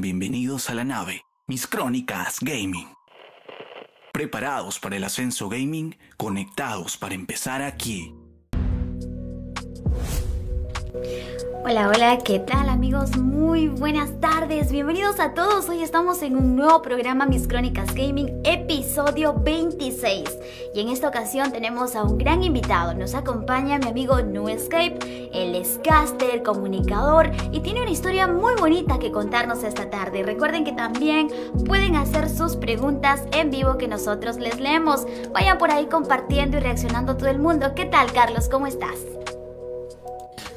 Bienvenidos 0.00 0.70
a 0.70 0.74
la 0.74 0.84
nave, 0.84 1.24
mis 1.46 1.66
crónicas 1.66 2.38
gaming. 2.40 2.88
Preparados 4.12 4.78
para 4.78 4.96
el 4.96 5.04
ascenso 5.04 5.48
gaming, 5.48 5.96
conectados 6.16 6.96
para 6.96 7.14
empezar 7.14 7.62
aquí. 7.62 8.12
Hola, 11.66 11.88
hola, 11.88 12.18
¿qué 12.18 12.40
tal 12.40 12.68
amigos? 12.68 13.16
Muy 13.16 13.68
buenas 13.68 14.20
tardes, 14.20 14.70
bienvenidos 14.70 15.18
a 15.18 15.32
todos. 15.32 15.66
Hoy 15.70 15.82
estamos 15.82 16.20
en 16.20 16.36
un 16.36 16.56
nuevo 16.56 16.82
programa 16.82 17.24
Mis 17.24 17.48
Crónicas 17.48 17.94
Gaming, 17.94 18.42
episodio 18.44 19.32
26. 19.32 20.24
Y 20.74 20.80
en 20.80 20.90
esta 20.90 21.08
ocasión 21.08 21.52
tenemos 21.52 21.96
a 21.96 22.02
un 22.02 22.18
gran 22.18 22.44
invitado. 22.44 22.92
Nos 22.92 23.14
acompaña 23.14 23.78
mi 23.78 23.88
amigo 23.88 24.20
New 24.20 24.50
Escape. 24.50 25.30
Él 25.32 25.54
es 25.54 25.80
caster, 25.82 26.42
comunicador 26.42 27.30
y 27.50 27.60
tiene 27.60 27.80
una 27.80 27.90
historia 27.90 28.26
muy 28.26 28.52
bonita 28.60 28.98
que 28.98 29.10
contarnos 29.10 29.64
esta 29.64 29.88
tarde. 29.88 30.22
Recuerden 30.22 30.64
que 30.64 30.72
también 30.72 31.28
pueden 31.66 31.96
hacer 31.96 32.28
sus 32.28 32.56
preguntas 32.56 33.22
en 33.32 33.50
vivo 33.50 33.78
que 33.78 33.88
nosotros 33.88 34.36
les 34.36 34.60
leemos. 34.60 35.06
Vayan 35.32 35.56
por 35.56 35.70
ahí 35.70 35.86
compartiendo 35.86 36.58
y 36.58 36.60
reaccionando 36.60 37.16
todo 37.16 37.30
el 37.30 37.38
mundo. 37.38 37.74
¿Qué 37.74 37.86
tal, 37.86 38.12
Carlos? 38.12 38.50
¿Cómo 38.50 38.66
estás? 38.66 38.98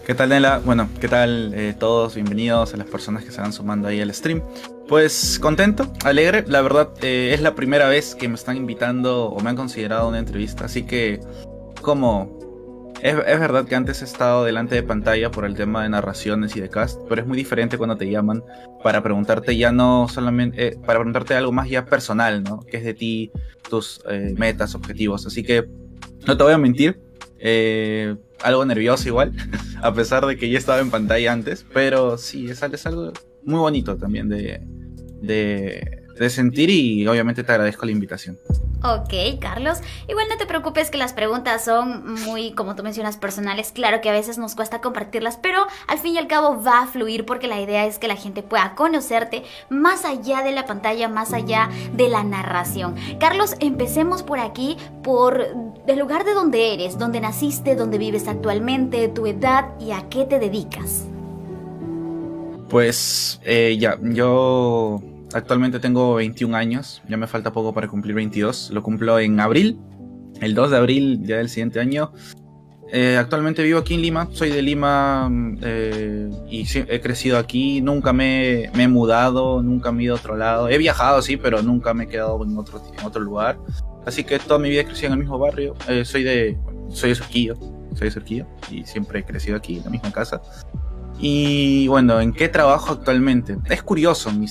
¿Qué 0.07 0.15
tal, 0.15 0.29
Nela? 0.29 0.61
Bueno, 0.63 0.87
¿qué 1.01 1.09
tal 1.09 1.51
eh, 1.53 1.75
todos? 1.77 2.15
Bienvenidos 2.15 2.73
a 2.73 2.77
las 2.77 2.87
personas 2.87 3.25
que 3.25 3.31
se 3.31 3.41
van 3.41 3.51
sumando 3.51 3.89
ahí 3.89 3.99
al 3.99 4.13
stream. 4.13 4.41
Pues 4.87 5.37
contento, 5.37 5.91
alegre. 6.05 6.45
La 6.47 6.61
verdad, 6.61 6.91
eh, 7.01 7.31
es 7.33 7.41
la 7.41 7.55
primera 7.55 7.89
vez 7.89 8.15
que 8.15 8.29
me 8.29 8.35
están 8.35 8.55
invitando 8.55 9.25
o 9.25 9.37
me 9.41 9.49
han 9.49 9.57
considerado 9.57 10.07
una 10.07 10.19
entrevista. 10.19 10.63
Así 10.63 10.83
que, 10.83 11.19
como. 11.81 12.39
Es, 13.01 13.17
verdad 13.17 13.65
que 13.65 13.75
antes 13.75 14.01
he 14.01 14.05
estado 14.05 14.45
delante 14.45 14.75
de 14.75 14.83
pantalla 14.83 15.29
por 15.29 15.43
el 15.43 15.55
tema 15.55 15.83
de 15.83 15.89
narraciones 15.89 16.55
y 16.55 16.61
de 16.61 16.69
cast, 16.69 17.01
pero 17.09 17.21
es 17.21 17.27
muy 17.27 17.37
diferente 17.37 17.77
cuando 17.77 17.97
te 17.97 18.09
llaman 18.09 18.45
para 18.81 19.03
preguntarte 19.03 19.57
ya 19.57 19.73
no 19.73 20.07
solamente. 20.07 20.67
Eh, 20.67 20.77
para 20.85 20.99
preguntarte 20.99 21.35
algo 21.35 21.51
más 21.51 21.67
ya 21.69 21.83
personal, 21.83 22.45
¿no? 22.45 22.61
Que 22.61 22.77
es 22.77 22.85
de 22.85 22.93
ti, 22.93 23.29
tus 23.69 24.01
metas, 24.37 24.73
objetivos. 24.73 25.27
Así 25.27 25.43
que, 25.43 25.67
no 26.25 26.37
te 26.37 26.43
voy 26.45 26.53
a 26.53 26.57
mentir. 26.57 27.06
Eh 27.39 28.15
algo 28.41 28.65
nervioso 28.65 29.07
igual, 29.07 29.33
a 29.81 29.93
pesar 29.93 30.25
de 30.25 30.37
que 30.37 30.49
ya 30.49 30.57
estaba 30.57 30.79
en 30.79 30.91
pantalla 30.91 31.31
antes, 31.31 31.65
pero 31.73 32.17
sí, 32.17 32.49
es, 32.49 32.85
algo 32.85 33.13
muy 33.43 33.59
bonito 33.59 33.97
también 33.97 34.29
de, 34.29 34.61
de, 35.21 36.03
de 36.19 36.29
sentir 36.29 36.69
y 36.69 37.07
obviamente 37.07 37.43
te 37.43 37.51
agradezco 37.51 37.85
la 37.85 37.91
invitación. 37.91 38.37
Ok, 38.83 39.39
Carlos. 39.41 39.79
Igual 40.07 40.27
no 40.29 40.37
te 40.37 40.45
preocupes 40.45 40.91
que 40.91 40.99
las 40.99 41.13
preguntas 41.13 41.65
son 41.65 42.13
muy, 42.25 42.51
como 42.51 42.75
tú 42.75 42.83
mencionas, 42.83 43.17
personales. 43.17 43.71
Claro 43.71 44.01
que 44.01 44.09
a 44.09 44.13
veces 44.13 44.37
nos 44.37 44.53
cuesta 44.53 44.81
compartirlas, 44.81 45.37
pero 45.37 45.65
al 45.87 45.97
fin 45.97 46.13
y 46.13 46.17
al 46.19 46.27
cabo 46.27 46.61
va 46.61 46.83
a 46.83 46.87
fluir 46.87 47.25
porque 47.25 47.47
la 47.47 47.59
idea 47.59 47.87
es 47.87 47.97
que 47.97 48.07
la 48.07 48.15
gente 48.15 48.43
pueda 48.43 48.75
conocerte 48.75 49.43
más 49.69 50.05
allá 50.05 50.43
de 50.43 50.51
la 50.51 50.67
pantalla, 50.67 51.09
más 51.09 51.33
allá 51.33 51.69
de 51.93 52.07
la 52.07 52.23
narración. 52.23 52.95
Carlos, 53.19 53.55
empecemos 53.59 54.21
por 54.21 54.39
aquí, 54.39 54.77
por 55.03 55.47
el 55.87 55.99
lugar 55.99 56.23
de 56.23 56.33
donde 56.33 56.73
eres, 56.75 56.99
donde 56.99 57.19
naciste, 57.19 57.75
donde 57.75 57.97
vives 57.97 58.27
actualmente, 58.27 59.07
tu 59.07 59.25
edad 59.25 59.69
y 59.79 59.91
a 59.91 60.07
qué 60.09 60.25
te 60.25 60.37
dedicas. 60.37 61.05
Pues 62.69 63.39
eh, 63.43 63.75
ya, 63.79 63.97
yo 64.01 65.01
Actualmente 65.33 65.79
tengo 65.79 66.15
21 66.15 66.55
años, 66.55 67.01
ya 67.07 67.17
me 67.17 67.27
falta 67.27 67.51
poco 67.51 67.73
para 67.73 67.87
cumplir 67.87 68.15
22. 68.15 68.71
Lo 68.71 68.81
cumplo 68.81 69.19
en 69.19 69.39
abril, 69.39 69.79
el 70.41 70.53
2 70.55 70.71
de 70.71 70.77
abril 70.77 71.19
ya 71.23 71.37
del 71.37 71.49
siguiente 71.49 71.79
año. 71.79 72.11
Eh, 72.93 73.17
actualmente 73.17 73.63
vivo 73.63 73.79
aquí 73.79 73.95
en 73.95 74.01
Lima, 74.01 74.29
soy 74.31 74.49
de 74.49 74.61
Lima 74.61 75.29
eh, 75.61 76.29
y 76.49 76.65
he 76.87 77.01
crecido 77.01 77.37
aquí, 77.37 77.81
nunca 77.81 78.13
me, 78.13 78.65
he 78.65 78.87
mudado, 78.87 79.61
nunca 79.61 79.91
me 79.91 80.01
he 80.01 80.05
ido 80.05 80.15
a 80.15 80.17
otro 80.19 80.37
lado. 80.37 80.69
He 80.69 80.77
viajado, 80.77 81.21
sí, 81.21 81.35
pero 81.35 81.61
nunca 81.61 81.93
me 81.93 82.05
he 82.05 82.07
quedado 82.07 82.41
en 82.43 82.57
otro, 82.57 82.81
en 82.97 83.05
otro 83.05 83.21
lugar. 83.21 83.59
Así 84.05 84.23
que 84.23 84.39
toda 84.39 84.57
mi 84.57 84.69
vida 84.69 84.81
he 84.81 84.85
crecido 84.85 85.07
en 85.07 85.13
el 85.13 85.19
mismo 85.19 85.37
barrio. 85.37 85.75
Eh, 85.89 86.05
soy 86.05 86.23
de 86.23 86.57
soy 86.89 87.09
de 87.09 87.15
Surquillo, 87.15 87.55
soy 87.93 88.07
de 88.07 88.11
Surquillo 88.11 88.47
y 88.71 88.85
siempre 88.85 89.19
he 89.19 89.23
crecido 89.25 89.57
aquí 89.57 89.77
en 89.77 89.83
la 89.83 89.89
misma 89.89 90.11
casa. 90.11 90.41
Y 91.19 91.87
bueno, 91.87 92.21
¿en 92.21 92.31
qué 92.31 92.47
trabajo 92.47 92.93
actualmente? 92.93 93.57
Es 93.65 93.81
curioso 93.81 94.31
mi, 94.31 94.47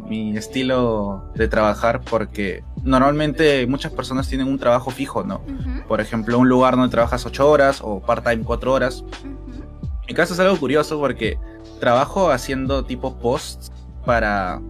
mi, 0.00 0.36
estilo 0.36 1.24
de 1.34 1.48
trabajar 1.48 2.02
porque 2.02 2.62
normalmente 2.84 3.66
muchas 3.66 3.90
personas 3.90 4.28
tienen 4.28 4.46
un 4.46 4.58
trabajo 4.58 4.92
fijo, 4.92 5.24
¿no? 5.24 5.40
Por 5.88 6.00
ejemplo, 6.00 6.38
un 6.38 6.48
lugar 6.48 6.76
donde 6.76 6.90
trabajas 6.90 7.26
8 7.26 7.50
horas 7.50 7.80
o 7.82 8.00
part-time 8.00 8.44
4 8.44 8.72
horas. 8.72 9.04
En 9.24 10.06
mi 10.08 10.14
caso 10.14 10.34
es 10.34 10.40
algo 10.40 10.56
curioso 10.56 11.00
porque 11.00 11.36
trabajo 11.80 12.30
haciendo 12.30 12.84
tipo 12.84 13.16
posts 13.16 13.72
para... 14.04 14.60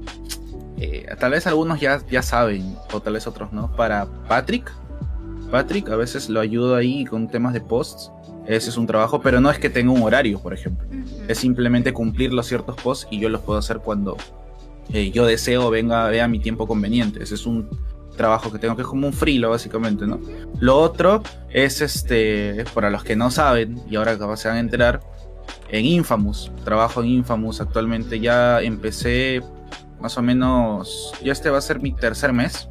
Eh, 0.79 1.07
tal 1.21 1.33
vez 1.33 1.47
algunos 1.47 1.79
ya, 1.79 2.01
ya 2.11 2.23
saben, 2.23 2.77
o 2.93 3.01
tal 3.01 3.13
vez 3.13 3.27
otros 3.27 3.53
no, 3.53 3.71
para 3.77 4.07
Patrick. 4.29 4.73
Patrick, 5.51 5.91
a 5.91 5.97
veces 5.97 6.31
lo 6.31 6.41
ayudo 6.41 6.75
ahí 6.75 7.05
con 7.05 7.29
temas 7.29 7.53
de 7.53 7.61
posts 7.61 8.11
ese 8.47 8.71
es 8.71 8.77
un 8.77 8.87
trabajo, 8.87 9.21
pero 9.21 9.41
no 9.41 9.51
es 9.51 9.59
que 9.59 9.71
tenga 9.71 9.93
un 9.93 10.03
horario, 10.03 10.41
por 10.41 10.53
ejemplo. 10.53 10.87
Es 11.29 11.39
simplemente 11.39 11.93
cumplir 11.93 12.33
los 12.33 12.47
ciertos 12.47 12.77
posts 12.77 13.09
y 13.11 13.19
yo 13.19 13.29
los 13.29 13.41
puedo 13.41 13.59
hacer 13.59 13.79
cuando 13.79 14.17
eh, 14.93 15.11
yo 15.11 15.25
deseo, 15.25 15.71
venga, 15.71 16.09
vea 16.09 16.29
mi 16.29 16.41
tiempo 16.41 16.67
conveniente. 16.67 17.23
Ese 17.23 17.35
es 17.35 17.47
un 17.47 17.69
trabajo 18.17 18.53
que 18.53 18.59
tengo 18.59 18.77
que 18.77 18.83
es 18.83 18.89
como 18.89 19.07
un 19.07 19.13
frilo, 19.13 19.51
básicamente, 19.51 20.07
¿no? 20.07 20.21
Lo 20.61 20.79
otro 20.79 21.23
es 21.51 21.81
este, 21.81 22.65
para 22.75 22.91
los 22.91 23.03
que 23.03 23.17
no 23.17 23.31
saben 23.31 23.81
y 23.89 23.97
ahora 23.97 24.17
se 24.37 24.49
van 24.49 24.59
a 24.59 24.61
enterar, 24.61 25.01
en 25.71 25.85
Infamous. 25.85 26.53
Trabajo 26.65 27.03
en 27.03 27.09
Infamous 27.09 27.61
actualmente. 27.61 28.21
Ya 28.21 28.61
empecé 28.61 29.43
más 30.01 30.17
o 30.19 30.23
menos, 30.23 31.13
ya 31.25 31.33
este 31.33 31.51
va 31.51 31.59
a 31.59 31.63
ser 31.63 31.81
mi 31.81 31.93
tercer 31.93 32.33
mes 32.33 32.69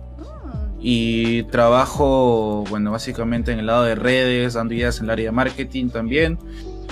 y 0.85 1.43
trabajo, 1.43 2.65
bueno, 2.69 2.91
básicamente 2.91 3.53
en 3.53 3.59
el 3.59 3.67
lado 3.67 3.83
de 3.83 3.95
redes, 3.95 4.55
dando 4.55 4.73
ideas 4.73 4.99
en 4.99 5.05
el 5.05 5.11
área 5.11 5.25
de 5.27 5.31
marketing 5.31 5.87
también. 5.87 6.37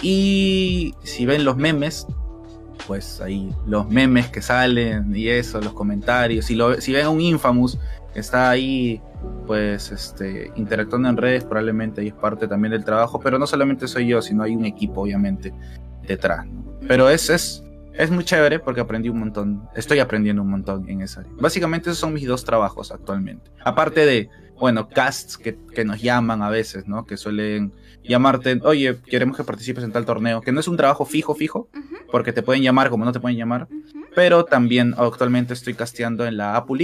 Y 0.02 0.96
si 1.04 1.26
ven 1.26 1.44
los 1.44 1.58
memes, 1.58 2.08
pues 2.88 3.20
ahí 3.20 3.54
los 3.68 3.90
memes 3.90 4.30
que 4.30 4.42
salen 4.42 5.14
y 5.14 5.28
eso, 5.28 5.60
los 5.60 5.74
comentarios. 5.74 6.46
Si, 6.46 6.56
lo, 6.56 6.80
si 6.80 6.94
ven 6.94 7.06
a 7.06 7.10
un 7.10 7.20
Infamous 7.20 7.78
que 8.14 8.22
está 8.22 8.50
ahí, 8.50 9.02
pues 9.46 9.92
este, 9.92 10.54
interactuando 10.56 11.10
en 11.10 11.18
redes, 11.18 11.44
probablemente 11.44 12.00
ahí 12.00 12.08
es 12.08 12.14
parte 12.14 12.48
también 12.48 12.72
del 12.72 12.86
trabajo. 12.86 13.20
Pero 13.20 13.38
no 13.38 13.46
solamente 13.46 13.90
soy 13.90 14.08
yo, 14.08 14.22
sino 14.22 14.44
hay 14.44 14.56
un 14.56 14.64
equipo, 14.64 15.02
obviamente, 15.02 15.54
detrás. 16.08 16.46
Pero 16.88 17.10
es, 17.10 17.30
es, 17.30 17.62
es 18.02 18.10
muy 18.10 18.24
chévere 18.24 18.58
porque 18.58 18.82
aprendí 18.82 19.10
un 19.10 19.20
montón, 19.20 19.70
estoy 19.76 20.00
aprendiendo 20.00 20.42
un 20.42 20.50
montón 20.50 20.90
en 20.90 21.02
esa 21.02 21.20
área. 21.20 21.32
Básicamente 21.40 21.92
esos 21.92 22.00
son 22.00 22.14
mis 22.14 22.26
dos 22.26 22.44
trabajos 22.44 22.92
actualmente. 22.92 23.52
Aparte 23.64 24.08
de, 24.08 24.28
bueno, 24.60 24.90
casts 24.90 25.38
que, 25.38 25.56
nos 25.86 26.02
llaman 26.02 26.42
a 26.42 26.50
veces, 26.50 26.88
¿no? 26.88 27.06
Que 27.06 27.16
suelen 27.16 27.74
llamarte, 28.04 28.60
oye, 28.64 29.00
queremos 29.06 29.38
que 29.38 29.44
participes 29.44 29.84
en 29.84 29.92
tal 29.92 30.06
torneo, 30.06 30.42
que 30.42 30.52
no 30.52 30.60
es 30.60 30.68
un 30.68 30.78
trabajo 30.78 31.06
fijo, 31.06 31.36
fijo, 31.36 31.70
porque 32.12 32.34
te 32.34 32.42
pueden 32.42 32.64
llamar 32.64 32.90
como 32.90 33.06
no 33.06 33.12
te 33.12 33.20
pueden 33.20 33.38
llamar, 33.38 33.68
pero 34.16 34.46
también 34.46 34.96
actualmente 34.98 35.54
estoy 35.54 35.76
casteando 35.76 36.26
en 36.26 36.38
la 36.38 36.56
APU 36.56 36.78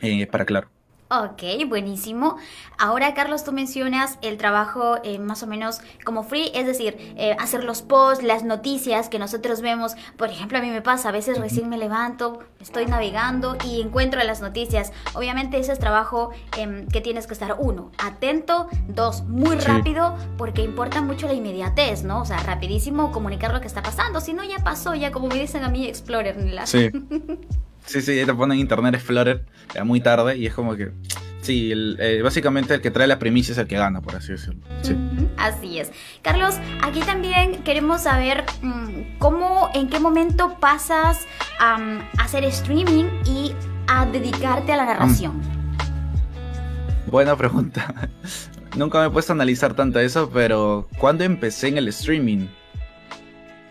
eh, 0.00 0.26
para 0.28 0.44
claro. 0.44 0.68
Ok, 1.12 1.42
buenísimo. 1.66 2.36
Ahora, 2.78 3.14
Carlos, 3.14 3.42
tú 3.42 3.50
mencionas 3.50 4.16
el 4.22 4.36
trabajo 4.36 4.98
eh, 5.02 5.18
más 5.18 5.42
o 5.42 5.48
menos 5.48 5.80
como 6.04 6.22
free, 6.22 6.52
es 6.54 6.66
decir, 6.66 6.96
eh, 7.16 7.34
hacer 7.40 7.64
los 7.64 7.82
posts, 7.82 8.22
las 8.22 8.44
noticias 8.44 9.08
que 9.08 9.18
nosotros 9.18 9.60
vemos. 9.60 9.96
Por 10.16 10.28
ejemplo, 10.28 10.58
a 10.58 10.60
mí 10.60 10.70
me 10.70 10.82
pasa, 10.82 11.08
a 11.08 11.12
veces 11.12 11.38
recién 11.38 11.68
me 11.68 11.78
levanto, 11.78 12.44
estoy 12.60 12.86
navegando 12.86 13.56
y 13.64 13.80
encuentro 13.80 14.22
las 14.22 14.40
noticias. 14.40 14.92
Obviamente 15.14 15.58
ese 15.58 15.72
es 15.72 15.80
trabajo 15.80 16.30
em, 16.56 16.86
que 16.86 17.00
tienes 17.00 17.26
que 17.26 17.32
estar, 17.32 17.56
uno, 17.58 17.90
atento, 17.98 18.68
dos, 18.86 19.24
muy 19.24 19.56
rápido, 19.56 20.16
porque 20.38 20.62
importa 20.62 21.02
mucho 21.02 21.26
la 21.26 21.34
inmediatez, 21.34 22.04
¿no? 22.04 22.20
O 22.20 22.24
sea, 22.24 22.36
rapidísimo 22.38 23.10
comunicar 23.10 23.52
lo 23.52 23.60
que 23.60 23.66
está 23.66 23.82
pasando. 23.82 24.20
Si 24.20 24.32
no, 24.32 24.44
ya 24.44 24.58
pasó, 24.58 24.94
ya 24.94 25.10
como 25.10 25.26
me 25.26 25.40
dicen 25.40 25.64
a 25.64 25.70
mí, 25.70 25.88
Explorer. 25.88 26.36
Sí. 26.66 26.88
Sí, 27.86 28.02
sí, 28.02 28.22
te 28.24 28.34
ponen 28.34 28.58
Internet 28.58 28.94
Explorer 28.94 29.44
muy 29.84 30.00
tarde 30.00 30.36
y 30.36 30.46
es 30.46 30.54
como 30.54 30.76
que. 30.76 30.92
Sí, 31.40 31.72
eh, 31.98 32.20
básicamente 32.22 32.74
el 32.74 32.82
que 32.82 32.90
trae 32.90 33.06
la 33.06 33.18
primicia 33.18 33.52
es 33.52 33.58
el 33.58 33.66
que 33.66 33.76
gana, 33.76 34.02
por 34.02 34.14
así 34.14 34.32
decirlo. 34.32 34.60
Sí. 34.82 34.94
Así 35.38 35.78
es. 35.78 35.90
Carlos, 36.20 36.56
aquí 36.82 37.00
también 37.00 37.62
queremos 37.62 38.02
saber 38.02 38.44
mm, 38.60 39.18
cómo, 39.18 39.70
en 39.74 39.88
qué 39.88 40.00
momento 40.00 40.58
pasas 40.60 41.26
a 41.58 41.78
hacer 42.18 42.44
streaming 42.44 43.06
y 43.24 43.54
a 43.86 44.04
dedicarte 44.04 44.74
a 44.74 44.76
la 44.76 44.84
narración. 44.84 45.38
Mm. 45.38 47.10
Buena 47.10 47.36
pregunta. 47.36 48.10
Nunca 48.76 49.00
me 49.00 49.06
he 49.06 49.10
puesto 49.10 49.32
a 49.32 49.34
analizar 49.34 49.74
tanto 49.74 49.98
eso, 49.98 50.30
pero 50.30 50.88
¿cuándo 50.98 51.24
empecé 51.24 51.68
en 51.68 51.78
el 51.78 51.88
streaming? 51.88 52.48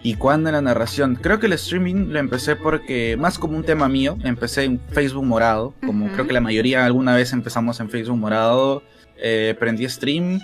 Y 0.02 0.16
cuándo 0.16 0.50
en 0.50 0.56
la 0.56 0.62
narración. 0.62 1.16
Creo 1.16 1.40
que 1.40 1.48
el 1.48 1.54
streaming 1.54 2.08
lo 2.10 2.20
empecé 2.20 2.56
porque, 2.56 3.18
más 3.18 3.38
como 3.38 3.58
un 3.58 3.64
tema 3.64 3.90
mío, 3.90 4.18
empecé 4.24 4.64
en 4.64 4.80
Facebook 4.92 5.26
Morado, 5.26 5.74
como 5.86 6.12
creo 6.12 6.28
que 6.28 6.34
la 6.34 6.42
mayoría 6.42 6.86
alguna 6.86 7.16
vez 7.16 7.34
empezamos 7.34 7.80
en 7.80 7.90
Facebook 7.90 8.18
Morado, 8.18 8.84
eh, 9.18 9.56
prendí 9.60 9.88
stream 9.90 10.40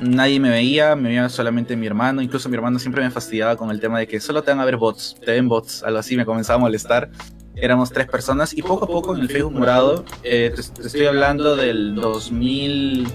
nadie 0.00 0.40
me 0.40 0.50
veía, 0.50 0.94
me 0.96 1.08
veía 1.08 1.28
solamente 1.28 1.76
mi 1.76 1.86
hermano, 1.86 2.20
incluso 2.20 2.48
mi 2.48 2.56
hermano 2.56 2.78
siempre 2.78 3.02
me 3.02 3.10
fastidiaba 3.10 3.56
con 3.56 3.70
el 3.70 3.80
tema 3.80 3.98
de 3.98 4.06
que 4.06 4.20
solo 4.20 4.42
te 4.42 4.50
van 4.50 4.60
a 4.60 4.64
ver 4.64 4.76
bots, 4.76 5.16
te 5.24 5.32
ven 5.32 5.48
bots, 5.48 5.82
algo 5.82 5.98
así, 5.98 6.16
me 6.16 6.24
comenzaba 6.24 6.56
a 6.56 6.60
molestar. 6.60 7.10
Éramos 7.54 7.90
tres 7.90 8.06
personas 8.06 8.52
y 8.52 8.60
poco 8.60 8.84
a 8.84 8.88
poco 8.88 9.14
en 9.14 9.22
el 9.22 9.28
Facebook 9.30 9.54
morado, 9.54 10.04
eh, 10.22 10.52
te, 10.54 10.62
te, 10.62 10.86
estoy 10.86 11.06
hablando 11.06 11.56
del 11.56 11.94
2000, 11.94 13.06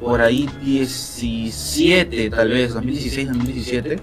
por 0.00 0.22
ahí 0.22 0.48
17 0.62 2.30
tal 2.30 2.48
vez, 2.48 2.72
2016, 2.72 3.28
2017, 3.28 4.00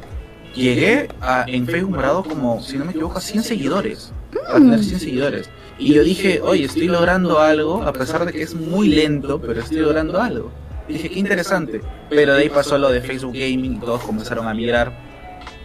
llegué 0.56 1.08
a, 1.22 1.46
en 1.48 1.66
Facebook 1.66 1.96
morado 1.96 2.24
como, 2.24 2.62
si 2.62 2.78
no 2.78 2.86
me 2.86 2.92
equivoco, 2.92 3.18
a 3.18 3.22
100 3.22 3.44
seguidores, 3.44 4.12
a 4.48 4.54
tener 4.54 4.84
100 4.84 5.00
seguidores. 5.00 5.50
Y 5.78 5.94
yo 5.94 6.04
dije, 6.04 6.42
oye, 6.42 6.66
estoy 6.66 6.88
logrando 6.88 7.40
algo, 7.40 7.84
a 7.84 7.94
pesar 7.94 8.26
de 8.26 8.34
que 8.34 8.42
es 8.42 8.54
muy 8.54 8.90
lento, 8.90 9.40
pero 9.42 9.62
estoy 9.62 9.78
logrando 9.78 10.22
algo. 10.22 10.52
Y 10.90 10.94
dije, 10.94 11.10
qué 11.10 11.20
interesante. 11.20 11.82
Pero 12.10 12.34
de 12.34 12.42
ahí 12.42 12.50
pasó 12.50 12.78
lo 12.78 12.90
de 12.92 13.02
Facebook 13.02 13.34
Gaming 13.34 13.76
y 13.76 13.80
todos 13.80 14.02
comenzaron 14.02 14.48
a 14.48 14.54
migrar. 14.54 14.92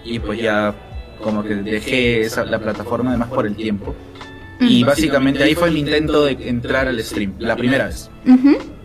Y 0.04 0.18
pues 0.18 0.40
ya 0.40 0.74
como 1.22 1.42
que 1.42 1.54
dejé 1.54 2.20
esa, 2.20 2.44
la 2.44 2.58
plataforma 2.58 3.10
además 3.10 3.28
por 3.28 3.46
el 3.46 3.56
tiempo. 3.56 3.94
Y 4.60 4.84
básicamente 4.84 5.42
ahí 5.42 5.54
fue 5.54 5.70
mi 5.70 5.80
intento 5.80 6.24
de 6.26 6.32
entrar 6.48 6.86
al 6.86 7.02
stream, 7.02 7.34
la 7.38 7.56
primera 7.56 7.86
vez. 7.86 8.10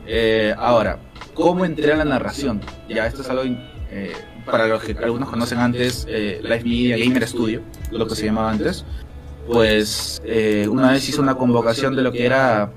eh, 0.08 0.56
ahora, 0.58 0.98
¿cómo 1.34 1.64
entré 1.66 1.94
a 1.94 1.98
la 1.98 2.06
narración? 2.06 2.62
Ya, 2.90 3.06
esto 3.06 3.22
es 3.22 3.30
algo 3.30 3.44
eh, 3.92 4.14
para 4.50 4.68
los 4.68 4.84
que 4.84 4.96
algunos 5.04 5.30
conocen 5.30 5.60
antes, 5.60 6.06
eh, 6.10 6.40
Live 6.42 6.64
Media 6.64 6.98
Gamer 6.98 7.28
Studio, 7.28 7.62
lo 7.92 8.08
que 8.08 8.16
se 8.16 8.26
llamaba 8.26 8.52
antes. 8.52 8.86
Pues 9.48 10.22
eh, 10.26 10.68
una 10.70 10.92
vez 10.92 11.08
hizo 11.10 11.22
una 11.22 11.36
convocación 11.36 11.96
de 11.96 12.04
lo 12.04 12.12
que 12.12 12.26
era 12.26 12.72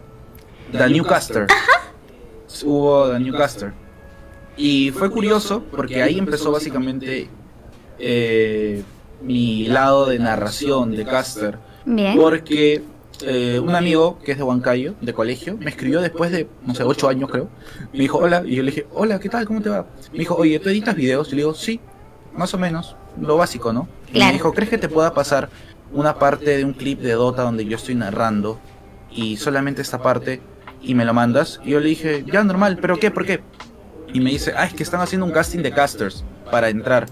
The 0.73 0.89
Newcaster. 0.89 1.47
Hubo 2.65 3.11
The 3.11 3.21
Newcaster. 3.21 3.73
Y 4.57 4.91
fue 4.91 5.11
curioso 5.11 5.65
porque 5.71 6.03
ahí 6.03 6.19
empezó 6.19 6.53
básicamente 6.53 7.29
eh, 7.99 8.83
mi 9.23 9.67
lado 9.67 10.07
de 10.07 10.19
narración, 10.19 10.93
de 10.93 11.05
caster. 11.05 11.59
Bien. 11.85 12.17
Porque 12.17 12.83
eh, 13.27 13.59
un 13.61 13.75
amigo 13.75 14.19
que 14.25 14.33
es 14.33 14.39
de 14.39 14.45
Huancayo, 14.45 14.95
de 15.01 15.13
colegio, 15.13 15.57
me 15.59 15.71
escribió 15.71 16.01
después 16.01 16.31
de, 16.31 16.49
no 16.67 16.75
sé, 16.75 16.83
ocho 16.85 17.09
años 17.09 17.31
creo. 17.31 17.49
Me 17.93 18.01
dijo, 18.01 18.19
hola, 18.19 18.43
y 18.45 18.57
yo 18.57 18.63
le 18.63 18.71
dije, 18.71 18.87
hola, 18.93 19.19
¿qué 19.21 19.29
tal? 19.29 19.47
¿Cómo 19.47 19.61
te 19.61 19.69
va? 19.71 19.87
Me 20.13 20.19
dijo, 20.21 20.35
oye, 20.37 20.59
¿tú 20.59 20.69
editas 20.69 20.95
videos? 20.95 21.29
Y 21.29 21.33
le 21.33 21.37
digo, 21.39 21.55
sí, 21.55 21.81
más 22.35 22.53
o 22.55 22.59
menos, 22.59 22.97
lo 23.21 23.37
básico, 23.37 23.73
¿no? 23.73 23.89
Y 24.09 24.13
Claro. 24.13 24.27
me 24.29 24.33
dijo, 24.35 24.53
¿crees 24.53 24.71
que 24.71 24.79
te 24.79 24.89
pueda 24.89 25.13
pasar 25.15 25.49
una 25.93 26.19
parte 26.19 26.57
de 26.57 26.65
un 26.65 26.73
clip 26.73 27.01
de 27.01 27.13
Dota 27.13 27.43
donde 27.43 27.65
yo 27.65 27.77
estoy 27.77 27.95
narrando 27.95 28.59
y 29.11 29.37
solamente 29.37 29.83
esta 29.83 30.03
parte 30.03 30.41
y 30.83 30.95
me 30.95 31.05
lo 31.05 31.15
mandas? 31.15 31.61
Y 31.65 31.71
yo 31.71 31.81
le 31.81 31.89
dije, 31.89 32.25
ya, 32.31 32.43
normal, 32.45 32.79
¿pero 32.81 32.99
qué? 32.99 33.11
¿Por 33.11 33.25
qué? 33.27 33.41
Y 34.15 34.21
me 34.21 34.31
dice, 34.31 34.53
ah, 34.57 34.65
es 34.67 34.75
que 34.75 34.83
están 34.83 35.01
haciendo 35.01 35.25
un 35.27 35.33
casting 35.33 35.61
de 35.61 35.73
casters 35.73 36.25
para 36.51 36.69
entrar. 36.69 37.07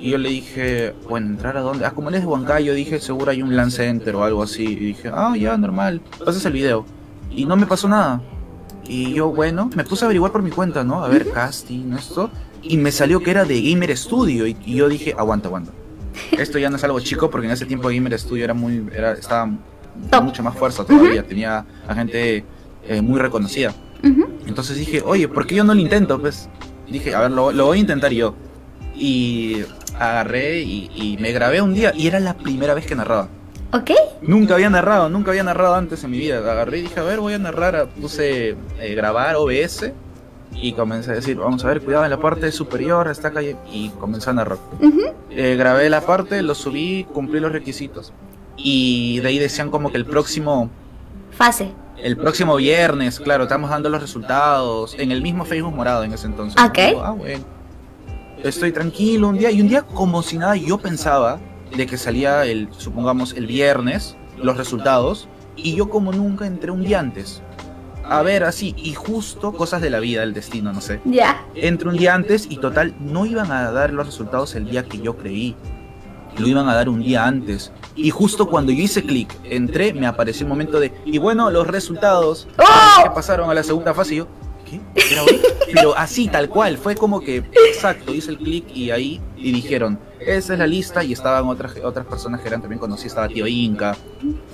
Y 0.00 0.10
yo 0.10 0.18
le 0.18 0.30
dije, 0.30 0.94
bueno, 1.08 1.26
¿entrar 1.26 1.58
a 1.58 1.60
dónde? 1.60 1.84
Ah, 1.84 1.90
como 1.90 2.08
él 2.08 2.14
es 2.14 2.22
de 2.22 2.26
Huancayo, 2.26 2.72
dije, 2.72 2.98
seguro 3.00 3.30
hay 3.30 3.42
un 3.42 3.54
LAN 3.54 3.70
Center 3.70 4.16
o 4.16 4.24
algo 4.24 4.42
así. 4.42 4.64
Y 4.64 4.74
dije, 4.76 5.10
ah, 5.12 5.34
ya, 5.36 5.56
normal, 5.58 6.00
pasas 6.24 6.44
el 6.46 6.54
video. 6.54 6.86
Y 7.30 7.44
no 7.44 7.54
me 7.56 7.66
pasó 7.66 7.86
nada. 7.86 8.22
Y 8.88 9.12
yo, 9.12 9.28
bueno, 9.28 9.70
me 9.76 9.84
puse 9.84 10.04
a 10.04 10.06
averiguar 10.06 10.32
por 10.32 10.42
mi 10.42 10.50
cuenta, 10.50 10.82
¿no? 10.84 11.04
A 11.04 11.08
ver, 11.08 11.30
casting, 11.30 11.92
esto. 11.92 12.30
Y 12.62 12.78
me 12.78 12.92
salió 12.92 13.22
que 13.22 13.30
era 13.30 13.44
de 13.44 13.60
Gamer 13.60 13.94
Studio. 13.96 14.46
Y, 14.46 14.56
y 14.64 14.76
yo 14.76 14.88
dije, 14.88 15.14
aguanta, 15.18 15.48
aguanta. 15.48 15.72
Esto 16.32 16.58
ya 16.58 16.70
no 16.70 16.76
es 16.76 16.84
algo 16.84 16.98
chico 17.00 17.30
porque 17.30 17.46
en 17.46 17.52
ese 17.52 17.66
tiempo 17.66 17.88
Gamer 17.88 18.18
Studio 18.18 18.44
era 18.44 18.54
muy, 18.54 18.86
era, 18.94 19.12
estaba 19.12 19.50
Top. 20.10 20.24
mucha 20.24 20.42
más 20.42 20.56
fuerza 20.56 20.84
todavía. 20.84 21.22
Tenía 21.22 21.64
a 21.86 21.94
gente 21.94 22.44
eh, 22.88 23.02
muy 23.02 23.20
reconocida. 23.20 23.74
Entonces 24.46 24.78
dije, 24.78 25.02
oye, 25.04 25.28
¿por 25.28 25.46
qué 25.46 25.56
yo 25.56 25.64
no 25.64 25.74
lo 25.74 25.80
intento? 25.80 26.18
Pues 26.18 26.48
dije, 26.90 27.14
a 27.14 27.20
ver, 27.20 27.30
lo, 27.32 27.52
lo 27.52 27.66
voy 27.66 27.78
a 27.78 27.80
intentar 27.82 28.10
yo. 28.12 28.34
Y 28.96 29.62
agarré 30.00 30.60
y, 30.60 30.90
y 30.94 31.16
me 31.20 31.30
grabé 31.32 31.62
un 31.62 31.74
día 31.74 31.92
y 31.94 32.08
era 32.08 32.18
la 32.18 32.34
primera 32.34 32.74
vez 32.74 32.86
que 32.86 32.94
narraba. 32.96 33.28
¿Ok? 33.72 33.90
Nunca 34.22 34.54
había 34.54 34.68
narrado, 34.68 35.08
nunca 35.08 35.30
había 35.30 35.44
narrado 35.44 35.76
antes 35.76 36.02
en 36.02 36.10
mi 36.10 36.18
vida. 36.18 36.38
Agarré 36.38 36.78
y 36.78 36.82
dije, 36.82 36.98
a 36.98 37.04
ver, 37.04 37.20
voy 37.20 37.34
a 37.34 37.38
narrar. 37.38 37.88
Puse 38.00 38.56
eh, 38.80 38.94
grabar 38.96 39.36
OBS 39.36 39.92
y 40.52 40.72
comencé 40.72 41.12
a 41.12 41.14
decir, 41.14 41.36
vamos 41.36 41.64
a 41.64 41.68
ver, 41.68 41.80
cuidado 41.80 42.04
en 42.04 42.10
la 42.10 42.20
parte 42.20 42.50
superior, 42.50 43.06
está 43.08 43.28
acá. 43.28 43.42
Y 43.42 43.90
comencé 44.00 44.30
a 44.30 44.32
narrar. 44.32 44.58
Ujú. 44.80 45.02
Eh, 45.30 45.54
grabé 45.56 45.88
la 45.88 46.00
parte, 46.00 46.42
lo 46.42 46.56
subí, 46.56 47.06
cumplí 47.12 47.38
los 47.38 47.52
requisitos. 47.52 48.12
Y 48.56 49.20
de 49.20 49.28
ahí 49.28 49.38
decían 49.38 49.70
como 49.70 49.92
que 49.92 49.98
el 49.98 50.04
próximo 50.04 50.68
Fase. 51.30 51.70
el 51.96 52.16
próximo 52.16 52.56
viernes, 52.56 53.20
claro, 53.20 53.44
estamos 53.44 53.70
dando 53.70 53.88
los 53.88 54.00
resultados 54.02 54.96
en 54.98 55.12
el 55.12 55.22
mismo 55.22 55.44
Facebook 55.44 55.74
morado 55.74 56.02
en 56.02 56.12
ese 56.12 56.26
entonces. 56.26 56.60
Ok. 56.62 56.76
Digo, 56.88 57.02
ah, 57.04 57.12
bueno. 57.12 57.44
Estoy 58.42 58.72
tranquilo 58.72 59.28
un 59.28 59.38
día 59.38 59.50
y 59.50 59.60
un 59.60 59.68
día 59.68 59.82
como 59.82 60.22
si 60.22 60.38
nada 60.38 60.56
yo 60.56 60.78
pensaba 60.78 61.38
de 61.76 61.86
que 61.86 61.98
salía 61.98 62.46
el, 62.46 62.68
supongamos, 62.76 63.34
el 63.34 63.46
viernes 63.46 64.16
los 64.38 64.56
resultados 64.56 65.28
y 65.56 65.76
yo 65.76 65.90
como 65.90 66.10
nunca 66.12 66.46
entré 66.46 66.70
un 66.70 66.82
día 66.82 67.00
antes. 67.00 67.42
A 68.02 68.22
ver, 68.22 68.44
así, 68.44 68.74
y 68.76 68.94
justo 68.94 69.52
cosas 69.52 69.82
de 69.82 69.90
la 69.90 70.00
vida, 70.00 70.22
el 70.22 70.32
destino, 70.32 70.72
no 70.72 70.80
sé. 70.80 71.00
Ya. 71.04 71.44
Entré 71.54 71.88
un 71.88 71.96
día 71.96 72.14
antes 72.14 72.46
y 72.50 72.56
total, 72.56 72.94
no 72.98 73.26
iban 73.26 73.52
a 73.52 73.70
dar 73.70 73.92
los 73.92 74.06
resultados 74.06 74.54
el 74.54 74.68
día 74.68 74.84
que 74.84 74.98
yo 74.98 75.16
creí. 75.16 75.54
Lo 76.38 76.48
iban 76.48 76.68
a 76.68 76.74
dar 76.74 76.88
un 76.88 77.02
día 77.02 77.26
antes. 77.26 77.72
Y 77.94 78.10
justo 78.10 78.48
cuando 78.48 78.72
yo 78.72 78.82
hice 78.82 79.04
clic, 79.04 79.32
entré, 79.44 79.92
me 79.92 80.06
apareció 80.06 80.46
un 80.46 80.50
momento 80.50 80.80
de, 80.80 80.92
y 81.04 81.18
bueno, 81.18 81.50
los 81.50 81.66
resultados 81.66 82.48
¡Oh! 82.58 83.02
que 83.02 83.10
pasaron 83.10 83.50
a 83.50 83.54
la 83.54 83.62
segunda 83.62 83.92
fase 83.94 84.14
y 84.14 84.18
yo, 84.18 84.28
Pero 85.72 85.96
así, 85.96 86.28
tal 86.28 86.48
cual, 86.48 86.76
fue 86.76 86.94
como 86.94 87.20
que, 87.20 87.44
exacto, 87.68 88.14
hice 88.14 88.30
el 88.30 88.38
clic 88.38 88.64
y 88.74 88.90
ahí, 88.90 89.20
y 89.36 89.52
dijeron, 89.52 89.98
esa 90.20 90.52
es 90.52 90.58
la 90.58 90.66
lista, 90.66 91.02
y 91.02 91.12
estaban 91.12 91.46
otras, 91.46 91.74
otras 91.82 92.06
personas 92.06 92.40
que 92.40 92.48
eran 92.48 92.60
también 92.60 92.78
conocidas, 92.78 93.12
estaba 93.12 93.28
Tío 93.28 93.46
Inca, 93.46 93.96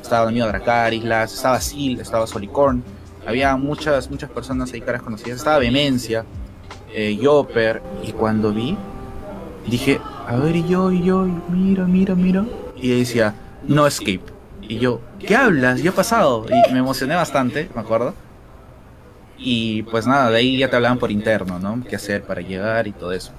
estaba 0.01 0.27
mi 0.27 0.33
amigo 0.33 0.47
Dracarislas, 0.47 1.35
estaba 1.35 1.61
Sil, 1.61 1.99
estaba 2.01 2.27
Solicorn, 2.27 2.83
había 3.27 3.57
muchas, 3.57 4.11
muchas 4.11 4.31
personas 4.31 4.73
ahí 4.73 4.81
caras 4.81 5.03
conocidas, 5.03 5.39
estaba 5.39 5.59
Vemencia, 5.59 6.25
eh, 6.95 7.17
Yopper, 7.21 7.83
y 8.03 8.13
cuando 8.13 8.53
vi, 8.53 8.77
dije, 9.67 10.01
a 10.29 10.37
ver, 10.37 10.57
y 10.57 10.69
yo, 10.69 10.93
y 10.93 11.03
yo, 11.03 11.27
mira, 11.49 11.85
mira, 11.85 12.15
mira, 12.15 12.45
y 12.77 12.99
decía, 12.99 13.35
no 13.67 13.87
escape. 13.87 14.37
Y 14.69 14.79
yo, 14.79 15.01
¿qué 15.19 15.37
hablas? 15.37 15.81
Yo 15.81 15.91
he 15.91 15.95
pasado. 15.95 16.47
Y 16.49 16.73
me 16.73 16.81
emocioné 16.81 17.15
bastante, 17.15 17.69
me 17.75 17.81
acuerdo. 17.81 18.15
Y 19.39 19.83
pues 19.85 20.07
nada, 20.07 20.31
de 20.31 20.39
ahí 20.39 20.59
ya 20.59 20.71
te 20.71 20.77
hablaban 20.77 20.99
por 20.99 21.11
interno, 21.11 21.59
¿no? 21.59 21.83
¿Qué 21.89 21.97
hacer 21.97 22.23
para 22.23 22.41
llegar 22.41 22.87
y 22.87 22.93
todo 22.93 23.13
eso. 23.13 23.33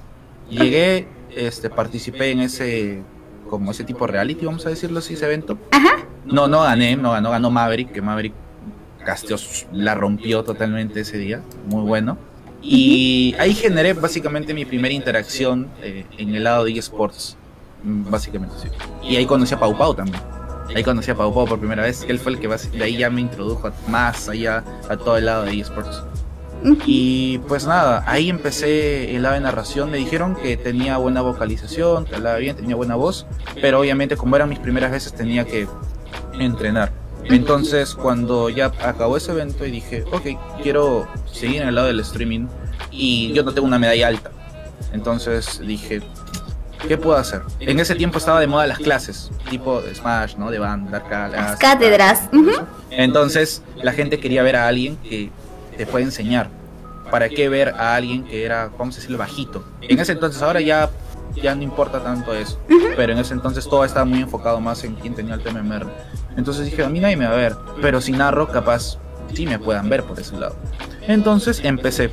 Llegué, 0.49 1.07
este, 1.35 1.69
participé 1.69 2.31
en 2.31 2.41
ese, 2.41 3.01
como 3.49 3.71
ese 3.71 3.83
tipo 3.83 4.07
reality, 4.07 4.45
vamos 4.45 4.65
a 4.65 4.69
decirlo 4.69 4.99
así, 4.99 5.15
ese 5.15 5.25
evento. 5.25 5.57
Ajá. 5.71 6.05
No, 6.25 6.47
no 6.47 6.61
gané, 6.61 6.95
no 6.95 7.11
ganó, 7.11 7.31
ganó 7.31 7.49
Maverick, 7.49 7.91
que 7.91 8.01
Maverick 8.01 8.33
casteó, 9.05 9.37
la 9.71 9.95
rompió 9.95 10.43
totalmente 10.43 11.01
ese 11.01 11.17
día, 11.17 11.41
muy 11.65 11.81
bueno. 11.81 12.17
Y 12.61 13.35
ahí 13.39 13.53
generé 13.53 13.93
básicamente 13.93 14.53
mi 14.53 14.65
primera 14.65 14.93
interacción 14.93 15.67
eh, 15.81 16.05
en 16.17 16.35
el 16.35 16.43
lado 16.43 16.65
de 16.65 16.71
eSports, 16.77 17.37
básicamente 17.83 18.55
sí. 18.61 18.67
Y 19.03 19.15
ahí 19.15 19.25
conocí 19.25 19.53
a 19.53 19.59
Pau 19.59 19.77
Pau 19.77 19.93
también. 19.93 20.21
Ahí 20.75 20.83
conocí 20.83 21.09
a 21.11 21.15
Pau 21.15 21.33
Pau 21.33 21.45
por 21.47 21.59
primera 21.59 21.83
vez, 21.83 22.03
que 22.05 22.11
él 22.11 22.19
fue 22.19 22.33
el 22.33 22.39
que 22.39 22.49
basi- 22.49 22.69
de 22.71 22.83
ahí 22.83 22.97
ya 22.97 23.09
me 23.09 23.21
introdujo 23.21 23.71
más 23.87 24.29
allá 24.29 24.63
a 24.89 24.97
todo 24.97 25.17
el 25.17 25.25
lado 25.25 25.43
de 25.45 25.59
eSports. 25.59 26.03
Y 26.85 27.37
pues 27.47 27.65
nada, 27.67 28.03
ahí 28.07 28.29
empecé 28.29 29.15
el 29.15 29.21
lado 29.23 29.35
de 29.35 29.41
narración. 29.41 29.91
Me 29.91 29.97
dijeron 29.97 30.35
que 30.35 30.57
tenía 30.57 30.97
buena 30.97 31.21
vocalización, 31.21 32.05
que 32.05 32.15
hablaba 32.15 32.37
bien, 32.37 32.55
tenía 32.55 32.75
buena 32.75 32.95
voz, 32.95 33.25
pero 33.61 33.79
obviamente 33.79 34.17
como 34.17 34.35
eran 34.35 34.49
mis 34.49 34.59
primeras 34.59 34.91
veces 34.91 35.13
tenía 35.13 35.45
que 35.45 35.67
entrenar. 36.39 36.91
Entonces 37.25 37.93
cuando 37.93 38.49
ya 38.49 38.65
acabó 38.83 39.17
ese 39.17 39.31
evento 39.33 39.65
y 39.65 39.71
dije, 39.71 40.03
ok, 40.11 40.61
quiero 40.63 41.07
seguir 41.31 41.61
en 41.61 41.67
el 41.69 41.75
lado 41.75 41.87
del 41.87 41.99
streaming 41.99 42.47
y 42.91 43.31
yo 43.33 43.43
no 43.43 43.53
tengo 43.53 43.67
una 43.67 43.79
medalla 43.79 44.07
alta. 44.07 44.31
Entonces 44.93 45.61
dije, 45.65 46.01
¿qué 46.87 46.97
puedo 46.97 47.17
hacer? 47.17 47.41
En 47.59 47.79
ese 47.79 47.95
tiempo 47.95 48.17
estaba 48.17 48.39
de 48.39 48.47
moda 48.47 48.65
las 48.67 48.79
clases, 48.79 49.29
tipo 49.49 49.81
de 49.81 49.93
Smash, 49.93 50.35
¿no? 50.35 50.49
De 50.49 50.59
Band, 50.59 50.89
Dark 50.89 51.09
Las 51.31 51.57
cátedras. 51.57 52.29
Entonces 52.89 53.61
la 53.75 53.93
gente 53.93 54.19
quería 54.19 54.43
ver 54.43 54.55
a 54.55 54.67
alguien 54.67 54.97
que 54.97 55.29
te 55.77 55.85
puede 55.85 56.05
enseñar. 56.05 56.49
¿Para 57.11 57.29
qué 57.29 57.47
ver 57.47 57.69
a 57.69 57.95
alguien 57.95 58.25
que 58.25 58.43
era, 58.43 58.69
vamos 58.77 58.95
a 58.95 58.97
decirlo, 58.97 59.17
bajito? 59.17 59.63
En 59.81 59.97
ese 59.97 60.11
entonces, 60.11 60.41
ahora 60.41 60.59
ya, 60.59 60.89
ya 61.41 61.55
no 61.55 61.63
importa 61.63 62.03
tanto 62.03 62.33
eso. 62.33 62.59
Pero 62.97 63.13
en 63.13 63.19
ese 63.19 63.33
entonces 63.33 63.65
todo 63.65 63.85
estaba 63.85 64.03
muy 64.03 64.19
enfocado 64.19 64.59
más 64.59 64.83
en 64.83 64.95
quién 64.95 65.15
tenía 65.15 65.35
el 65.35 65.41
TMMR. 65.41 65.87
Entonces 66.35 66.65
dije, 66.65 66.83
a 66.83 66.89
mí 66.89 66.99
nadie 66.99 67.15
me 67.15 67.25
va 67.25 67.33
a 67.33 67.37
ver. 67.37 67.55
Pero 67.81 68.01
si 68.01 68.11
narro, 68.11 68.49
capaz 68.49 68.97
sí 69.33 69.45
me 69.45 69.57
puedan 69.57 69.87
ver 69.87 70.03
por 70.03 70.19
ese 70.19 70.37
lado. 70.37 70.55
Entonces 71.07 71.61
empecé 71.63 72.09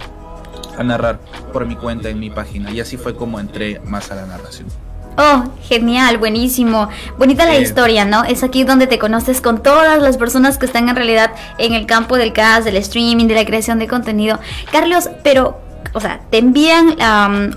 a 0.76 0.82
narrar 0.82 1.20
por 1.52 1.66
mi 1.66 1.76
cuenta 1.76 2.08
en 2.08 2.18
mi 2.18 2.30
página. 2.30 2.70
Y 2.70 2.80
así 2.80 2.96
fue 2.96 3.16
como 3.16 3.40
entré 3.40 3.80
más 3.84 4.10
a 4.10 4.14
la 4.14 4.26
narración. 4.26 4.68
Oh, 5.16 5.44
genial, 5.62 6.18
buenísimo. 6.18 6.88
Bonita 7.18 7.44
la 7.44 7.56
Eh. 7.56 7.62
historia, 7.62 8.04
¿no? 8.04 8.24
Es 8.24 8.42
aquí 8.42 8.64
donde 8.64 8.88
te 8.88 8.98
conoces 8.98 9.40
con 9.40 9.62
todas 9.62 10.02
las 10.02 10.16
personas 10.16 10.58
que 10.58 10.66
están 10.66 10.88
en 10.88 10.96
realidad 10.96 11.30
en 11.58 11.72
el 11.72 11.86
campo 11.86 12.16
del 12.16 12.32
cast, 12.32 12.64
del 12.64 12.76
streaming, 12.78 13.26
de 13.28 13.36
la 13.36 13.44
creación 13.44 13.78
de 13.78 13.86
contenido. 13.86 14.40
Carlos, 14.72 15.08
pero 15.22 15.60
o 15.92 16.00
sea, 16.00 16.20
te 16.30 16.38
envían 16.38 16.96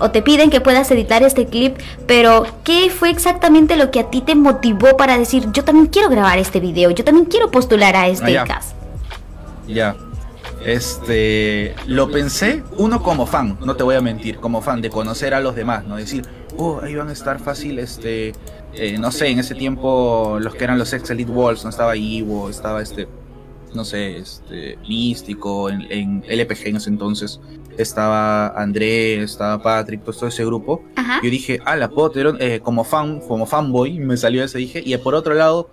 o 0.00 0.10
te 0.12 0.22
piden 0.22 0.50
que 0.50 0.60
puedas 0.60 0.88
editar 0.92 1.24
este 1.24 1.46
clip, 1.46 1.76
pero 2.06 2.46
¿qué 2.62 2.88
fue 2.88 3.10
exactamente 3.10 3.76
lo 3.76 3.90
que 3.90 3.98
a 3.98 4.10
ti 4.10 4.20
te 4.20 4.36
motivó 4.36 4.96
para 4.96 5.18
decir, 5.18 5.48
yo 5.50 5.64
también 5.64 5.86
quiero 5.88 6.08
grabar 6.08 6.38
este 6.38 6.60
video, 6.60 6.92
yo 6.92 7.02
también 7.02 7.26
quiero 7.26 7.50
postular 7.50 7.96
a 7.96 8.06
este 8.06 8.38
ah, 8.38 8.44
cast? 8.44 8.76
Ya. 9.66 9.96
Este, 10.68 11.74
lo 11.86 12.10
pensé, 12.10 12.62
uno 12.76 13.02
como 13.02 13.26
fan, 13.26 13.56
no 13.64 13.74
te 13.74 13.84
voy 13.84 13.94
a 13.94 14.02
mentir, 14.02 14.36
como 14.36 14.60
fan 14.60 14.82
de 14.82 14.90
conocer 14.90 15.32
a 15.32 15.40
los 15.40 15.56
demás, 15.56 15.86
no 15.86 15.96
decir, 15.96 16.26
oh, 16.58 16.80
ahí 16.82 16.94
van 16.94 17.08
a 17.08 17.12
estar 17.12 17.38
fácil, 17.40 17.78
este, 17.78 18.34
eh, 18.74 18.98
no 18.98 19.10
sé, 19.10 19.28
en 19.28 19.38
ese 19.38 19.54
tiempo 19.54 20.36
los 20.38 20.54
que 20.54 20.64
eran 20.64 20.78
los 20.78 20.92
ex 20.92 21.08
Elite 21.08 21.30
Walls, 21.30 21.64
no 21.64 21.70
estaba 21.70 21.96
Ivo, 21.96 22.50
estaba 22.50 22.82
este, 22.82 23.08
no 23.74 23.82
sé, 23.82 24.18
este, 24.18 24.76
Místico, 24.86 25.70
en, 25.70 25.90
en 25.90 26.24
LPG 26.28 26.66
en 26.66 26.76
ese 26.76 26.90
entonces, 26.90 27.40
estaba 27.78 28.48
André, 28.48 29.22
estaba 29.22 29.62
Patrick, 29.62 30.02
pues, 30.02 30.18
todo 30.18 30.28
ese 30.28 30.44
grupo. 30.44 30.84
Yo 31.22 31.30
dije, 31.30 31.60
ah, 31.64 31.76
la 31.76 31.88
puedo 31.88 32.12
eh, 32.40 32.60
como 32.60 32.84
fan, 32.84 33.20
como 33.20 33.46
fanboy, 33.46 34.00
me 34.00 34.18
salió 34.18 34.44
ese, 34.44 34.58
dije, 34.58 34.82
y 34.84 34.94
por 34.98 35.14
otro 35.14 35.32
lado, 35.32 35.70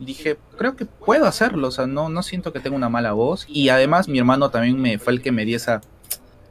dije, 0.00 0.36
creo 0.62 0.76
que 0.76 0.86
puedo 0.86 1.26
hacerlo, 1.26 1.66
o 1.66 1.70
sea, 1.72 1.88
no, 1.88 2.08
no 2.08 2.22
siento 2.22 2.52
que 2.52 2.60
tenga 2.60 2.76
una 2.76 2.88
mala 2.88 3.12
voz. 3.14 3.46
Y 3.48 3.68
además 3.70 4.06
mi 4.06 4.20
hermano 4.20 4.50
también 4.50 4.80
me 4.80 4.96
fue 5.00 5.12
el 5.12 5.20
que 5.20 5.32
me 5.32 5.44
dio 5.44 5.56
esa, 5.56 5.80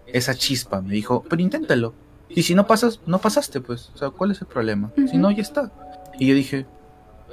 esa 0.06 0.36
chispa, 0.36 0.82
me 0.82 0.94
dijo, 0.94 1.24
pero 1.30 1.42
inténtalo. 1.42 1.94
Y 2.28 2.44
si 2.44 2.54
no 2.54 2.68
pasas, 2.68 3.00
no 3.06 3.20
pasaste, 3.20 3.62
pues, 3.62 3.90
o 3.96 3.98
sea, 3.98 4.10
¿cuál 4.10 4.32
es 4.32 4.42
el 4.42 4.48
problema? 4.48 4.92
Si 5.10 5.18
no, 5.18 5.32
ya 5.32 5.42
está. 5.42 5.72
Y 6.20 6.28
yo 6.28 6.36
dije, 6.36 6.66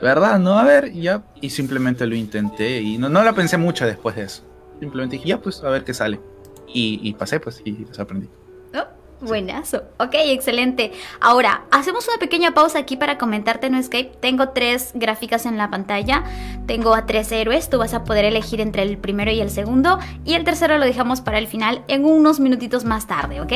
¿verdad? 0.00 0.38
No, 0.38 0.56
a 0.56 0.62
ver, 0.62 0.92
ya. 0.92 1.24
Y 1.40 1.50
simplemente 1.50 2.06
lo 2.06 2.14
intenté 2.14 2.80
y 2.80 2.96
no, 2.96 3.08
no 3.08 3.24
la 3.24 3.32
pensé 3.32 3.56
mucho 3.56 3.84
después 3.84 4.14
de 4.14 4.22
eso. 4.22 4.44
Simplemente 4.78 5.16
dije, 5.16 5.30
ya, 5.30 5.40
pues, 5.40 5.64
a 5.64 5.70
ver 5.70 5.82
qué 5.82 5.94
sale. 5.94 6.20
Y, 6.72 7.00
y 7.02 7.14
pasé, 7.14 7.40
pues, 7.40 7.60
y 7.64 7.86
aprendí. 7.98 8.28
Buenazo. 9.20 9.82
Ok, 9.98 10.14
excelente. 10.14 10.92
Ahora, 11.20 11.62
hacemos 11.70 12.06
una 12.06 12.18
pequeña 12.18 12.54
pausa 12.54 12.78
aquí 12.78 12.96
para 12.96 13.18
comentarte 13.18 13.68
no 13.68 13.78
Escape. 13.78 14.12
Tengo 14.20 14.50
tres 14.50 14.92
gráficas 14.94 15.44
en 15.44 15.58
la 15.58 15.70
pantalla. 15.70 16.24
Tengo 16.66 16.94
a 16.94 17.06
tres 17.06 17.32
héroes. 17.32 17.68
Tú 17.68 17.78
vas 17.78 17.94
a 17.94 18.04
poder 18.04 18.24
elegir 18.24 18.60
entre 18.60 18.82
el 18.82 18.96
primero 18.96 19.30
y 19.32 19.40
el 19.40 19.50
segundo. 19.50 19.98
Y 20.24 20.34
el 20.34 20.44
tercero 20.44 20.78
lo 20.78 20.84
dejamos 20.84 21.20
para 21.20 21.38
el 21.38 21.48
final 21.48 21.82
en 21.88 22.04
unos 22.04 22.38
minutitos 22.38 22.84
más 22.84 23.06
tarde, 23.06 23.40
¿ok? 23.40 23.52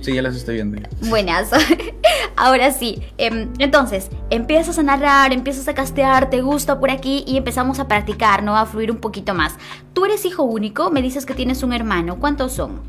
Sí, 0.00 0.14
ya 0.14 0.22
las 0.22 0.36
estoy 0.36 0.54
viendo. 0.54 0.80
Buenazo. 1.08 1.56
Ahora 2.36 2.72
sí. 2.72 3.02
Em, 3.18 3.52
entonces, 3.58 4.08
empiezas 4.30 4.78
a 4.78 4.82
narrar, 4.82 5.32
empiezas 5.32 5.68
a 5.68 5.74
castear, 5.74 6.30
te 6.30 6.40
gusta 6.40 6.78
por 6.78 6.90
aquí 6.90 7.24
y 7.26 7.36
empezamos 7.36 7.80
a 7.80 7.88
practicar, 7.88 8.42
¿no? 8.42 8.56
A 8.56 8.64
fluir 8.64 8.90
un 8.90 8.98
poquito 8.98 9.34
más. 9.34 9.56
Tú 9.92 10.04
eres 10.04 10.24
hijo 10.24 10.44
único, 10.44 10.90
me 10.90 11.02
dices 11.02 11.26
que 11.26 11.34
tienes 11.34 11.62
un 11.62 11.72
hermano. 11.72 12.18
¿Cuántos 12.18 12.52
son? 12.52 12.80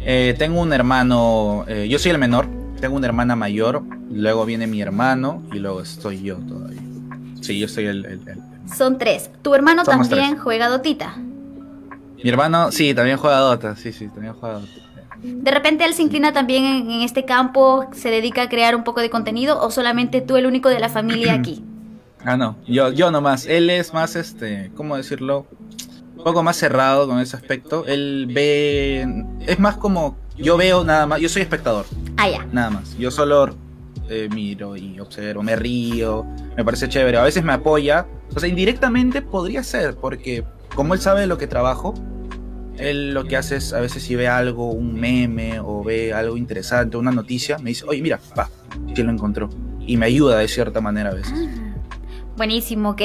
Eh, 0.00 0.34
tengo 0.38 0.60
un 0.60 0.72
hermano, 0.72 1.64
eh, 1.68 1.88
yo 1.88 1.98
soy 1.98 2.12
el 2.12 2.18
menor, 2.18 2.46
tengo 2.80 2.96
una 2.96 3.06
hermana 3.06 3.36
mayor, 3.36 3.82
luego 4.10 4.44
viene 4.44 4.66
mi 4.66 4.80
hermano 4.80 5.42
y 5.52 5.58
luego 5.58 5.82
estoy 5.82 6.22
yo 6.22 6.36
todavía. 6.36 6.80
Sí, 7.40 7.58
yo 7.58 7.68
soy 7.68 7.86
el... 7.86 8.20
Son 8.74 8.98
tres. 8.98 9.30
¿Tu 9.42 9.54
hermano 9.54 9.84
también 9.84 10.38
juega 10.38 10.68
Dotita? 10.68 11.16
Mi 11.16 12.30
hermano, 12.30 12.72
sí, 12.72 12.94
también 12.94 13.16
juega 13.16 13.38
Dota, 13.38 13.76
sí, 13.76 13.92
sí, 13.92 14.08
también 14.08 14.34
juega 14.34 14.60
Dota. 14.60 14.72
¿De 15.22 15.50
repente 15.50 15.84
él 15.84 15.94
se 15.94 16.02
inclina 16.02 16.32
también 16.32 16.64
en, 16.64 16.90
en, 16.90 17.02
este 17.02 17.24
campo, 17.24 17.88
se 17.92 18.08
dedica 18.10 18.42
a 18.42 18.48
crear 18.48 18.76
un 18.76 18.84
poco 18.84 19.00
de 19.00 19.10
contenido 19.10 19.60
o 19.60 19.70
solamente 19.70 20.20
tú 20.20 20.36
el 20.36 20.46
único 20.46 20.68
de 20.68 20.78
la 20.78 20.88
familia 20.88 21.34
aquí? 21.34 21.64
ah, 22.24 22.36
no, 22.36 22.56
yo, 22.66 22.92
yo 22.92 23.10
nomás. 23.10 23.46
Él 23.46 23.68
es 23.70 23.92
más, 23.92 24.14
este, 24.14 24.70
¿cómo 24.76 24.96
decirlo? 24.96 25.46
Un 26.18 26.24
poco 26.24 26.42
más 26.42 26.56
cerrado 26.56 27.06
con 27.06 27.20
ese 27.20 27.36
aspecto. 27.36 27.84
Él 27.86 28.28
ve. 28.30 29.06
Es 29.46 29.58
más 29.58 29.76
como. 29.76 30.16
Yo 30.36 30.56
veo 30.56 30.84
nada 30.84 31.06
más. 31.06 31.20
Yo 31.20 31.28
soy 31.28 31.42
espectador. 31.42 31.86
Ah, 32.16 32.28
ya. 32.28 32.44
Nada 32.52 32.70
más. 32.70 32.96
Yo 32.98 33.10
solo 33.10 33.56
eh, 34.10 34.28
miro 34.32 34.76
y 34.76 34.98
observo, 35.00 35.42
me 35.42 35.56
río. 35.56 36.26
Me 36.56 36.64
parece 36.64 36.88
chévere. 36.88 37.18
A 37.18 37.24
veces 37.24 37.44
me 37.44 37.52
apoya. 37.52 38.06
O 38.34 38.40
sea, 38.40 38.48
indirectamente 38.48 39.22
podría 39.22 39.62
ser, 39.62 39.96
porque 39.96 40.44
como 40.74 40.94
él 40.94 41.00
sabe 41.00 41.22
de 41.22 41.26
lo 41.26 41.38
que 41.38 41.46
trabajo, 41.46 41.94
él 42.76 43.14
lo 43.14 43.24
que 43.24 43.36
hace 43.36 43.56
es 43.56 43.72
a 43.72 43.80
veces 43.80 44.02
si 44.02 44.16
ve 44.16 44.28
algo, 44.28 44.70
un 44.70 44.94
meme 44.94 45.60
o 45.60 45.82
ve 45.82 46.12
algo 46.12 46.36
interesante, 46.36 46.96
una 46.96 47.10
noticia, 47.10 47.58
me 47.58 47.70
dice, 47.70 47.84
oye, 47.88 48.02
mira, 48.02 48.20
va, 48.38 48.50
¿quién 48.94 49.06
lo 49.06 49.12
encontró? 49.12 49.48
Y 49.80 49.96
me 49.96 50.06
ayuda 50.06 50.38
de 50.38 50.48
cierta 50.48 50.80
manera 50.80 51.10
a 51.10 51.14
veces. 51.14 51.32
Ah. 51.34 51.67
Buenísimo, 52.38 52.90
ok. 52.90 53.02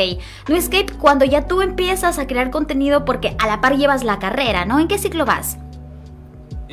No 0.48 0.56
Escape, 0.56 0.94
cuando 0.94 1.26
ya 1.26 1.48
tú 1.48 1.62
empiezas 1.62 2.20
a 2.20 2.28
crear 2.28 2.52
contenido 2.52 3.04
porque 3.04 3.36
a 3.40 3.48
la 3.48 3.62
par 3.62 3.76
llevas 3.76 4.04
la 4.04 4.20
carrera, 4.20 4.64
¿no? 4.64 4.80
¿En 4.80 4.88
qué 4.88 5.00
ciclo 5.00 5.26
vas? 5.26 5.58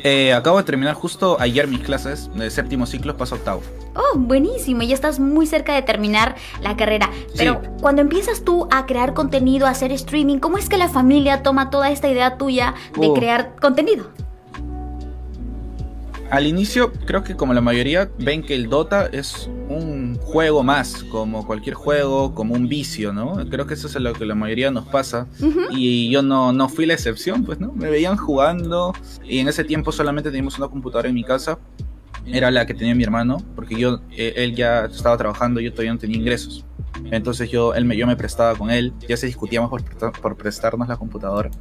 Eh, 0.03 0.33
acabo 0.33 0.57
de 0.57 0.63
terminar 0.63 0.93
justo 0.95 1.37
ayer 1.39 1.67
mis 1.67 1.81
clases 1.81 2.29
de 2.33 2.49
séptimo 2.49 2.85
ciclo, 2.85 3.17
paso 3.17 3.35
octavo. 3.35 3.61
Oh, 3.95 4.17
buenísimo, 4.17 4.83
ya 4.83 4.93
estás 4.93 5.19
muy 5.19 5.45
cerca 5.45 5.73
de 5.73 5.81
terminar 5.81 6.35
la 6.61 6.77
carrera. 6.77 7.09
Pero 7.35 7.61
cuando 7.81 8.01
empiezas 8.01 8.43
tú 8.43 8.67
a 8.71 8.85
crear 8.85 9.13
contenido, 9.13 9.67
a 9.67 9.71
hacer 9.71 9.91
streaming, 9.91 10.37
¿cómo 10.37 10.57
es 10.57 10.69
que 10.69 10.77
la 10.77 10.87
familia 10.87 11.43
toma 11.43 11.71
toda 11.71 11.89
esta 11.91 12.09
idea 12.09 12.37
tuya 12.37 12.75
de 12.95 13.07
oh. 13.07 13.13
crear 13.13 13.55
contenido? 13.59 14.11
Al 16.31 16.47
inicio 16.47 16.93
creo 17.05 17.23
que 17.23 17.35
como 17.35 17.53
la 17.53 17.59
mayoría 17.59 18.09
ven 18.17 18.41
que 18.41 18.55
el 18.55 18.69
Dota 18.69 19.07
es 19.07 19.49
un 19.67 20.15
juego 20.15 20.63
más, 20.63 21.03
como 21.03 21.45
cualquier 21.45 21.75
juego, 21.75 22.33
como 22.33 22.53
un 22.53 22.69
vicio, 22.69 23.11
¿no? 23.11 23.35
Creo 23.49 23.67
que 23.67 23.73
eso 23.73 23.87
es 23.87 23.95
lo 23.95 24.13
que 24.13 24.25
la 24.25 24.33
mayoría 24.33 24.71
nos 24.71 24.85
pasa 24.87 25.27
y 25.71 26.09
yo 26.09 26.21
no, 26.21 26.53
no 26.53 26.69
fui 26.69 26.85
la 26.85 26.93
excepción, 26.93 27.43
pues, 27.43 27.59
¿no? 27.59 27.73
Me 27.73 27.89
veían 27.89 28.15
jugando 28.15 28.93
y 29.25 29.39
en 29.39 29.49
ese 29.49 29.65
tiempo 29.65 29.91
solamente 29.91 30.29
teníamos 30.29 30.57
una 30.57 30.69
computadora 30.69 31.09
en 31.09 31.15
mi 31.15 31.25
casa, 31.25 31.59
era 32.25 32.49
la 32.49 32.65
que 32.65 32.73
tenía 32.73 32.95
mi 32.95 33.03
hermano, 33.03 33.43
porque 33.53 33.75
yo, 33.77 33.99
eh, 34.11 34.33
él 34.37 34.55
ya 34.55 34.85
estaba 34.85 35.17
trabajando, 35.17 35.59
yo 35.59 35.71
todavía 35.71 35.91
no 35.91 35.99
tenía 35.99 36.17
ingresos. 36.17 36.65
Entonces 37.11 37.49
yo, 37.49 37.73
él 37.73 37.83
me, 37.83 37.97
yo 37.97 38.07
me 38.07 38.15
prestaba 38.15 38.57
con 38.57 38.71
él, 38.71 38.93
ya 39.05 39.17
se 39.17 39.25
discutíamos 39.25 39.69
por, 39.69 39.83
por 40.13 40.37
prestarnos 40.37 40.87
la 40.87 40.95
computadora. 40.95 41.51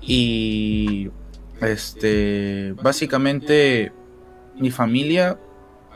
Y 0.00 1.10
este, 1.60 2.74
básicamente, 2.82 3.92
mi 4.56 4.70
familia 4.70 5.38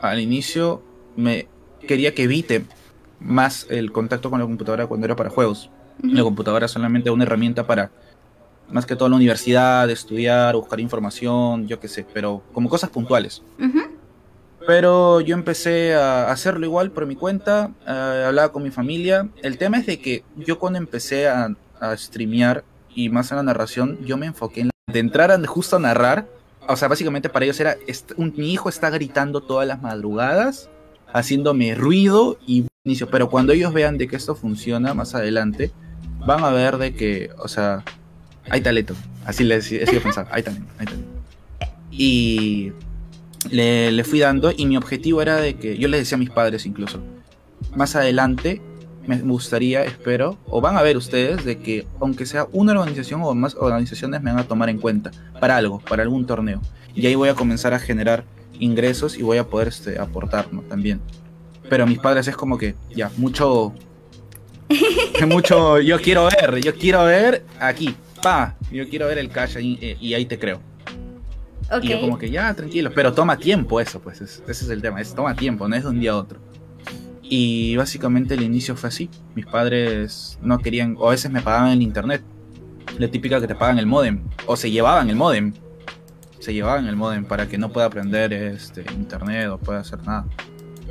al 0.01 0.19
inicio 0.19 0.81
me 1.15 1.47
quería 1.87 2.13
que 2.13 2.23
evite 2.23 2.65
más 3.19 3.67
el 3.69 3.91
contacto 3.91 4.29
con 4.29 4.39
la 4.39 4.45
computadora 4.45 4.87
cuando 4.87 5.05
era 5.05 5.15
para 5.15 5.29
juegos. 5.29 5.69
La 6.01 6.23
computadora 6.23 6.67
solamente 6.69 7.09
una 7.09 7.25
herramienta 7.25 7.67
para, 7.67 7.91
más 8.69 8.85
que 8.85 8.95
todo, 8.95 9.09
la 9.09 9.17
universidad, 9.17 9.89
estudiar, 9.89 10.55
buscar 10.55 10.79
información, 10.79 11.67
yo 11.67 11.79
qué 11.79 11.89
sé, 11.89 12.05
pero 12.13 12.41
como 12.53 12.69
cosas 12.69 12.89
puntuales. 12.89 13.43
Pero 14.65 15.19
yo 15.21 15.35
empecé 15.35 15.95
a 15.95 16.31
hacerlo 16.31 16.65
igual 16.65 16.91
por 16.91 17.05
mi 17.05 17.15
cuenta, 17.15 17.71
eh, 17.85 18.23
hablaba 18.27 18.51
con 18.51 18.63
mi 18.63 18.71
familia. 18.71 19.27
El 19.41 19.57
tema 19.57 19.77
es 19.77 19.85
de 19.87 19.99
que 19.99 20.23
yo 20.37 20.59
cuando 20.59 20.77
empecé 20.77 21.27
a, 21.27 21.53
a 21.79 21.97
streamear 21.97 22.63
y 22.93 23.09
más 23.09 23.31
en 23.31 23.37
la 23.37 23.43
narración, 23.43 23.97
yo 24.05 24.15
me 24.15 24.27
enfoqué 24.27 24.61
en 24.61 24.69
de 24.91 24.99
entrar 24.99 25.31
a, 25.31 25.47
justo 25.47 25.75
a 25.75 25.79
narrar, 25.79 26.27
o 26.67 26.75
sea, 26.75 26.87
básicamente 26.87 27.29
para 27.29 27.45
ellos 27.45 27.59
era, 27.59 27.77
mi 28.17 28.53
hijo 28.53 28.69
está 28.69 28.89
gritando 28.89 29.41
todas 29.41 29.67
las 29.67 29.81
madrugadas, 29.81 30.69
haciéndome 31.13 31.75
ruido 31.75 32.37
y 32.45 32.65
inicio, 32.83 33.09
pero 33.09 33.29
cuando 33.29 33.53
ellos 33.53 33.73
vean 33.73 33.97
de 33.97 34.07
que 34.07 34.15
esto 34.15 34.35
funciona 34.35 34.93
más 34.93 35.15
adelante, 35.15 35.71
van 36.25 36.43
a 36.43 36.49
ver 36.49 36.77
de 36.77 36.93
que, 36.93 37.31
o 37.37 37.47
sea, 37.47 37.83
hay 38.49 38.61
talento, 38.61 38.95
así 39.25 39.43
les 39.43 39.71
he 39.71 39.85
pensar, 39.99 40.27
hay 40.31 40.43
talento, 40.43 40.71
hay 40.77 40.85
talento. 40.85 41.09
Y 41.91 42.71
le, 43.49 43.91
le 43.91 44.03
fui 44.03 44.19
dando 44.19 44.51
y 44.55 44.65
mi 44.65 44.77
objetivo 44.77 45.21
era 45.21 45.37
de 45.37 45.55
que, 45.55 45.77
yo 45.77 45.87
les 45.87 46.01
decía 46.01 46.15
a 46.15 46.19
mis 46.19 46.29
padres 46.29 46.65
incluso, 46.65 46.99
más 47.75 47.95
adelante 47.95 48.61
me 49.17 49.33
gustaría, 49.33 49.83
espero, 49.83 50.37
o 50.45 50.61
van 50.61 50.77
a 50.77 50.83
ver 50.83 50.95
ustedes, 50.95 51.43
de 51.43 51.57
que 51.57 51.87
aunque 51.99 52.27
sea 52.27 52.47
una 52.51 52.73
organización 52.73 53.21
o 53.23 53.33
más 53.33 53.55
organizaciones 53.55 54.21
me 54.21 54.31
van 54.31 54.39
a 54.39 54.47
tomar 54.47 54.69
en 54.69 54.77
cuenta 54.77 55.09
para 55.39 55.57
algo, 55.57 55.79
para 55.79 56.03
algún 56.03 56.27
torneo. 56.27 56.61
Y 56.93 57.07
ahí 57.07 57.15
voy 57.15 57.29
a 57.29 57.33
comenzar 57.33 57.73
a 57.73 57.79
generar 57.79 58.23
ingresos 58.59 59.17
y 59.17 59.23
voy 59.23 59.37
a 59.39 59.47
poder 59.47 59.69
este, 59.69 59.99
aportar 59.99 60.45
también. 60.67 61.01
Pero 61.69 61.87
mis 61.87 61.97
padres 61.97 62.27
es 62.27 62.35
como 62.35 62.57
que, 62.57 62.75
ya, 62.95 63.11
mucho... 63.17 63.73
mucho, 65.27 65.79
yo 65.79 65.99
quiero 65.99 66.25
ver, 66.25 66.61
yo 66.61 66.75
quiero 66.75 67.03
ver 67.03 67.43
aquí, 67.59 67.95
pa, 68.21 68.55
yo 68.71 68.87
quiero 68.87 69.07
ver 69.07 69.17
el 69.17 69.29
cash 69.29 69.57
y, 69.59 69.97
y 69.99 70.13
ahí 70.13 70.25
te 70.25 70.37
creo. 70.37 70.61
Y 71.81 71.87
yo 71.87 72.01
como 72.01 72.17
que 72.19 72.29
ya, 72.29 72.53
tranquilo, 72.53 72.91
pero 72.93 73.13
toma 73.13 73.37
tiempo 73.37 73.79
eso, 73.79 73.99
pues, 73.99 74.21
ese 74.21 74.43
es 74.47 74.69
el 74.69 74.81
tema, 74.81 75.01
es 75.01 75.15
toma 75.15 75.35
tiempo, 75.35 75.67
no 75.67 75.75
es 75.75 75.83
de 75.83 75.89
un 75.89 75.99
día 75.99 76.11
a 76.11 76.17
otro. 76.17 76.39
Y 77.31 77.75
básicamente 77.75 78.33
el 78.33 78.41
inicio 78.41 78.75
fue 78.75 78.89
así. 78.89 79.07
Mis 79.35 79.45
padres 79.45 80.39
no 80.41 80.57
querían, 80.57 80.95
o 80.97 81.07
a 81.07 81.11
veces 81.11 81.29
me 81.31 81.41
pagaban 81.41 81.71
el 81.71 81.83
internet. 81.83 82.23
La 82.97 83.07
típica 83.07 83.39
que 83.39 83.47
te 83.47 83.53
pagan 83.53 83.77
el 83.77 83.85
modem. 83.85 84.23
O 84.47 84.55
se 84.55 84.71
llevaban 84.71 85.09
el 85.11 85.15
modem. 85.15 85.53
Se 86.39 86.53
llevaban 86.53 86.87
el 86.87 86.95
modem 86.95 87.25
para 87.25 87.47
que 87.47 87.59
no 87.59 87.71
pueda 87.71 87.85
aprender 87.85 88.33
este, 88.33 88.83
internet 88.93 89.47
o 89.49 89.59
pueda 89.59 89.79
hacer 89.81 90.01
nada. 90.03 90.25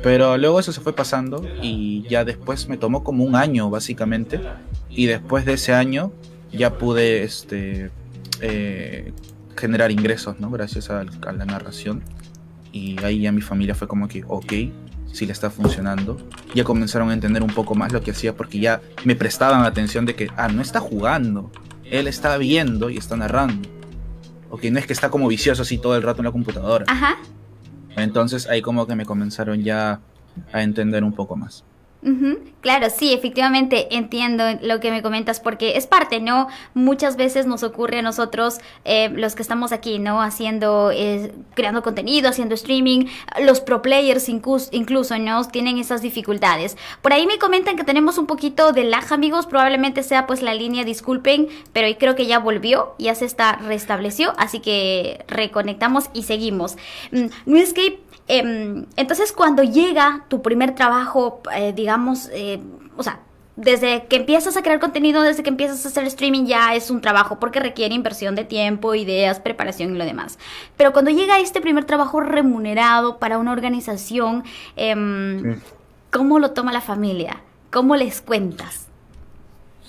Pero 0.01 0.37
luego 0.37 0.61
eso 0.61 0.71
se 0.71 0.79
fue 0.79 0.95
pasando 0.95 1.45
y 1.61 2.07
ya 2.07 2.23
después 2.23 2.69
me 2.69 2.77
tomó 2.77 3.03
como 3.03 3.25
un 3.25 3.35
año 3.35 3.69
básicamente. 3.69 4.39
Y 4.89 5.07
después 5.07 5.43
de 5.43 5.53
ese 5.53 5.73
año 5.73 6.13
ya 6.53 6.77
pude 6.77 7.23
este, 7.23 7.91
eh, 8.39 9.11
generar 9.57 9.91
ingresos, 9.91 10.39
¿no? 10.39 10.49
Gracias 10.51 10.89
a, 10.89 11.01
a 11.01 11.31
la 11.33 11.45
narración. 11.45 12.01
Y 12.71 12.97
ahí 13.03 13.21
ya 13.21 13.33
mi 13.33 13.41
familia 13.41 13.75
fue 13.75 13.89
como 13.89 14.07
que, 14.07 14.23
ok, 14.25 14.53
si 15.11 15.25
le 15.25 15.33
está 15.33 15.49
funcionando. 15.49 16.17
Ya 16.53 16.63
comenzaron 16.63 17.09
a 17.09 17.13
entender 17.13 17.43
un 17.43 17.49
poco 17.49 17.75
más 17.75 17.91
lo 17.91 18.01
que 18.01 18.11
hacía 18.11 18.35
porque 18.35 18.59
ya 18.59 18.81
me 19.03 19.15
prestaban 19.15 19.63
atención 19.65 20.05
de 20.05 20.15
que, 20.15 20.29
ah, 20.37 20.47
no 20.47 20.61
está 20.61 20.79
jugando, 20.79 21.51
él 21.85 22.07
está 22.07 22.37
viendo 22.37 22.89
y 22.89 22.97
está 22.97 23.15
narrando. 23.15 23.67
Ok, 24.49 24.65
no 24.65 24.79
es 24.79 24.87
que 24.87 24.93
está 24.93 25.09
como 25.09 25.27
vicioso 25.27 25.61
así 25.61 25.77
todo 25.77 25.95
el 25.95 26.03
rato 26.03 26.21
en 26.21 26.25
la 26.25 26.31
computadora. 26.31 26.85
Ajá. 26.87 27.17
Entonces 27.95 28.47
ahí 28.47 28.61
como 28.61 28.87
que 28.87 28.95
me 28.95 29.05
comenzaron 29.05 29.63
ya 29.63 29.99
a 30.51 30.63
entender 30.63 31.03
un 31.03 31.13
poco 31.13 31.35
más. 31.35 31.63
Claro, 32.61 32.89
sí, 32.89 33.13
efectivamente 33.13 33.93
entiendo 33.95 34.43
lo 34.61 34.79
que 34.79 34.91
me 34.91 35.01
comentas 35.01 35.39
porque 35.39 35.77
es 35.77 35.85
parte, 35.85 36.19
¿no? 36.19 36.47
Muchas 36.73 37.17
veces 37.17 37.45
nos 37.45 37.63
ocurre 37.63 37.99
a 37.99 38.01
nosotros, 38.01 38.59
eh, 38.85 39.09
los 39.09 39.35
que 39.35 39.41
estamos 39.41 39.71
aquí, 39.71 39.99
¿no? 39.99 40.21
Haciendo, 40.21 40.91
eh, 40.91 41.33
creando 41.55 41.83
contenido, 41.83 42.29
haciendo 42.29 42.55
streaming, 42.55 43.05
los 43.41 43.59
pro 43.61 43.81
players 43.81 44.29
incluso, 44.29 44.69
incluso, 44.71 45.17
¿no? 45.17 45.45
Tienen 45.45 45.77
esas 45.77 46.01
dificultades. 46.01 46.77
Por 47.01 47.13
ahí 47.13 47.27
me 47.27 47.37
comentan 47.37 47.75
que 47.75 47.83
tenemos 47.83 48.17
un 48.17 48.27
poquito 48.27 48.71
de 48.71 48.83
lag, 48.85 49.11
amigos, 49.13 49.45
probablemente 49.45 50.03
sea 50.03 50.25
pues 50.27 50.41
la 50.41 50.53
línea, 50.53 50.83
disculpen, 50.85 51.47
pero 51.73 51.87
creo 51.97 52.15
que 52.15 52.27
ya 52.27 52.39
volvió, 52.39 52.95
ya 52.97 53.15
se 53.15 53.25
está 53.25 53.53
restableció, 53.53 54.33
así 54.37 54.59
que 54.59 55.25
reconectamos 55.27 56.09
y 56.13 56.23
seguimos. 56.23 56.77
Mm, 57.11 57.27
Newscape 57.45 58.08
Em, 58.29 58.85
entonces, 58.95 59.33
cuando 59.33 59.63
llega 59.63 60.23
tu 60.27 60.43
primer 60.43 60.75
trabajo, 60.75 61.41
eh, 61.55 61.73
digamos, 61.75 62.29
eh, 62.31 62.61
o 62.95 63.01
sea, 63.01 63.21
desde 63.55 64.05
que 64.05 64.17
empiezas 64.17 64.55
a 64.55 64.61
crear 64.61 64.79
contenido, 64.79 65.23
desde 65.23 65.41
que 65.41 65.49
empiezas 65.49 65.83
a 65.83 65.89
hacer 65.89 66.05
streaming, 66.05 66.45
ya 66.45 66.75
es 66.75 66.91
un 66.91 67.01
trabajo 67.01 67.39
porque 67.39 67.59
requiere 67.59 67.95
inversión 67.95 68.35
de 68.35 68.45
tiempo, 68.45 68.93
ideas, 68.93 69.39
preparación 69.39 69.95
y 69.95 69.97
lo 69.97 70.05
demás. 70.05 70.37
Pero 70.77 70.93
cuando 70.93 71.09
llega 71.09 71.39
este 71.39 71.59
primer 71.59 71.85
trabajo 71.85 72.21
remunerado 72.21 73.17
para 73.17 73.39
una 73.39 73.51
organización, 73.51 74.43
em, 74.75 75.59
¿cómo 76.11 76.37
lo 76.37 76.51
toma 76.51 76.71
la 76.71 76.81
familia? 76.81 77.41
¿Cómo 77.71 77.95
les 77.95 78.21
cuentas? 78.21 78.88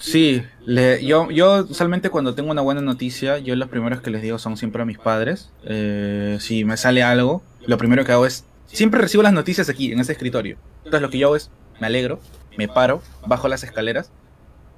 Sí, 0.00 0.42
le, 0.64 1.04
yo, 1.04 1.30
yo 1.30 1.66
usualmente 1.69 2.09
cuando 2.09 2.35
tengo 2.35 2.50
una 2.50 2.62
buena 2.62 2.80
noticia, 2.80 3.37
yo 3.38 3.54
los 3.54 3.69
primeros 3.69 4.00
que 4.00 4.11
les 4.11 4.23
digo 4.23 4.38
son 4.38 4.57
siempre 4.57 4.80
a 4.80 4.87
mis 4.87 4.99
padres. 4.99 5.50
Eh, 5.64 6.38
si 6.40 6.64
me 6.64 6.78
sale 6.78 7.02
algo, 7.02 7.42
lo 7.66 7.76
primero 7.76 8.02
que 8.07 8.12
hago 8.12 8.25
es, 8.25 8.47
siempre 8.64 8.99
recibo 8.99 9.23
las 9.23 9.35
noticias 9.35 9.69
aquí, 9.69 9.92
en 9.92 10.00
ese 10.00 10.12
escritorio. 10.12 10.57
Entonces 10.78 11.02
lo 11.02 11.11
que 11.11 11.19
yo 11.19 11.26
hago 11.26 11.37
es, 11.37 11.50
me 11.80 11.87
alegro, 11.87 12.19
me 12.57 12.66
paro, 12.66 13.02
bajo 13.26 13.47
las 13.47 13.62
escaleras 13.62 14.11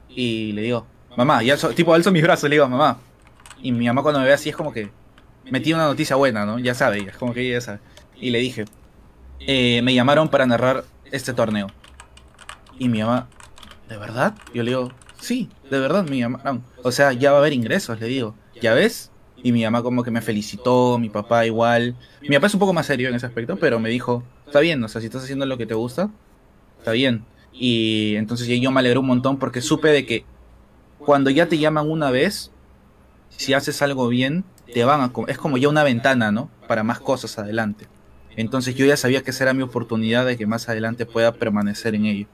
y 0.09 0.53
le 0.53 0.63
digo, 0.63 0.87
mamá, 1.17 1.45
y 1.45 1.51
alzo, 1.51 1.71
tipo 1.71 1.95
alzo 1.95 2.11
mis 2.11 2.23
brazos, 2.25 2.51
le 2.51 2.57
digo, 2.57 2.69
mamá. 2.69 2.99
Y 3.63 3.71
mi 3.71 3.87
mamá 3.87 4.03
cuando 4.03 4.19
me 4.19 4.27
ve 4.27 4.33
así 4.33 4.49
es 4.49 4.57
como 4.57 4.73
que, 4.73 4.91
me 5.49 5.61
tiene 5.61 5.79
una 5.79 5.87
noticia 5.87 6.17
buena, 6.17 6.45
¿no? 6.45 6.59
Ya 6.59 6.75
sabe, 6.75 6.99
es 6.99 7.17
como 7.17 7.33
que 7.33 7.43
ella 7.43 7.59
ya 7.59 7.61
sabe. 7.61 7.79
Y 8.17 8.31
le 8.31 8.41
dije, 8.41 8.65
eh, 9.41 9.83
me 9.83 9.95
llamaron 9.95 10.29
para 10.29 10.47
narrar 10.47 10.85
este 11.13 11.33
torneo. 11.33 11.69
Y 12.77 12.89
mi 12.89 13.03
mamá, 13.03 13.29
¿de 13.89 13.97
verdad? 13.97 14.35
Yo 14.53 14.65
le 14.65 14.71
digo, 14.71 14.93
sí, 15.23 15.49
de 15.71 15.79
verdad 15.79 16.05
me 16.05 16.19
llamaron. 16.19 16.63
O 16.83 16.93
sea, 16.93 17.13
ya 17.13 17.31
va 17.31 17.39
a 17.39 17.41
haber 17.41 17.53
ingresos, 17.53 17.99
le 18.01 18.07
digo. 18.07 18.35
¿Ya 18.61 18.75
ves? 18.75 19.11
Y 19.43 19.53
mi 19.53 19.65
mamá 19.65 19.83
como 19.83 20.05
que 20.05 20.11
me 20.11 20.21
felicitó, 20.21 20.99
mi 20.99 21.09
papá 21.09 21.47
igual. 21.47 21.97
Mi 22.21 22.37
papá 22.37 22.49
es 22.49 22.55
un 22.55 22.61
poco 22.61 22.73
más 22.73 22.87
serio 22.87 23.09
en 23.09 23.15
ese 23.15 23.27
aspecto, 23.27 23.57
pero 23.57 23.81
me 23.81 23.89
dijo, 23.89 24.23
está 24.47 24.61
bien, 24.61 24.83
o 24.85 24.89
sea, 24.89 25.01
si 25.01 25.07
estás 25.07 25.25
haciendo 25.25 25.47
lo 25.47 25.59
que 25.59 25.67
te 25.67 25.75
gusta, 25.75 26.11
está 26.79 26.93
bien. 26.93 27.25
Y 27.53 28.15
entonces 28.17 28.47
yo 28.49 28.71
me 28.71 28.81
alegré 28.81 28.99
un 28.99 29.07
montón 29.07 29.39
porque 29.39 29.61
supe 29.61 29.89
de 29.89 30.07
que 30.07 30.25
cuando 30.99 31.31
ya 31.31 31.49
te 31.49 31.59
llaman 31.59 31.91
una 31.91 32.11
vez, 32.11 32.51
si 33.31 33.55
haces 33.55 33.83
algo 33.83 34.09
bien, 34.09 34.45
te 34.73 34.85
van 34.85 35.01
a... 35.01 35.13
Es 35.29 35.39
como 35.39 35.59
ya 35.59 35.69
una 35.69 35.83
ventana, 35.83 36.31
¿no? 36.31 36.51
Para 36.69 36.83
más 36.83 37.01
cosas 37.01 37.39
adelante. 37.39 37.89
Entonces 38.37 38.75
yo 38.75 38.87
ya 38.87 38.97
sabía 38.97 39.23
que 39.23 39.31
esa 39.31 39.45
era 39.45 39.55
mi 39.55 39.63
oportunidad 39.63 40.25
de 40.25 40.37
que 40.37 40.47
más 40.47 40.69
adelante 40.69 41.05
pueda 41.05 41.33
permanecer 41.33 41.95
en 41.95 42.07
ello. 42.07 42.27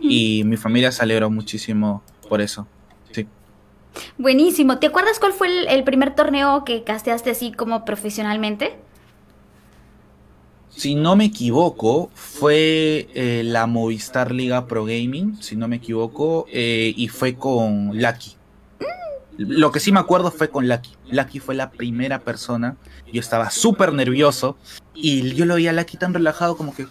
Y 0.00 0.42
mi 0.44 0.56
familia 0.56 0.90
se 0.92 1.02
alegró 1.02 1.30
muchísimo 1.30 2.02
por 2.28 2.40
eso. 2.40 2.66
Buenísimo. 4.16 4.78
¿Te 4.78 4.86
acuerdas 4.86 5.18
cuál 5.18 5.32
fue 5.32 5.72
el, 5.72 5.84
primer 5.84 6.14
torneo 6.14 6.64
que 6.64 6.84
casteaste 6.84 7.30
así 7.30 7.52
como 7.52 7.84
profesionalmente? 7.84 8.76
Si 10.70 10.94
no 10.94 11.16
me 11.16 11.24
equivoco, 11.24 12.10
fue 12.14 13.08
eh, 13.14 13.42
la 13.44 13.66
Movistar 13.66 14.30
Liga 14.32 14.66
Pro 14.66 14.84
Gaming, 14.84 15.42
si 15.42 15.56
no 15.56 15.66
me 15.66 15.76
equivoco, 15.76 16.46
eh, 16.52 16.92
y 16.96 17.08
fue 17.08 17.34
con 17.34 18.00
Lucky. 18.00 18.36
Lo 19.38 19.70
que 19.72 19.80
sí 19.80 19.92
me 19.92 20.00
acuerdo 20.00 20.30
fue 20.30 20.50
con 20.50 20.68
Lucky. 20.68 20.90
Lucky 21.10 21.38
fue 21.40 21.54
la 21.54 21.70
primera 21.70 22.20
persona. 22.20 22.76
Yo 23.12 23.20
estaba 23.20 23.50
súper 23.50 23.92
nervioso 23.92 24.56
y 24.94 25.34
yo 25.34 25.46
lo 25.46 25.54
veía 25.54 25.70
a 25.70 25.72
Lucky 25.72 25.96
tan 25.96 26.12
relajado 26.12 26.56
como 26.56 26.74
que, 26.74 26.86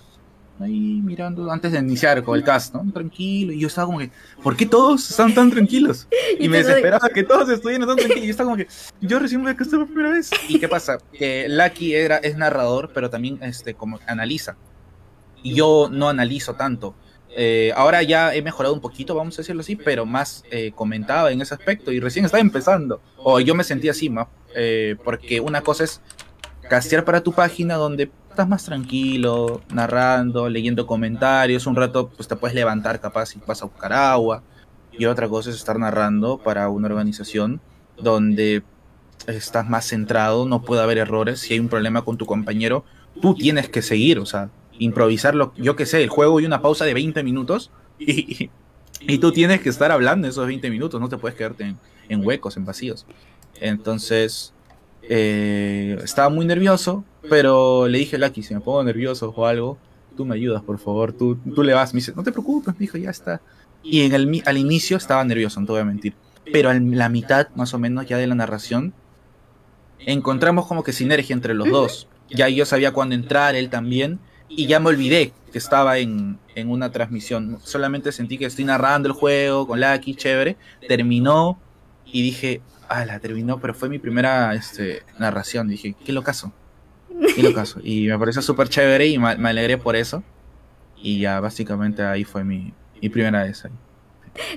ahí 0.59 1.01
mirando 1.03 1.51
antes 1.51 1.71
de 1.71 1.79
iniciar 1.79 2.23
con 2.23 2.37
el 2.37 2.43
cast, 2.43 2.73
¿no? 2.73 2.91
Tranquilo. 2.91 3.53
Y 3.53 3.59
yo 3.59 3.67
estaba 3.67 3.87
como 3.87 3.99
que, 3.99 4.11
¿por 4.41 4.55
qué 4.55 4.65
todos 4.65 5.09
están 5.09 5.33
tan 5.33 5.51
tranquilos? 5.51 6.07
Y, 6.39 6.49
me 6.49 6.57
desesperaba 6.57 7.09
que 7.09 7.23
todos 7.23 7.49
estuvieran 7.49 7.87
tan 7.87 7.97
tranquilos. 7.97 8.23
Y 8.23 8.27
yo 8.27 8.31
estaba 8.31 8.47
como 8.49 8.57
que, 8.57 8.67
yo 9.01 9.19
recién 9.19 9.41
me 9.41 9.55
casé 9.55 9.77
por 9.77 9.87
primera 9.87 10.11
vez. 10.11 10.29
¿Y 10.47 10.59
qué 10.59 10.67
pasa? 10.67 10.99
Que 11.11 11.47
Lucky 11.49 11.95
era, 11.95 12.17
es 12.17 12.37
narrador, 12.37 12.91
pero 12.93 13.09
también 13.09 13.39
este, 13.41 13.73
como 13.73 13.99
analiza. 14.05 14.55
Y 15.41 15.55
yo 15.55 15.89
no 15.91 16.09
analizo 16.09 16.55
tanto. 16.55 16.95
Eh, 17.39 17.71
ahora 17.75 18.01
ya 18.03 18.33
he 18.33 18.41
mejorado 18.41 18.73
un 18.73 18.81
poquito, 18.81 19.13
vamos 19.13 19.35
a 19.35 19.41
decirlo 19.41 19.61
así, 19.61 19.75
pero 19.75 20.05
más 20.05 20.43
eh, 20.49 20.71
comentaba 20.73 21.31
en 21.31 21.41
ese 21.41 21.53
aspecto 21.53 21.91
y 21.91 21.99
recién 21.99 22.25
estaba 22.25 22.41
empezando. 22.41 23.01
O 23.17 23.39
yo 23.39 23.53
me 23.55 23.63
sentía 23.63 23.91
así, 23.91 24.09
más, 24.09 24.27
eh, 24.55 24.95
porque 25.03 25.39
una 25.39 25.61
cosa 25.61 25.83
es 25.83 26.01
castear 26.69 27.05
para 27.05 27.21
tu 27.21 27.33
página 27.33 27.75
donde 27.75 28.09
estás 28.37 28.47
más 28.47 28.65
tranquilo, 28.65 29.61
narrando, 29.73 30.47
leyendo 30.47 30.85
comentarios, 30.85 31.65
un 31.65 31.75
rato 31.75 32.09
pues 32.09 32.27
te 32.27 32.35
puedes 32.35 32.53
levantar 32.53 33.01
capaz 33.01 33.35
y 33.35 33.39
vas 33.47 33.63
a 33.63 33.65
buscar 33.65 33.91
agua. 33.91 34.43
Y 34.91 35.05
otra 35.05 35.27
cosa 35.27 35.49
es 35.49 35.55
estar 35.55 35.79
narrando 35.79 36.37
para 36.37 36.69
una 36.69 36.85
organización 36.85 37.59
donde 37.99 38.61
estás 39.25 39.67
más 39.67 39.87
centrado, 39.87 40.45
no 40.45 40.61
puede 40.61 40.83
haber 40.83 40.99
errores, 40.99 41.39
si 41.39 41.55
hay 41.55 41.59
un 41.59 41.67
problema 41.67 42.03
con 42.03 42.17
tu 42.17 42.27
compañero, 42.27 42.85
tú 43.23 43.33
tienes 43.33 43.69
que 43.69 43.81
seguir, 43.81 44.19
o 44.19 44.27
sea, 44.27 44.51
improvisarlo, 44.77 45.51
yo 45.57 45.75
qué 45.75 45.87
sé, 45.87 46.03
el 46.03 46.09
juego 46.09 46.39
y 46.39 46.45
una 46.45 46.61
pausa 46.61 46.85
de 46.85 46.93
20 46.93 47.23
minutos 47.23 47.71
y, 47.97 48.51
y, 49.01 49.17
tú 49.17 49.31
tienes 49.31 49.61
que 49.61 49.69
estar 49.69 49.91
hablando 49.91 50.27
esos 50.27 50.45
20 50.45 50.69
minutos, 50.69 51.01
no 51.01 51.09
te 51.09 51.17
puedes 51.17 51.35
quedarte 51.35 51.73
en, 52.07 52.23
huecos, 52.23 52.55
en 52.55 52.65
vacíos. 52.65 53.07
Entonces, 53.59 54.53
eh, 55.01 55.97
estaba 56.03 56.29
muy 56.29 56.45
nervioso, 56.45 57.03
pero 57.29 57.87
le 57.87 57.99
dije, 57.99 58.17
Lucky, 58.17 58.43
si 58.43 58.53
me 58.53 58.61
pongo 58.61 58.83
nervioso 58.83 59.33
o 59.35 59.45
algo, 59.45 59.77
tú 60.15 60.25
me 60.25 60.35
ayudas, 60.35 60.63
por 60.63 60.79
favor, 60.79 61.13
tú, 61.13 61.37
tú 61.55 61.63
le 61.63 61.73
vas. 61.73 61.93
Me 61.93 61.99
dice, 61.99 62.13
no 62.15 62.23
te 62.23 62.31
preocupes, 62.31 62.77
dijo, 62.77 62.97
ya 62.97 63.09
está. 63.09 63.41
Y 63.83 64.01
en 64.01 64.13
el, 64.13 64.43
al 64.45 64.57
inicio 64.57 64.97
estaba 64.97 65.23
nervioso, 65.23 65.59
no 65.59 65.65
te 65.65 65.71
voy 65.73 65.81
a 65.81 65.85
mentir. 65.85 66.13
Pero 66.51 66.71
en 66.71 66.97
la 66.97 67.09
mitad, 67.09 67.49
más 67.55 67.73
o 67.73 67.79
menos, 67.79 68.05
ya 68.05 68.17
de 68.17 68.27
la 68.27 68.35
narración, 68.35 68.93
encontramos 69.99 70.67
como 70.67 70.83
que 70.83 70.93
sinergia 70.93 71.33
entre 71.33 71.53
los 71.53 71.69
dos. 71.69 72.07
Ya 72.29 72.49
yo 72.49 72.65
sabía 72.65 72.91
cuándo 72.91 73.15
entrar, 73.15 73.55
él 73.55 73.69
también, 73.69 74.19
y 74.49 74.67
ya 74.67 74.79
me 74.79 74.89
olvidé 74.89 75.33
que 75.51 75.57
estaba 75.57 75.97
en, 75.97 76.39
en 76.55 76.69
una 76.69 76.91
transmisión. 76.91 77.59
Solamente 77.63 78.11
sentí 78.11 78.37
que 78.37 78.45
estoy 78.45 78.65
narrando 78.65 79.07
el 79.07 79.13
juego 79.13 79.67
con 79.67 79.79
Lucky, 79.79 80.15
chévere. 80.15 80.57
Terminó 80.87 81.59
y 82.05 82.21
dije, 82.21 82.61
ah, 82.89 83.05
la 83.05 83.19
terminó, 83.19 83.59
pero 83.59 83.73
fue 83.73 83.89
mi 83.89 83.99
primera 83.99 84.53
este, 84.55 85.03
narración. 85.19 85.67
Dije, 85.67 85.95
qué 86.05 86.11
locazo. 86.13 86.53
Qué 87.35 87.43
locazo. 87.43 87.79
y 87.83 88.07
me 88.07 88.17
pareció 88.17 88.41
súper 88.41 88.69
chévere 88.69 89.07
y 89.07 89.17
me, 89.17 89.29
alegré 89.29 89.77
por 89.77 89.95
eso. 89.95 90.23
Y 91.01 91.19
ya 91.19 91.39
básicamente 91.39 92.03
ahí 92.03 92.23
fue 92.23 92.43
mi, 92.43 92.73
mi 93.01 93.09
primera 93.09 93.43
vez 93.43 93.65
ahí. 93.65 93.71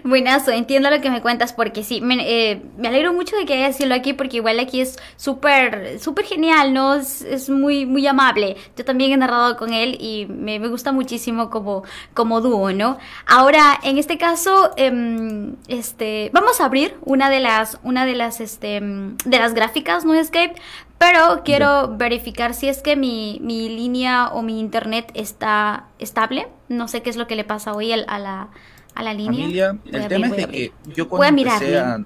Buenazo, 0.05 0.51
entiendo 0.51 0.91
lo 0.91 1.01
que 1.01 1.11
me 1.11 1.23
cuentas 1.23 1.53
porque 1.53 1.83
sí, 1.85 2.01
me, 2.01 2.17
eh, 2.21 2.63
me 2.77 2.89
alegro 2.89 3.13
mucho 3.13 3.37
de 3.37 3.47
que 3.47 3.55
hayas 3.55 3.77
sido 3.77 3.95
aquí 3.95 4.13
porque 4.13 4.39
igual 4.39 4.59
aquí 4.61 4.81
es 4.81 4.99
súper, 5.17 5.99
súper 6.01 6.25
genial, 6.25 6.73
¿no? 6.73 6.95
Es, 6.95 7.49
muy, 7.51 7.87
muy 7.87 8.07
amable. 8.07 8.57
Yo 8.77 8.85
también 8.85 9.13
he 9.13 9.17
narrado 9.17 9.57
con 9.57 9.73
él 9.73 9.97
y 10.01 10.27
me, 10.29 10.59
gusta 10.69 10.93
muchísimo 10.93 11.51
como, 11.51 11.83
como 12.15 12.41
dúo, 12.41 12.73
¿no? 12.73 12.99
Ahora, 13.27 13.79
en 13.83 13.99
este 13.99 14.19
caso, 14.19 14.71
em, 14.77 15.57
este, 15.69 16.31
vamos 16.33 16.61
a 16.61 16.67
abrir 16.67 16.97
una 17.05 17.31
de 17.31 17.41
las, 17.41 17.79
una 17.83 18.05
de 18.07 18.15
las, 18.15 18.41
este, 18.41 18.81
de 18.81 19.39
las 19.39 19.55
gráficas, 19.55 20.05
¿no? 20.05 20.15
Escape, 20.15 20.55
pero 21.01 21.41
quiero 21.45 21.97
verificar 21.97 22.53
si 22.53 22.69
es 22.69 22.83
que 22.83 22.95
mi, 22.95 23.41
mi, 23.43 23.71
línea 23.71 24.29
o 24.29 24.43
mi 24.43 24.61
internet 24.61 25.11
está 25.15 25.87
estable. 25.99 26.47
No 26.69 26.89
sé 26.89 27.01
qué 27.01 27.09
es 27.09 27.17
lo 27.17 27.27
que 27.27 27.37
le 27.37 27.45
pasa 27.45 27.73
hoy 27.73 27.91
a 27.93 27.97
la 27.97 28.51
a 28.95 29.03
la 29.03 29.15
línea. 29.15 29.41
Familia, 29.41 29.79
el 29.93 30.09
tema 30.09 30.27
es 30.27 30.37
de 30.37 30.47
que 30.47 30.73
yo 30.95 31.09
cuando 31.09 31.17
voy 31.17 31.27
a 31.27 31.33
mirar, 31.33 32.05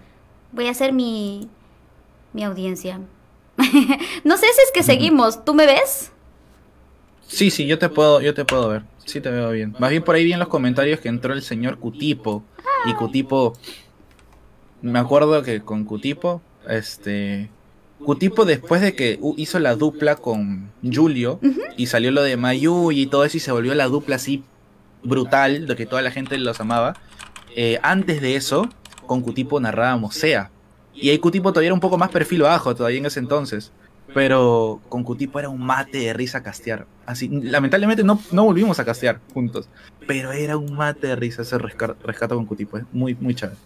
voy 0.53 0.69
a 0.69 0.71
hacer 0.71 0.93
mi, 0.93 1.49
mi 2.33 2.45
audiencia. 2.45 3.01
no 4.25 4.37
sé 4.37 4.47
si 4.47 4.63
es 4.63 4.71
que 4.73 4.85
seguimos, 4.85 5.45
¿tú 5.45 5.55
me 5.55 5.67
ves? 5.67 6.13
Sí, 7.27 7.51
sí, 7.51 7.67
yo 7.67 7.81
te 7.81 7.89
puedo, 7.89 8.21
yo 8.21 8.33
te 8.33 8.45
puedo 8.45 8.69
ver. 8.69 8.83
Sí 9.07 9.21
te 9.21 9.29
veo 9.29 9.51
bien. 9.51 9.75
Más 9.81 9.91
bien 9.91 10.05
por 10.05 10.15
ahí 10.15 10.25
vi 10.25 10.35
en 10.35 10.39
los 10.39 10.49
comentarios 10.49 11.01
que 11.01 11.09
entró 11.09 11.33
el 11.33 11.43
señor 11.43 11.81
Cutipo. 11.81 12.45
Y 12.87 12.95
Cutipo. 12.95 13.55
Me 14.83 15.01
acuerdo 15.01 15.43
que 15.43 15.63
con 15.63 15.85
Cutipo, 15.85 16.43
este. 16.69 17.51
Cutipo 18.05 18.45
después 18.45 18.81
de 18.81 18.95
que 18.95 19.19
hizo 19.37 19.59
la 19.59 19.77
dupla 19.77 20.17
con 20.17 20.71
Julio 20.83 21.41
y 21.77 21.87
salió 21.87 22.11
lo 22.11 22.23
de 22.23 22.37
Mayu 22.37 22.93
y 22.93 23.07
todo 23.07 23.25
eso 23.25 23.37
y 23.37 23.41
se 23.41 23.53
volvió 23.53 23.75
la 23.75 23.87
dupla 23.87 24.17
así 24.17 24.45
brutal, 25.03 25.67
de 25.67 25.77
que 25.77 25.87
toda 25.87 26.03
la 26.03 26.11
gente 26.11 26.39
los 26.39 26.61
amaba. 26.61 26.95
Eh, 27.57 27.79
antes 27.83 28.21
de 28.21 28.37
eso, 28.37 28.69
con 29.07 29.21
Cutipo 29.21 29.61
narrábamos 29.61 30.15
SEA. 30.15 30.51
Y 30.95 31.11
ahí 31.11 31.19
Cutipo 31.19 31.53
todavía 31.53 31.69
era 31.69 31.75
un 31.75 31.81
poco 31.81 31.99
más 31.99 32.11
perfil 32.11 32.43
bajo 32.43 32.75
todavía 32.75 32.99
en 32.99 33.07
ese 33.07 33.21
entonces. 33.21 33.73
Pero 34.13 34.81
con 34.89 35.03
Cutipo 35.03 35.39
era 35.39 35.49
un 35.49 35.61
mate 35.61 35.99
de 35.99 36.13
risa 36.13 36.43
castear. 36.43 36.87
Así, 37.07 37.29
lamentablemente 37.29 38.05
no, 38.05 38.21
no 38.31 38.45
volvimos 38.45 38.79
a 38.79 38.85
castear 38.85 39.21
juntos. 39.33 39.69
Pero 40.07 40.33
era 40.33 40.57
un 40.57 40.75
mate 40.75 41.09
de 41.09 41.17
risa 41.17 41.43
ese 41.43 41.59
rescato 41.59 42.37
con 42.37 42.47
Cutipo. 42.47 42.79
Es 42.79 42.85
muy, 42.93 43.15
muy 43.15 43.35
chévere. 43.35 43.59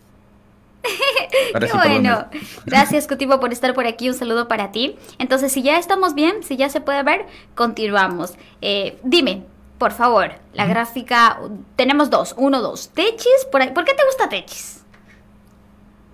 Qué 1.59 1.73
bueno. 1.73 2.27
Gracias, 2.67 3.07
Cutipo, 3.07 3.41
por 3.41 3.53
estar 3.53 3.75
por 3.75 3.87
aquí. 3.87 4.09
Un 4.09 4.15
saludo 4.15 4.49
para 4.49 4.73
ti. 4.73 4.97
Entonces, 5.19 5.53
si 5.53 5.63
ya 5.63 5.79
estamos 5.79 6.15
bien, 6.15 6.43
si 6.43 6.57
ya 6.57 6.69
se 6.69 6.81
puede 6.81 7.03
ver, 7.03 7.27
continuamos. 7.55 8.35
Eh, 8.61 8.99
dime, 9.03 9.45
por 9.79 9.93
favor, 9.93 10.33
la 10.55 10.67
gráfica. 10.67 11.41
Tenemos 11.77 12.11
dos. 12.11 12.35
Uno, 12.37 12.61
dos. 12.61 12.91
Techis. 12.91 13.47
¿Por, 13.51 13.73
¿Por 13.73 13.85
qué 13.85 13.95
te 13.95 14.05
gusta 14.05 14.29
Techis? 14.29 14.83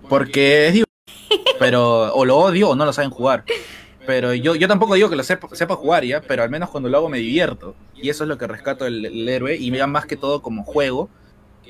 Porque 0.07 0.67
es 0.67 0.85
pero 1.59 2.13
o 2.13 2.25
lo 2.25 2.37
odio 2.37 2.69
o 2.69 2.75
no 2.75 2.85
lo 2.85 2.93
saben 2.93 3.11
jugar. 3.11 3.43
Pero 4.05 4.33
yo, 4.33 4.55
yo 4.55 4.67
tampoco 4.67 4.93
digo 4.93 5.09
que 5.09 5.15
lo 5.15 5.23
sepa, 5.23 5.75
jugar 5.75 6.03
ya, 6.03 6.21
pero 6.21 6.43
al 6.43 6.49
menos 6.49 6.69
cuando 6.69 6.89
lo 6.89 6.97
hago 6.97 7.09
me 7.09 7.17
divierto. 7.17 7.75
Y 7.95 8.09
eso 8.09 8.23
es 8.23 8.27
lo 8.27 8.37
que 8.37 8.47
rescato 8.47 8.85
el, 8.85 9.27
héroe 9.27 9.55
y 9.55 9.71
me 9.71 9.79
da 9.79 9.87
más 9.87 10.05
que 10.05 10.15
todo 10.15 10.41
como 10.41 10.63
juego, 10.63 11.09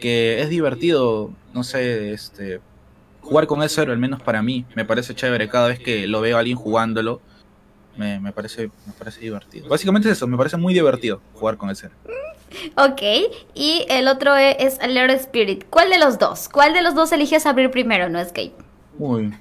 que 0.02 0.42
es 0.42 0.50
divertido, 0.50 1.32
no 1.54 1.64
sé, 1.64 2.12
este 2.12 2.60
jugar 3.26 3.48
con 3.48 3.62
héroe, 3.62 3.92
al 3.92 3.98
menos 3.98 4.22
para 4.22 4.42
mí, 4.42 4.66
me 4.76 4.86
parece 4.86 5.16
chévere 5.16 5.50
cada 5.50 5.68
vez 5.68 5.80
que 5.80 6.08
lo 6.08 6.22
veo 6.22 6.38
a 6.38 6.40
alguien 6.40 6.58
jugándolo. 6.58 7.22
Me, 7.98 8.20
me, 8.20 8.32
parece, 8.32 8.70
me 8.86 8.94
parece 8.98 9.22
divertido. 9.22 9.68
Básicamente 9.70 10.10
es 10.10 10.18
eso, 10.18 10.28
me 10.28 10.38
parece 10.38 10.58
muy 10.58 10.74
divertido 10.74 11.22
jugar 11.34 11.58
con 11.58 11.70
ese 11.70 11.88
héroe. 11.88 11.98
Ok, 12.78 13.02
y 13.54 13.86
el 13.90 14.08
otro 14.08 14.36
es, 14.36 14.56
es 14.60 14.80
Alert 14.80 15.14
Spirit. 15.14 15.66
¿Cuál 15.70 15.90
de 15.90 15.98
los 15.98 16.20
dos? 16.20 16.50
¿Cuál 16.50 16.74
de 16.74 16.82
los 16.82 16.94
dos 16.94 17.12
eliges 17.12 17.46
abrir 17.46 17.72
primero, 17.72 18.10
no 18.10 18.20
Escape? 18.20 18.54
Uy, 19.00 19.34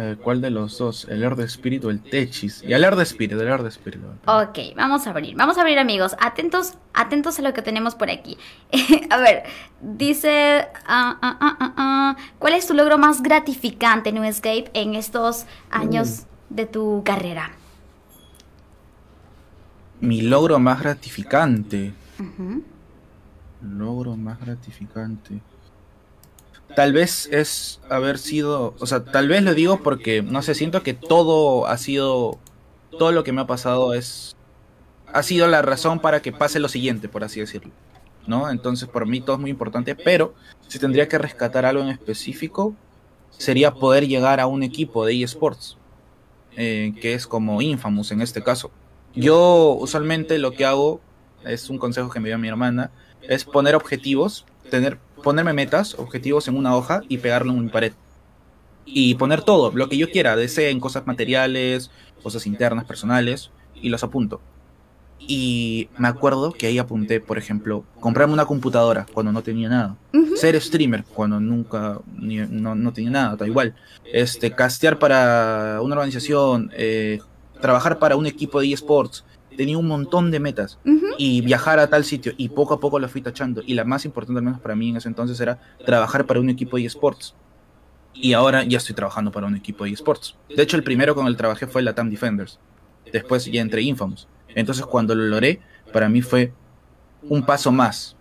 eh, 0.00 0.16
¿Cuál 0.22 0.40
de 0.40 0.50
los 0.50 0.78
dos? 0.78 1.08
¿El 1.08 1.20
de 1.34 1.44
Espíritu 1.44 1.88
o 1.88 1.90
el 1.90 2.00
Techis? 2.00 2.62
Y 2.62 2.72
el 2.72 2.82
de 2.82 3.02
Espíritu, 3.02 3.40
el 3.40 3.62
de 3.64 3.68
Espíritu. 3.68 4.06
Ok, 4.26 4.76
vamos 4.76 5.04
a 5.08 5.10
abrir. 5.10 5.34
Vamos 5.34 5.58
a 5.58 5.62
abrir, 5.62 5.76
amigos. 5.80 6.14
Atentos, 6.20 6.74
atentos 6.94 7.40
a 7.40 7.42
lo 7.42 7.52
que 7.52 7.62
tenemos 7.62 7.96
por 7.96 8.08
aquí. 8.08 8.38
a 9.10 9.16
ver, 9.16 9.42
dice... 9.80 10.68
Ah, 10.86 11.18
ah, 11.20 11.56
ah, 11.76 12.16
¿Cuál 12.38 12.52
es 12.52 12.68
tu 12.68 12.74
logro 12.74 12.96
más 12.96 13.24
gratificante, 13.24 14.12
New 14.12 14.22
Escape, 14.22 14.70
en 14.72 14.94
estos 14.94 15.46
años 15.68 16.26
mm. 16.50 16.54
de 16.54 16.66
tu 16.66 17.02
carrera? 17.04 17.50
Mi 20.00 20.22
logro 20.22 20.60
más 20.60 20.80
gratificante. 20.80 21.92
Logro 23.62 24.16
más 24.16 24.38
gratificante. 24.38 25.40
Tal 26.74 26.92
vez 26.92 27.28
es 27.32 27.80
haber 27.88 28.18
sido, 28.18 28.74
o 28.78 28.86
sea, 28.86 29.04
tal 29.04 29.28
vez 29.28 29.42
lo 29.42 29.54
digo 29.54 29.82
porque, 29.82 30.22
no 30.22 30.42
sé, 30.42 30.54
siento 30.54 30.82
que 30.82 30.94
todo 30.94 31.66
ha 31.66 31.78
sido, 31.78 32.38
todo 32.98 33.12
lo 33.12 33.24
que 33.24 33.32
me 33.32 33.40
ha 33.40 33.46
pasado 33.46 33.94
es, 33.94 34.36
ha 35.12 35.22
sido 35.22 35.46
la 35.46 35.62
razón 35.62 36.00
para 36.00 36.20
que 36.20 36.32
pase 36.32 36.60
lo 36.60 36.68
siguiente, 36.68 37.08
por 37.08 37.24
así 37.24 37.40
decirlo. 37.40 37.72
¿No? 38.26 38.50
Entonces, 38.50 38.86
por 38.88 39.06
mí 39.06 39.22
todo 39.22 39.36
es 39.36 39.40
muy 39.40 39.50
importante, 39.50 39.94
pero 39.94 40.34
si 40.66 40.78
tendría 40.78 41.08
que 41.08 41.16
rescatar 41.16 41.64
algo 41.64 41.82
en 41.82 41.88
específico, 41.88 42.76
sería 43.30 43.72
poder 43.72 44.06
llegar 44.06 44.38
a 44.38 44.46
un 44.46 44.62
equipo 44.62 45.06
de 45.06 45.22
eSports, 45.22 45.78
eh, 46.56 46.92
que 47.00 47.14
es 47.14 47.26
como 47.26 47.62
Infamous 47.62 48.12
en 48.12 48.20
este 48.20 48.42
caso. 48.42 48.70
Yo 49.14 49.76
usualmente 49.80 50.38
lo 50.38 50.52
que 50.52 50.66
hago, 50.66 51.00
es 51.44 51.70
un 51.70 51.78
consejo 51.78 52.10
que 52.10 52.20
me 52.20 52.28
dio 52.28 52.38
mi 52.38 52.48
hermana, 52.48 52.90
es 53.22 53.44
poner 53.44 53.74
objetivos, 53.74 54.44
tener 54.70 54.98
ponerme 55.22 55.52
metas, 55.52 55.94
objetivos 55.98 56.48
en 56.48 56.56
una 56.56 56.76
hoja 56.76 57.02
y 57.08 57.18
pegarlo 57.18 57.52
en 57.52 57.64
mi 57.64 57.68
pared. 57.68 57.92
Y 58.84 59.14
poner 59.16 59.42
todo, 59.42 59.70
lo 59.72 59.88
que 59.88 59.98
yo 59.98 60.10
quiera, 60.10 60.36
deseen 60.36 60.80
cosas 60.80 61.06
materiales, 61.06 61.90
cosas 62.22 62.46
internas, 62.46 62.84
personales, 62.84 63.50
y 63.74 63.88
los 63.90 64.02
apunto. 64.02 64.40
Y 65.20 65.88
me 65.98 66.08
acuerdo 66.08 66.52
que 66.52 66.66
ahí 66.66 66.78
apunté, 66.78 67.20
por 67.20 67.38
ejemplo, 67.38 67.84
comprarme 68.00 68.34
una 68.34 68.46
computadora 68.46 69.06
cuando 69.12 69.32
no 69.32 69.42
tenía 69.42 69.68
nada. 69.68 69.96
Ser 70.36 70.58
streamer 70.60 71.04
cuando 71.04 71.40
nunca 71.40 72.00
no, 72.16 72.92
tenía 72.92 73.10
nada, 73.10 73.36
da 73.36 73.46
igual. 73.46 73.74
Este, 74.04 74.52
castear 74.52 74.98
para 74.98 75.80
una 75.82 75.96
organización, 75.96 76.70
eh, 76.74 77.18
trabajar 77.60 77.98
para 77.98 78.16
un 78.16 78.26
equipo 78.26 78.60
de 78.60 78.72
eSports, 78.72 79.24
tenía 79.58 79.76
un 79.76 79.88
montón 79.88 80.30
de 80.30 80.38
metas 80.38 80.78
y 81.18 81.40
viajar 81.40 81.80
a 81.80 81.90
tal 81.90 82.04
sitio 82.04 82.32
y 82.36 82.48
poco 82.48 82.74
a 82.74 82.80
poco 82.80 83.00
lo 83.00 83.08
fui 83.08 83.22
tachando. 83.22 83.60
Y 83.66 83.74
la 83.74 83.84
más 83.84 84.04
importante 84.04 84.38
al 84.38 84.44
menos 84.44 84.60
para 84.60 84.76
mí 84.76 84.90
en 84.90 84.98
ese 84.98 85.08
entonces 85.08 85.40
era 85.40 85.58
trabajar 85.84 86.26
para 86.26 86.38
un 86.38 86.48
equipo 86.48 86.76
de 86.76 86.84
esports. 86.84 87.34
Y 88.14 88.34
ahora 88.34 88.62
ya 88.62 88.78
estoy 88.78 88.94
trabajando 88.94 89.32
para 89.32 89.48
un 89.48 89.56
equipo 89.56 89.82
de 89.82 89.90
esports. 89.90 90.36
De 90.48 90.62
hecho 90.62 90.76
el 90.76 90.84
primero 90.84 91.16
con 91.16 91.26
el 91.26 91.32
que 91.32 91.38
trabajé 91.38 91.66
fue 91.66 91.82
la 91.82 91.92
Tam 91.92 92.08
Defenders. 92.08 92.60
Después 93.12 93.46
ya 93.46 93.60
entré 93.60 93.82
Infamous. 93.82 94.28
Entonces 94.54 94.86
cuando 94.86 95.16
lo 95.16 95.24
logré 95.24 95.58
para 95.92 96.08
mí 96.08 96.22
fue 96.22 96.52
un 97.22 97.44
paso 97.44 97.72
más. 97.72 98.14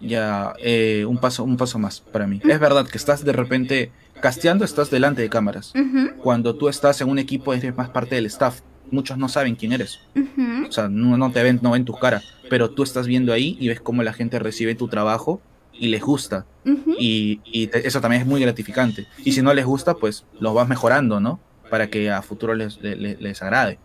Ya 0.00 0.52
eh, 0.58 1.04
un 1.06 1.18
paso 1.18 1.44
un 1.44 1.56
paso 1.56 1.78
más 1.78 2.00
para 2.00 2.26
mí. 2.26 2.40
Es 2.42 2.58
verdad 2.58 2.88
que 2.88 2.98
estás 2.98 3.24
de 3.24 3.32
repente 3.32 3.92
casteando 4.20 4.64
estás 4.64 4.90
delante 4.90 5.22
de 5.22 5.28
cámaras. 5.28 5.72
Cuando 6.24 6.56
tú 6.56 6.68
estás 6.68 7.00
en 7.02 7.08
un 7.08 7.20
equipo 7.20 7.54
eres 7.54 7.76
más 7.76 7.88
parte 7.88 8.16
del 8.16 8.26
staff 8.26 8.62
muchos 8.90 9.18
no 9.18 9.28
saben 9.28 9.54
quién 9.54 9.72
eres. 9.72 10.00
O 10.68 10.72
sea, 10.72 10.88
no, 10.88 11.30
te 11.30 11.42
ven, 11.42 11.60
no 11.62 11.72
ven 11.72 11.84
tus 11.84 11.98
caras, 11.98 12.24
pero 12.48 12.70
tú 12.70 12.82
estás 12.82 13.06
viendo 13.06 13.32
ahí 13.32 13.56
y 13.60 13.68
ves 13.68 13.80
cómo 13.80 14.02
la 14.02 14.12
gente 14.12 14.38
recibe 14.38 14.74
tu 14.74 14.88
trabajo 14.88 15.40
y 15.72 15.88
les 15.88 16.02
gusta. 16.02 16.46
Y, 16.98 17.40
eso 17.72 18.00
también 18.00 18.22
es 18.22 18.28
muy 18.28 18.40
gratificante. 18.40 19.06
Y 19.24 19.32
si 19.32 19.42
no 19.42 19.54
les 19.54 19.64
gusta, 19.64 19.94
pues 19.94 20.24
lo 20.40 20.54
vas 20.54 20.68
mejorando, 20.68 21.20
¿no? 21.20 21.40
Para 21.70 21.88
que 21.88 22.10
a 22.10 22.22
futuro 22.22 22.54
les, 22.54 22.80
les, 22.80 23.42
agrade. 23.42 23.78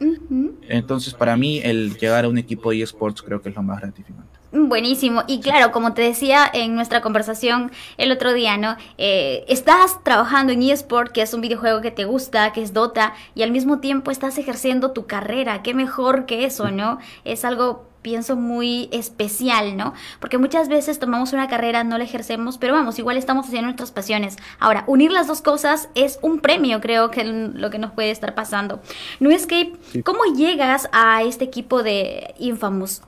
Entonces, 0.68 1.14
para 1.14 1.36
mí, 1.36 1.62
el 1.64 1.98
llegar 1.98 2.26
a 2.26 2.30
un 2.30 2.38
equipo 2.38 2.72
de 2.72 2.82
esports 2.82 3.22
creo 3.22 3.42
que 3.42 3.50
es 3.50 3.56
lo 3.56 3.64
más 3.64 3.82
gratificante. 3.82 4.41
Buenísimo. 4.54 5.24
Y 5.28 5.40
claro, 5.40 5.72
como 5.72 5.94
te 5.94 6.02
decía 6.02 6.50
en 6.52 6.76
nuestra 6.76 7.02
conversación 7.02 7.72
el 7.98 8.12
otro 8.12 8.34
día, 8.34 8.58
¿no? 8.58 8.76
Eh, 8.98 9.46
estás 9.48 10.04
trabajando 10.04 10.52
en 10.52 10.62
eSport, 10.62 11.14
que 11.14 11.22
es 11.22 11.34
un 11.34 11.40
videojuego 11.40 11.80
que 11.80 11.92
te 11.92 12.04
gusta, 12.04 12.52
que 12.52 12.62
es 12.62 12.74
Dota, 12.74 13.14
y 13.34 13.44
al 13.44 13.52
mismo 13.52 13.80
tiempo 13.80 14.12
estás 14.12 14.38
ejerciendo 14.38 14.92
tu 14.92 15.06
carrera. 15.06 15.64
Qué 15.64 15.74
mejor 15.74 16.26
que 16.26 16.44
eso, 16.44 16.70
¿no? 16.70 17.00
Es 17.24 17.46
algo 17.46 17.90
pienso 18.02 18.36
muy 18.36 18.90
especial, 18.92 19.78
¿no? 19.78 19.94
Porque 20.20 20.38
muchas 20.38 20.68
veces 20.68 21.00
tomamos 21.00 21.34
una 21.34 21.48
carrera, 21.48 21.84
no 21.84 21.98
la 21.98 22.04
ejercemos, 22.04 22.58
pero 22.58 22.74
vamos, 22.74 23.00
igual 23.00 23.16
estamos 23.16 23.46
haciendo 23.46 23.68
nuestras 23.68 23.92
pasiones. 23.92 24.38
Ahora, 24.60 24.84
unir 24.88 25.12
las 25.12 25.28
dos 25.28 25.42
cosas 25.42 25.88
es 25.96 26.20
un 26.22 26.40
premio, 26.40 26.82
creo 26.82 27.12
que 27.12 27.24
lo 27.24 27.70
que 27.70 27.80
nos 27.80 27.92
puede 27.92 28.12
estar 28.12 28.34
pasando. 28.34 28.82
No 29.20 29.30
Escape, 29.30 29.74
¿cómo 30.04 30.26
llegas 30.36 30.90
a 30.92 31.24
este 31.24 31.46
equipo 31.46 31.84
de 31.84 32.34
Infamous? 32.40 33.02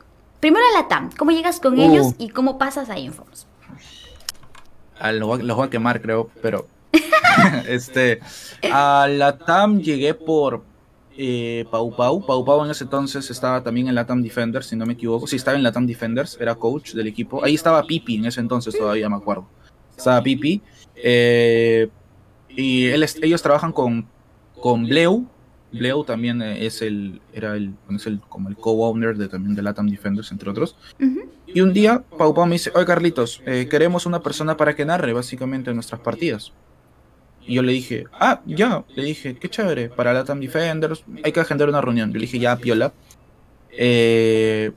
Primero 0.43 0.65
a 0.75 0.82
la 0.82 0.89
TAM, 0.89 1.10
¿cómo 1.17 1.32
llegas 1.32 1.62
con 1.62 1.79
ellos 1.79 2.08
uh. 2.08 2.15
y 2.17 2.27
cómo 2.27 2.58
pasas 2.58 2.89
a 2.89 2.99
Infamous? 2.99 3.47
A 4.99 5.13
los, 5.13 5.41
voy 5.41 5.65
a 5.65 5.69
quemar, 5.69 6.01
creo, 6.01 6.29
pero. 6.41 6.67
este. 7.69 8.19
A 8.69 9.08
la 9.10 9.38
TAM 9.38 9.79
llegué 9.79 10.13
por 10.13 10.65
eh, 11.17 11.63
Pau 11.71 11.95
Pau. 11.95 12.25
Pau 12.25 12.43
Pau 12.43 12.65
en 12.65 12.71
ese 12.71 12.84
entonces 12.84 13.32
estaba 13.32 13.63
también 13.63 13.88
en 13.88 13.95
la 13.95 14.06
TAM 14.06 14.21
Defenders, 14.21 14.65
si 14.65 14.75
no 14.75 14.86
me 14.86 14.95
equivoco. 14.95 15.27
Sí, 15.27 15.38
estaba 15.38 15.56
en 15.56 15.63
la 15.63 15.71
TAM 15.71 15.88
Defenders, 15.88 16.38
era 16.41 16.56
coach 16.56 16.91
del 16.91 17.08
equipo. 17.08 17.41
Ahí 17.41 17.56
estaba 17.56 17.82
Pipi 17.84 18.17
en 18.17 18.25
ese 18.25 18.41
entonces 18.41 18.77
todavía, 18.77 19.08
me 19.08 19.15
acuerdo. 19.15 19.45
Estaba 19.95 20.21
Pipi. 20.21 20.62
Eh, 20.97 21.88
y 22.49 22.88
ellos 22.89 23.41
trabajan 23.41 23.71
con, 23.71 24.06
con 24.60 24.88
Bleu, 24.88 25.25
Leo 25.73 26.03
también 26.03 26.41
eh, 26.41 26.65
es 26.65 26.81
el, 26.81 27.19
era 27.33 27.55
el, 27.55 27.73
es 27.89 28.05
el 28.05 28.19
como 28.21 28.47
el 28.49 28.55
co-owner 28.55 29.17
de, 29.17 29.27
también 29.27 29.55
de 29.55 29.63
Latam 29.63 29.88
Defenders, 29.88 30.31
entre 30.31 30.49
otros. 30.49 30.75
Y 31.47 31.62
un 31.62 31.73
día, 31.73 32.03
Pau 32.17 32.33
Pau 32.33 32.45
me 32.45 32.53
dice, 32.53 32.71
oye 32.75 32.86
Carlitos, 32.86 33.41
eh, 33.45 33.67
queremos 33.69 34.05
una 34.05 34.21
persona 34.21 34.55
para 34.55 34.75
que 34.75 34.86
narre 34.86 35.13
básicamente 35.13 35.73
nuestras 35.73 35.99
partidas. 36.01 36.53
Y 37.45 37.55
yo 37.55 37.63
le 37.63 37.73
dije, 37.73 38.05
ah, 38.13 38.41
ya, 38.45 38.86
le 38.95 39.03
dije, 39.03 39.36
qué 39.36 39.49
chévere, 39.49 39.89
para 39.89 40.13
Latam 40.13 40.39
Defenders 40.39 41.03
hay 41.23 41.31
que 41.31 41.39
agendar 41.39 41.67
una 41.67 41.81
reunión. 41.81 42.12
Yo 42.12 42.19
le 42.19 42.25
dije, 42.25 42.39
ya, 42.39 42.55
piola. 42.55 42.93
Eh, 43.71 44.71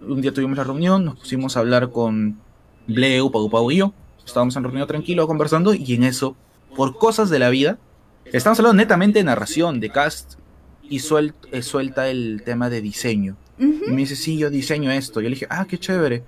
un 0.00 0.20
día 0.20 0.32
tuvimos 0.32 0.56
la 0.56 0.64
reunión, 0.64 1.04
nos 1.04 1.16
pusimos 1.16 1.56
a 1.56 1.60
hablar 1.60 1.90
con 1.90 2.38
Bleu, 2.86 3.30
Pau 3.30 3.50
Pau 3.50 3.70
y 3.70 3.76
yo. 3.76 3.92
Estábamos 4.24 4.56
en 4.56 4.64
reunión 4.64 4.86
tranquilo, 4.86 5.26
conversando, 5.26 5.74
y 5.74 5.94
en 5.94 6.04
eso, 6.04 6.36
por 6.74 6.98
cosas 6.98 7.30
de 7.30 7.38
la 7.38 7.50
vida, 7.50 7.78
Estamos 8.32 8.58
hablando 8.58 8.76
netamente 8.76 9.20
de 9.20 9.24
narración, 9.24 9.80
de 9.80 9.88
cast, 9.88 10.34
y 10.88 10.96
eh, 10.96 11.62
suelta 11.62 12.08
el 12.08 12.42
tema 12.44 12.70
de 12.70 12.80
diseño. 12.80 13.36
Y 13.58 13.90
me 13.90 13.96
dice, 13.96 14.14
sí, 14.14 14.38
yo 14.38 14.50
diseño 14.50 14.90
esto. 14.92 15.20
Y 15.20 15.24
yo 15.24 15.30
le 15.30 15.34
dije, 15.34 15.46
ah, 15.50 15.66
qué 15.68 15.78
chévere. 15.78 16.22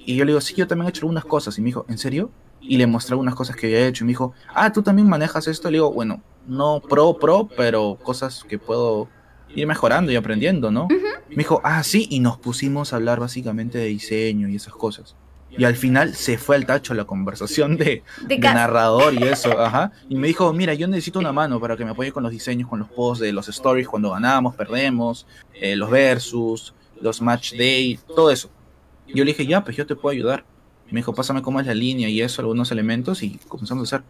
Y 0.00 0.16
yo 0.16 0.24
le 0.24 0.32
digo, 0.32 0.40
sí, 0.40 0.54
yo 0.54 0.66
también 0.66 0.86
he 0.86 0.90
hecho 0.90 1.02
algunas 1.02 1.24
cosas. 1.24 1.56
Y 1.58 1.60
me 1.60 1.66
dijo, 1.66 1.86
¿en 1.88 1.98
serio? 1.98 2.30
Y 2.60 2.76
le 2.76 2.86
mostré 2.86 3.14
algunas 3.14 3.34
cosas 3.34 3.54
que 3.54 3.66
había 3.66 3.86
hecho. 3.86 4.02
Y 4.02 4.06
me 4.06 4.10
dijo, 4.10 4.32
ah, 4.52 4.72
tú 4.72 4.82
también 4.82 5.08
manejas 5.08 5.46
esto. 5.46 5.68
Y 5.68 5.72
le 5.72 5.76
digo, 5.76 5.92
bueno, 5.92 6.22
no 6.46 6.80
pro, 6.80 7.18
pro, 7.18 7.48
pero 7.56 7.98
cosas 8.02 8.44
que 8.48 8.58
puedo 8.58 9.08
ir 9.54 9.66
mejorando 9.66 10.10
y 10.10 10.16
aprendiendo, 10.16 10.70
¿no? 10.70 10.88
Me 10.88 11.36
dijo, 11.36 11.60
ah, 11.62 11.82
sí, 11.82 12.06
y 12.10 12.20
nos 12.20 12.38
pusimos 12.38 12.92
a 12.92 12.96
hablar 12.96 13.20
básicamente 13.20 13.78
de 13.78 13.86
diseño 13.86 14.48
y 14.48 14.56
esas 14.56 14.74
cosas. 14.74 15.14
Y 15.56 15.64
al 15.64 15.76
final 15.76 16.14
se 16.14 16.38
fue 16.38 16.56
al 16.56 16.64
tacho 16.64 16.94
la 16.94 17.04
conversación 17.04 17.76
de, 17.76 18.02
De 18.22 18.36
de 18.36 18.38
narrador 18.38 19.12
y 19.14 19.22
eso, 19.24 19.58
ajá. 19.60 19.92
Y 20.08 20.14
me 20.14 20.28
dijo, 20.28 20.52
mira, 20.52 20.74
yo 20.74 20.88
necesito 20.88 21.18
una 21.18 21.32
mano 21.32 21.60
para 21.60 21.76
que 21.76 21.84
me 21.84 21.90
apoye 21.90 22.10
con 22.10 22.22
los 22.22 22.32
diseños, 22.32 22.68
con 22.68 22.78
los 22.78 22.88
posts 22.88 23.22
de 23.22 23.32
los 23.32 23.48
stories 23.48 23.86
cuando 23.86 24.10
ganamos, 24.10 24.54
perdemos, 24.54 25.26
eh, 25.54 25.76
los 25.76 25.90
versus, 25.90 26.74
los 27.00 27.20
match 27.20 27.52
day, 27.54 27.98
todo 28.14 28.30
eso. 28.30 28.50
Yo 29.06 29.24
le 29.24 29.32
dije, 29.32 29.46
ya, 29.46 29.62
pues 29.62 29.76
yo 29.76 29.86
te 29.86 29.94
puedo 29.94 30.12
ayudar. 30.12 30.44
Me 30.90 31.00
dijo, 31.00 31.14
pásame 31.14 31.42
cómo 31.42 31.60
es 31.60 31.66
la 31.66 31.74
línea 31.74 32.08
y 32.08 32.20
eso, 32.20 32.42
algunos 32.42 32.70
elementos, 32.70 33.22
y 33.22 33.38
comenzamos 33.48 33.92
a 33.92 33.96
hacer. 33.96 34.06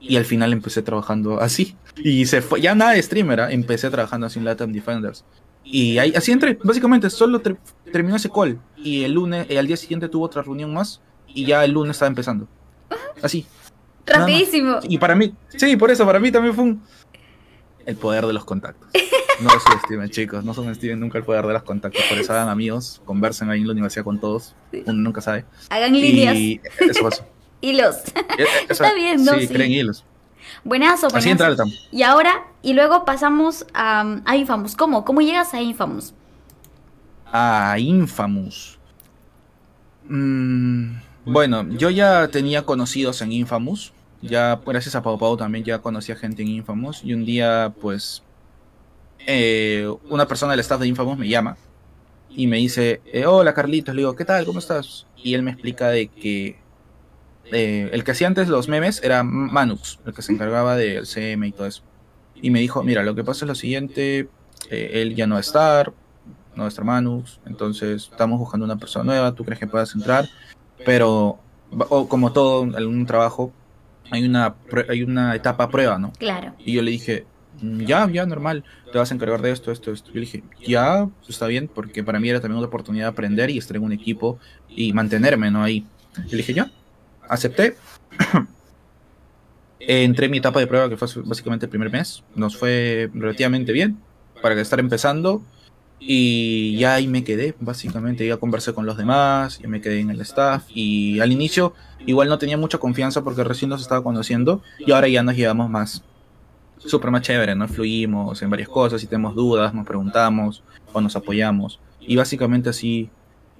Y 0.00 0.16
al 0.16 0.24
final 0.24 0.52
empecé 0.52 0.82
trabajando 0.82 1.40
así. 1.40 1.76
Y 1.96 2.26
se 2.26 2.42
fue, 2.42 2.60
ya 2.60 2.74
nada 2.74 2.92
de 2.92 3.02
streamer, 3.02 3.40
¿ah? 3.40 3.50
empecé 3.50 3.90
trabajando 3.90 4.26
así 4.26 4.38
en 4.38 4.44
Latam 4.44 4.72
Defenders. 4.72 5.24
Y 5.68 5.98
ahí, 5.98 6.12
así 6.14 6.30
entré, 6.30 6.56
básicamente, 6.62 7.10
solo 7.10 7.40
ter- 7.40 7.58
terminó 7.92 8.14
ese 8.16 8.30
call. 8.30 8.60
Y 8.76 9.02
el 9.02 9.12
lunes, 9.12 9.46
eh, 9.50 9.58
al 9.58 9.66
día 9.66 9.76
siguiente 9.76 10.08
tuvo 10.08 10.24
otra 10.24 10.42
reunión 10.42 10.72
más. 10.72 11.00
Y 11.26 11.44
ya 11.44 11.64
el 11.64 11.72
lunes 11.72 11.96
estaba 11.96 12.08
empezando. 12.08 12.46
Así. 13.20 13.44
Rapidísimo. 14.06 14.78
Y 14.84 14.98
para 14.98 15.14
mí, 15.16 15.34
sí, 15.48 15.76
por 15.76 15.90
eso, 15.90 16.06
para 16.06 16.20
mí 16.20 16.30
también 16.30 16.54
fue 16.54 16.64
un... 16.64 16.82
El 17.84 17.96
poder 17.96 18.24
de 18.26 18.32
los 18.32 18.44
contactos. 18.44 18.88
No 19.40 19.52
lo 19.52 19.60
subestimen, 19.60 20.08
chicos. 20.10 20.44
No 20.44 20.54
subestimen 20.54 20.98
nunca 21.00 21.18
el 21.18 21.24
poder 21.24 21.44
de 21.46 21.52
los 21.52 21.62
contactos. 21.64 22.02
Por 22.08 22.18
eso 22.18 22.32
hagan 22.32 22.48
amigos, 22.48 23.02
conversen 23.04 23.50
ahí 23.50 23.60
en 23.60 23.66
la 23.66 23.72
universidad 23.72 24.04
con 24.04 24.18
todos. 24.20 24.54
Uno 24.72 24.92
nunca 24.94 25.20
sabe. 25.20 25.44
Hagan 25.68 25.92
líneas, 25.92 26.36
Y 26.36 26.60
eso 26.88 27.02
pasó. 27.02 27.26
hilos. 27.60 27.96
Eh, 28.38 28.44
eso- 28.68 28.84
Está 28.84 28.94
bien, 28.94 29.24
¿no? 29.24 29.34
Sí, 29.34 29.46
Sí. 29.46 29.52
creen 29.52 29.70
hilos. 29.72 30.04
Buenazo, 30.64 31.06
Así 31.12 31.28
buenazo. 31.28 31.52
entra 31.52 31.64
el. 31.64 31.78
Y 31.90 32.02
ahora, 32.02 32.46
y 32.62 32.72
luego 32.74 33.04
pasamos 33.04 33.66
a, 33.74 34.20
a 34.24 34.36
Infamous. 34.36 34.76
¿Cómo? 34.76 35.04
¿Cómo 35.04 35.20
llegas 35.20 35.54
a 35.54 35.60
Infamous? 35.60 36.14
Ah, 37.26 37.76
Infamous. 37.78 38.78
Mm, 40.08 40.96
bueno, 41.24 41.68
yo 41.70 41.90
ya 41.90 42.28
tenía 42.28 42.62
conocidos 42.62 43.20
en 43.22 43.32
Infamous. 43.32 43.92
Ya, 44.22 44.60
gracias 44.64 44.94
a 44.94 45.02
Pau 45.02 45.18
Pau 45.18 45.36
también 45.36 45.64
ya 45.64 45.80
conocía 45.80 46.16
gente 46.16 46.42
en 46.42 46.48
Infamous. 46.48 47.02
Y 47.04 47.12
un 47.14 47.24
día, 47.24 47.74
pues, 47.80 48.22
eh, 49.26 49.88
una 50.08 50.26
persona 50.28 50.52
del 50.52 50.60
staff 50.60 50.80
de 50.80 50.88
Infamous 50.88 51.18
me 51.18 51.28
llama 51.28 51.56
y 52.30 52.46
me 52.46 52.58
dice, 52.58 53.00
eh, 53.06 53.26
hola 53.26 53.54
Carlitos, 53.54 53.94
le 53.94 54.02
digo, 54.02 54.14
¿qué 54.16 54.24
tal? 54.24 54.44
¿Cómo 54.44 54.58
estás? 54.58 55.06
Y 55.16 55.34
él 55.34 55.42
me 55.42 55.50
explica 55.52 55.88
de 55.88 56.08
que 56.08 56.58
eh, 57.52 57.90
el 57.92 58.04
que 58.04 58.10
hacía 58.12 58.26
antes 58.26 58.48
los 58.48 58.68
memes 58.68 59.02
era 59.02 59.22
Manux, 59.22 59.98
el 60.06 60.14
que 60.14 60.22
se 60.22 60.32
encargaba 60.32 60.76
del 60.76 61.06
CM 61.06 61.46
y 61.46 61.52
todo 61.52 61.66
eso. 61.66 61.82
Y 62.34 62.50
me 62.50 62.60
dijo, 62.60 62.82
mira, 62.82 63.02
lo 63.02 63.14
que 63.14 63.24
pasa 63.24 63.44
es 63.44 63.48
lo 63.48 63.54
siguiente, 63.54 64.28
eh, 64.70 64.90
él 64.94 65.14
ya 65.14 65.26
no 65.26 65.34
va 65.34 65.38
a 65.38 65.42
estar, 65.42 65.92
no 66.54 66.62
va 66.62 66.66
a 66.66 66.68
estar 66.68 66.84
Manux, 66.84 67.40
entonces 67.46 68.08
estamos 68.10 68.38
buscando 68.38 68.64
una 68.64 68.76
persona 68.76 69.04
nueva, 69.04 69.34
tú 69.34 69.44
crees 69.44 69.58
que 69.58 69.66
puedas 69.66 69.94
entrar, 69.94 70.28
pero 70.84 71.38
o 71.88 72.08
como 72.08 72.32
todo 72.32 72.76
algún 72.76 73.06
trabajo, 73.06 73.52
hay 74.10 74.24
una, 74.24 74.54
hay 74.88 75.02
una 75.02 75.34
etapa 75.34 75.68
prueba, 75.68 75.98
¿no? 75.98 76.12
Claro. 76.12 76.54
Y 76.58 76.72
yo 76.74 76.82
le 76.82 76.92
dije, 76.92 77.26
"Mm, 77.60 77.80
ya, 77.82 78.08
ya, 78.10 78.26
normal, 78.26 78.64
te 78.92 78.98
vas 78.98 79.10
a 79.10 79.14
encargar 79.14 79.42
de 79.42 79.50
esto, 79.50 79.72
esto, 79.72 79.92
esto. 79.92 80.08
Yo 80.08 80.14
le 80.14 80.20
dije, 80.20 80.42
ya, 80.66 81.08
está 81.28 81.46
bien, 81.46 81.68
porque 81.68 82.04
para 82.04 82.20
mí 82.20 82.28
era 82.28 82.40
también 82.40 82.58
una 82.58 82.68
oportunidad 82.68 83.06
de 83.06 83.10
aprender 83.10 83.50
y 83.50 83.58
estar 83.58 83.76
en 83.76 83.82
un 83.82 83.92
equipo 83.92 84.38
y 84.68 84.92
mantenerme, 84.92 85.50
¿no? 85.50 85.62
Ahí. 85.62 85.84
Y 86.26 86.30
le 86.30 86.36
dije, 86.38 86.54
ya, 86.54 86.70
acepté. 87.28 87.76
Entré 89.80 90.26
en 90.26 90.32
mi 90.32 90.38
etapa 90.38 90.60
de 90.60 90.66
prueba, 90.66 90.88
que 90.88 90.96
fue 90.96 91.08
básicamente 91.24 91.66
el 91.66 91.70
primer 91.70 91.90
mes. 91.90 92.24
Nos 92.34 92.56
fue 92.56 93.10
relativamente 93.14 93.72
bien 93.72 93.98
para 94.42 94.60
estar 94.60 94.80
empezando. 94.80 95.42
Y 95.98 96.76
ya 96.76 96.94
ahí 96.94 97.08
me 97.08 97.24
quedé, 97.24 97.54
básicamente. 97.60 98.26
Ya 98.26 98.36
conversé 98.36 98.74
con 98.74 98.86
los 98.86 98.96
demás, 98.96 99.58
ya 99.58 99.68
me 99.68 99.80
quedé 99.80 100.00
en 100.00 100.10
el 100.10 100.20
staff. 100.20 100.64
Y 100.68 101.20
al 101.20 101.32
inicio, 101.32 101.74
igual 102.04 102.28
no 102.28 102.38
tenía 102.38 102.56
mucha 102.56 102.78
confianza 102.78 103.22
porque 103.22 103.44
recién 103.44 103.70
nos 103.70 103.82
estaba 103.82 104.02
conociendo. 104.02 104.62
Y 104.78 104.92
ahora 104.92 105.08
ya 105.08 105.22
nos 105.22 105.36
llevamos 105.36 105.70
más. 105.70 106.04
Súper 106.78 107.10
más 107.10 107.22
chévere, 107.22 107.54
¿no? 107.54 107.66
Fluimos 107.68 108.42
en 108.42 108.50
varias 108.50 108.68
cosas. 108.68 109.00
Si 109.00 109.06
tenemos 109.06 109.34
dudas, 109.34 109.72
nos 109.72 109.86
preguntamos 109.86 110.62
o 110.92 111.00
nos 111.00 111.16
apoyamos. 111.16 111.80
Y 112.00 112.16
básicamente 112.16 112.70
así 112.70 113.10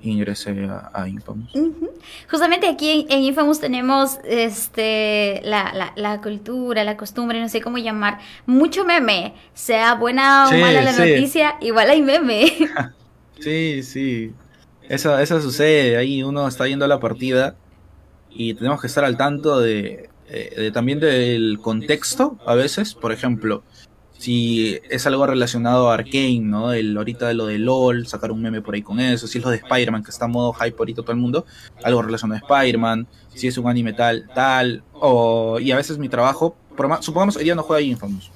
ingresé 0.03 0.65
a, 0.69 0.91
a 0.95 1.09
Infamous. 1.09 1.51
Justamente 2.31 2.69
aquí 2.69 3.07
en, 3.09 3.13
en 3.13 3.23
Infamous 3.25 3.61
tenemos 3.61 4.19
este 4.25 5.41
la, 5.45 5.73
la, 5.75 5.93
la 5.97 6.21
cultura, 6.21 6.85
la 6.85 6.97
costumbre, 6.97 7.41
no 7.41 7.49
sé 7.49 7.61
cómo 7.61 7.79
llamar, 7.79 8.19
mucho 8.47 8.85
meme, 8.85 9.35
sea 9.55 9.95
buena 9.95 10.47
o 10.47 10.51
Sí, 10.51 10.57
mala 10.59 10.83
la 10.83 10.93
sí. 10.93 11.01
noticia, 11.01 11.57
igual 11.61 11.91
hay 11.91 12.03
meme. 12.03 12.53
Sí, 13.39 13.83
sí. 13.83 14.33
Eso, 14.89 15.19
eso 15.19 15.41
sucede. 15.43 15.97
Ahí 15.97 16.23
uno 16.23 16.49
está 16.49 16.67
yendo 16.67 16.85
a 16.85 16.89
la 16.89 17.01
partida 17.01 17.55
y 18.31 18.55
tenemos 18.55 18.81
que 18.81 18.87
estar 18.87 19.05
al 19.05 19.17
tanto 19.17 19.61
de, 19.61 20.09
eh, 20.29 20.55
de 20.57 20.71
también 20.71 21.01
del 21.01 21.59
contexto 21.61 22.39
a 22.47 22.55
veces. 22.55 22.95
Por 22.95 23.13
ejemplo, 23.13 23.63
si 24.19 24.79
es 24.89 25.07
algo 25.07 25.27
relacionado 25.27 25.91
a 25.91 25.95
Arkane, 25.95 26.41
¿no? 26.41 26.73
El, 26.73 26.97
ahorita 26.97 27.29
de 27.29 27.35
lo 27.35 27.47
de 27.47 27.59
LOL, 27.59 28.07
sacar 28.07 28.33
un 28.33 28.41
meme 28.43 28.63
por 28.63 28.75
ahí 28.75 28.83
con 28.83 28.99
eso. 29.01 29.27
Si 29.27 29.39
es 29.39 29.45
lo 29.45 29.51
de 29.51 29.57
Spider-Man, 29.57 30.03
que 30.03 30.11
está 30.11 30.25
a 30.25 30.29
modo 30.29 30.53
hype 30.55 30.77
ahorita 30.79 31.03
todo 31.03 31.13
el 31.13 31.19
mundo, 31.19 31.45
algo 31.85 32.03
relacionado 32.03 32.41
a 32.43 32.47
Spider-Man. 32.57 33.07
Si 33.35 33.47
es 33.47 33.59
un 33.59 33.69
anime 33.69 33.93
tal, 33.93 34.29
tal. 34.35 34.83
O, 34.95 35.59
y 35.61 35.71
a 35.71 35.77
veces 35.77 35.99
mi 35.99 36.09
trabajo, 36.09 36.57
por 36.77 37.03
supongamos 37.03 37.37
hoy 37.37 37.45
día 37.45 37.55
no 37.55 37.63
juega 37.63 37.83
Infamous. 37.83 38.31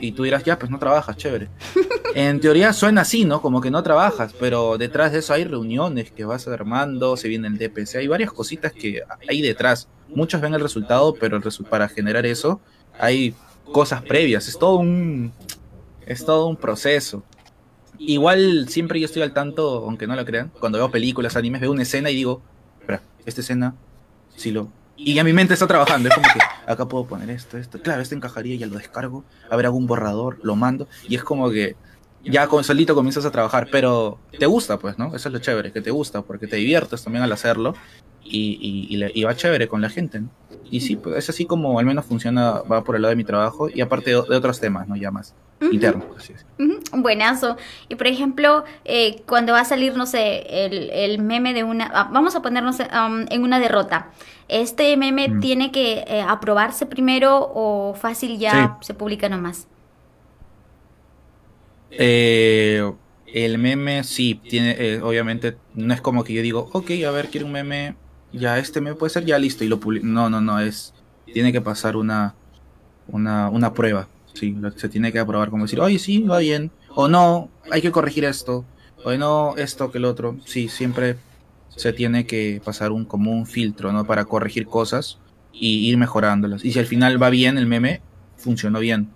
Y 0.00 0.12
tú 0.12 0.22
dirás, 0.22 0.44
ya, 0.44 0.58
pues 0.58 0.70
no 0.70 0.78
trabajas, 0.78 1.16
chévere. 1.16 1.48
En 2.14 2.40
teoría 2.40 2.72
suena 2.72 3.02
así, 3.02 3.26
¿no? 3.26 3.42
Como 3.42 3.60
que 3.60 3.70
no 3.70 3.82
trabajas, 3.82 4.32
pero 4.40 4.78
detrás 4.78 5.12
de 5.12 5.18
eso 5.18 5.34
hay 5.34 5.44
reuniones 5.44 6.10
que 6.10 6.24
vas 6.24 6.48
armando, 6.48 7.18
se 7.18 7.28
viene 7.28 7.48
el 7.48 7.58
DPC, 7.58 7.96
hay 7.96 8.08
varias 8.08 8.32
cositas 8.32 8.72
que 8.72 9.02
hay 9.28 9.42
detrás. 9.42 9.88
Muchos 10.08 10.40
ven 10.40 10.54
el 10.54 10.60
resultado, 10.62 11.14
pero 11.14 11.36
el 11.36 11.42
resu- 11.42 11.68
para 11.68 11.86
generar 11.86 12.24
eso 12.24 12.60
hay 12.98 13.34
cosas 13.72 14.02
previas, 14.02 14.48
es 14.48 14.58
todo 14.58 14.76
un 14.76 15.32
es 16.06 16.24
todo 16.24 16.46
un 16.46 16.56
proceso. 16.56 17.22
Igual 17.98 18.68
siempre 18.68 19.00
yo 19.00 19.06
estoy 19.06 19.22
al 19.22 19.32
tanto, 19.32 19.84
aunque 19.84 20.06
no 20.06 20.14
lo 20.14 20.24
crean, 20.24 20.50
cuando 20.60 20.78
veo 20.78 20.90
películas, 20.90 21.36
animes, 21.36 21.60
veo 21.60 21.72
una 21.72 21.82
escena 21.82 22.10
y 22.10 22.14
digo, 22.14 22.40
espera, 22.80 23.02
esta 23.26 23.40
escena 23.40 23.74
sí 24.36 24.52
lo 24.52 24.68
y 25.00 25.14
ya 25.14 25.22
mi 25.22 25.32
mente 25.32 25.54
está 25.54 25.68
trabajando, 25.68 26.08
es 26.08 26.14
como 26.14 26.26
que 26.26 26.40
acá 26.70 26.88
puedo 26.88 27.06
poner 27.06 27.30
esto, 27.30 27.56
esto, 27.56 27.80
claro, 27.80 28.02
esto 28.02 28.16
encajaría, 28.16 28.56
ya 28.56 28.66
lo 28.66 28.76
descargo, 28.76 29.24
a 29.48 29.54
ver 29.54 29.66
algún 29.66 29.86
borrador, 29.86 30.40
lo 30.42 30.56
mando 30.56 30.88
y 31.08 31.14
es 31.14 31.22
como 31.22 31.50
que 31.50 31.76
ya 32.24 32.46
con 32.48 32.64
solito 32.64 32.94
comienzas 32.94 33.24
a 33.24 33.30
trabajar, 33.30 33.68
pero 33.70 34.20
te 34.38 34.46
gusta, 34.46 34.78
pues, 34.78 34.98
¿no? 34.98 35.14
Eso 35.14 35.28
es 35.28 35.32
lo 35.32 35.38
chévere, 35.38 35.72
que 35.72 35.80
te 35.82 35.90
gusta, 35.90 36.22
porque 36.22 36.46
te 36.48 36.56
diviertes 36.56 37.02
también 37.02 37.22
al 37.24 37.32
hacerlo 37.32 37.74
y, 38.20 38.58
y, 38.90 39.20
y 39.20 39.24
va 39.24 39.34
chévere 39.36 39.68
con 39.68 39.80
la 39.80 39.90
gente, 39.90 40.20
¿no? 40.20 40.30
Y 40.70 40.80
sí, 40.80 40.96
pues 40.96 41.16
es 41.16 41.30
así 41.30 41.46
como 41.46 41.78
al 41.78 41.86
menos 41.86 42.04
funciona, 42.04 42.60
va 42.70 42.84
por 42.84 42.96
el 42.96 43.02
lado 43.02 43.10
de 43.10 43.16
mi 43.16 43.24
trabajo 43.24 43.68
y 43.72 43.80
aparte 43.80 44.10
de, 44.10 44.16
de 44.28 44.36
otros 44.36 44.60
temas, 44.60 44.86
¿no? 44.86 44.96
Ya 44.96 45.10
más 45.10 45.34
Ujú. 45.60 45.72
internos, 45.72 46.06
así 46.16 46.34
es. 46.34 46.44
Ujú, 46.58 47.02
Buenazo. 47.02 47.56
Y 47.88 47.94
por 47.94 48.06
ejemplo, 48.06 48.64
eh, 48.84 49.22
cuando 49.26 49.52
va 49.52 49.60
a 49.60 49.64
salir, 49.64 49.96
no 49.96 50.06
sé, 50.06 50.64
el, 50.66 50.90
el 50.90 51.22
meme 51.22 51.54
de 51.54 51.64
una... 51.64 51.90
ah, 51.94 52.10
vamos 52.12 52.34
a 52.36 52.42
ponernos 52.42 52.80
um, 52.80 53.24
en 53.30 53.42
una 53.44 53.60
derrota. 53.60 54.10
¿Este 54.48 54.96
meme 54.96 55.28
Mm. 55.28 55.40
tiene 55.40 55.72
que 55.72 56.04
eh, 56.06 56.22
aprobarse 56.26 56.84
primero 56.86 57.50
o 57.54 57.94
fácil 57.94 58.38
ya 58.38 58.76
Sí. 58.80 58.86
se 58.86 58.94
publica 58.94 59.28
nomás? 59.28 59.68
Eh, 61.90 62.92
el 63.26 63.58
meme 63.58 64.04
sí, 64.04 64.40
tiene, 64.48 64.76
eh, 64.78 65.00
obviamente, 65.02 65.56
no 65.74 65.92
es 65.92 66.00
como 66.00 66.24
que 66.24 66.32
yo 66.32 66.42
digo, 66.42 66.70
ok, 66.72 66.90
a 67.06 67.10
ver, 67.10 67.28
quiero 67.28 67.46
un 67.46 67.52
meme, 67.52 67.96
ya 68.32 68.58
este 68.58 68.80
meme 68.80 68.96
puede 68.96 69.10
ser, 69.10 69.24
ya 69.24 69.38
listo, 69.38 69.64
y 69.64 69.68
lo 69.68 69.80
publico. 69.80 70.06
No, 70.06 70.30
no, 70.30 70.40
no, 70.40 70.60
es, 70.60 70.94
tiene 71.32 71.52
que 71.52 71.60
pasar 71.60 71.96
una, 71.96 72.34
una, 73.06 73.50
una 73.50 73.74
prueba, 73.74 74.08
sí, 74.32 74.56
se 74.76 74.88
tiene 74.88 75.12
que 75.12 75.18
aprobar, 75.18 75.50
como 75.50 75.64
decir, 75.64 75.80
oye, 75.80 75.98
sí, 75.98 76.22
va 76.22 76.38
bien, 76.38 76.70
o 76.94 77.08
no, 77.08 77.50
hay 77.70 77.82
que 77.82 77.90
corregir 77.90 78.24
esto, 78.24 78.64
o 79.04 79.12
no, 79.12 79.54
esto 79.56 79.90
que 79.90 79.98
el 79.98 80.04
otro, 80.04 80.36
sí, 80.44 80.68
siempre 80.68 81.16
se 81.68 81.92
tiene 81.92 82.26
que 82.26 82.60
pasar 82.64 82.92
un, 82.92 83.04
como 83.04 83.30
un 83.30 83.46
filtro, 83.46 83.92
¿no? 83.92 84.04
Para 84.04 84.24
corregir 84.24 84.66
cosas 84.66 85.18
y 85.52 85.88
ir 85.88 85.96
mejorándolas. 85.96 86.64
Y 86.64 86.72
si 86.72 86.78
al 86.78 86.86
final 86.86 87.22
va 87.22 87.30
bien 87.30 87.56
el 87.56 87.66
meme, 87.66 88.00
funcionó 88.36 88.80
bien. 88.80 89.10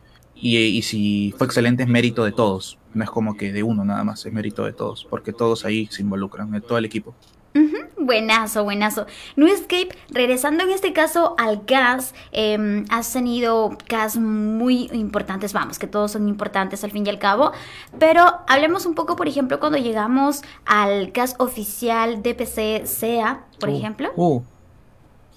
Y, 0.44 0.58
y 0.58 0.82
si 0.82 1.32
fue 1.38 1.46
excelente 1.46 1.84
es 1.84 1.88
mérito 1.88 2.24
de 2.24 2.32
todos. 2.32 2.76
No 2.94 3.04
es 3.04 3.10
como 3.10 3.36
que 3.36 3.52
de 3.52 3.62
uno 3.62 3.84
nada 3.84 4.02
más, 4.02 4.26
es 4.26 4.32
mérito 4.32 4.64
de 4.64 4.72
todos. 4.72 5.06
Porque 5.08 5.32
todos 5.32 5.64
ahí 5.64 5.86
se 5.90 6.02
involucran, 6.02 6.50
de 6.50 6.60
todo 6.60 6.78
el 6.78 6.84
equipo. 6.84 7.14
Ujú, 7.54 7.76
Buenazo, 8.04 8.64
buenazo. 8.64 9.06
New 9.36 9.46
Escape, 9.46 9.90
regresando 10.10 10.64
en 10.64 10.70
este 10.70 10.92
caso 10.92 11.34
al 11.38 11.62
gas, 11.66 12.14
eh, 12.32 12.82
has 12.88 13.12
tenido 13.12 13.76
gas 13.88 14.16
muy 14.16 14.88
importantes, 14.92 15.52
vamos, 15.52 15.78
que 15.78 15.86
todos 15.86 16.12
son 16.12 16.28
importantes 16.28 16.82
al 16.82 16.90
fin 16.90 17.06
y 17.06 17.10
al 17.10 17.18
cabo, 17.18 17.52
pero 17.98 18.24
hablemos 18.48 18.86
un 18.86 18.94
poco, 18.94 19.16
por 19.16 19.28
ejemplo, 19.28 19.60
cuando 19.60 19.76
llegamos 19.78 20.42
al 20.64 21.12
gas 21.12 21.36
oficial 21.38 22.22
DPC 22.22 22.86
SEA, 22.86 23.44
por 23.60 23.68
Uh, 23.68 23.76
ejemplo. 23.76 24.10
Uh, 24.16 24.42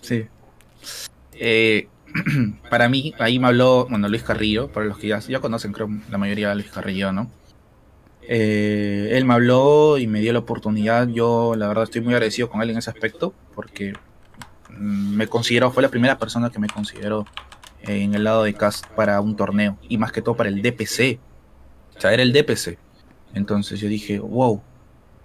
sí. 0.01 0.25
Eh, 1.33 1.89
para 2.69 2.89
mí, 2.89 3.13
ahí 3.19 3.39
me 3.39 3.47
habló, 3.47 3.87
bueno, 3.89 4.07
Luis 4.07 4.23
Carrillo, 4.23 4.69
para 4.69 4.85
los 4.85 4.97
que 4.97 5.07
ya, 5.07 5.19
ya 5.19 5.39
conocen, 5.39 5.73
creo, 5.73 5.89
la 6.09 6.17
mayoría 6.17 6.49
de 6.49 6.55
Luis 6.55 6.71
Carrillo, 6.71 7.11
¿no? 7.11 7.29
Eh, 8.21 9.09
él 9.11 9.25
me 9.25 9.33
habló 9.33 9.97
y 9.97 10.07
me 10.07 10.19
dio 10.19 10.33
la 10.33 10.39
oportunidad. 10.39 11.07
Yo, 11.07 11.53
la 11.55 11.67
verdad, 11.67 11.83
estoy 11.83 12.01
muy 12.01 12.13
agradecido 12.13 12.49
con 12.49 12.61
él 12.61 12.69
en 12.71 12.77
ese 12.77 12.89
aspecto, 12.89 13.33
porque 13.53 13.93
mm, 14.69 15.15
me 15.15 15.27
consideró, 15.27 15.71
fue 15.71 15.83
la 15.83 15.89
primera 15.89 16.17
persona 16.17 16.49
que 16.49 16.59
me 16.59 16.67
consideró 16.67 17.25
en 17.81 18.15
el 18.15 18.23
lado 18.23 18.43
de 18.43 18.53
cast 18.55 18.87
para 18.87 19.21
un 19.21 19.35
torneo, 19.35 19.77
y 19.87 19.97
más 19.97 20.11
que 20.11 20.21
todo 20.21 20.35
para 20.35 20.49
el 20.49 20.61
DPC. 20.61 21.19
O 21.97 22.01
sea, 22.01 22.13
era 22.13 22.23
el 22.23 22.33
DPC. 22.33 22.77
Entonces 23.35 23.79
yo 23.79 23.87
dije, 23.87 24.19
wow, 24.19 24.61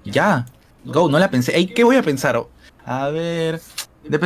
ya, 0.05 0.45
go, 0.85 1.09
no 1.09 1.19
la 1.19 1.31
pensé. 1.31 1.67
¿qué 1.67 1.85
voy 1.85 1.97
a 1.97 2.03
pensar? 2.03 2.41
A 2.85 3.09
ver, 3.09 3.61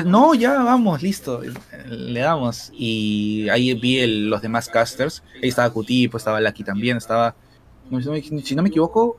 no, 0.06 0.34
ya 0.34 0.62
vamos, 0.62 1.02
listo, 1.02 1.42
le 1.88 2.20
damos. 2.20 2.70
Y 2.74 3.48
ahí 3.48 3.74
vi 3.74 4.06
los 4.28 4.42
demás 4.42 4.68
casters. 4.68 5.22
Ahí 5.42 5.48
estaba 5.48 5.70
Cutipo, 5.70 6.16
estaba 6.16 6.40
Lucky 6.40 6.64
también, 6.64 6.96
estaba, 6.96 7.34
si 7.90 8.54
no 8.54 8.62
me 8.62 8.68
equivoco, 8.68 9.18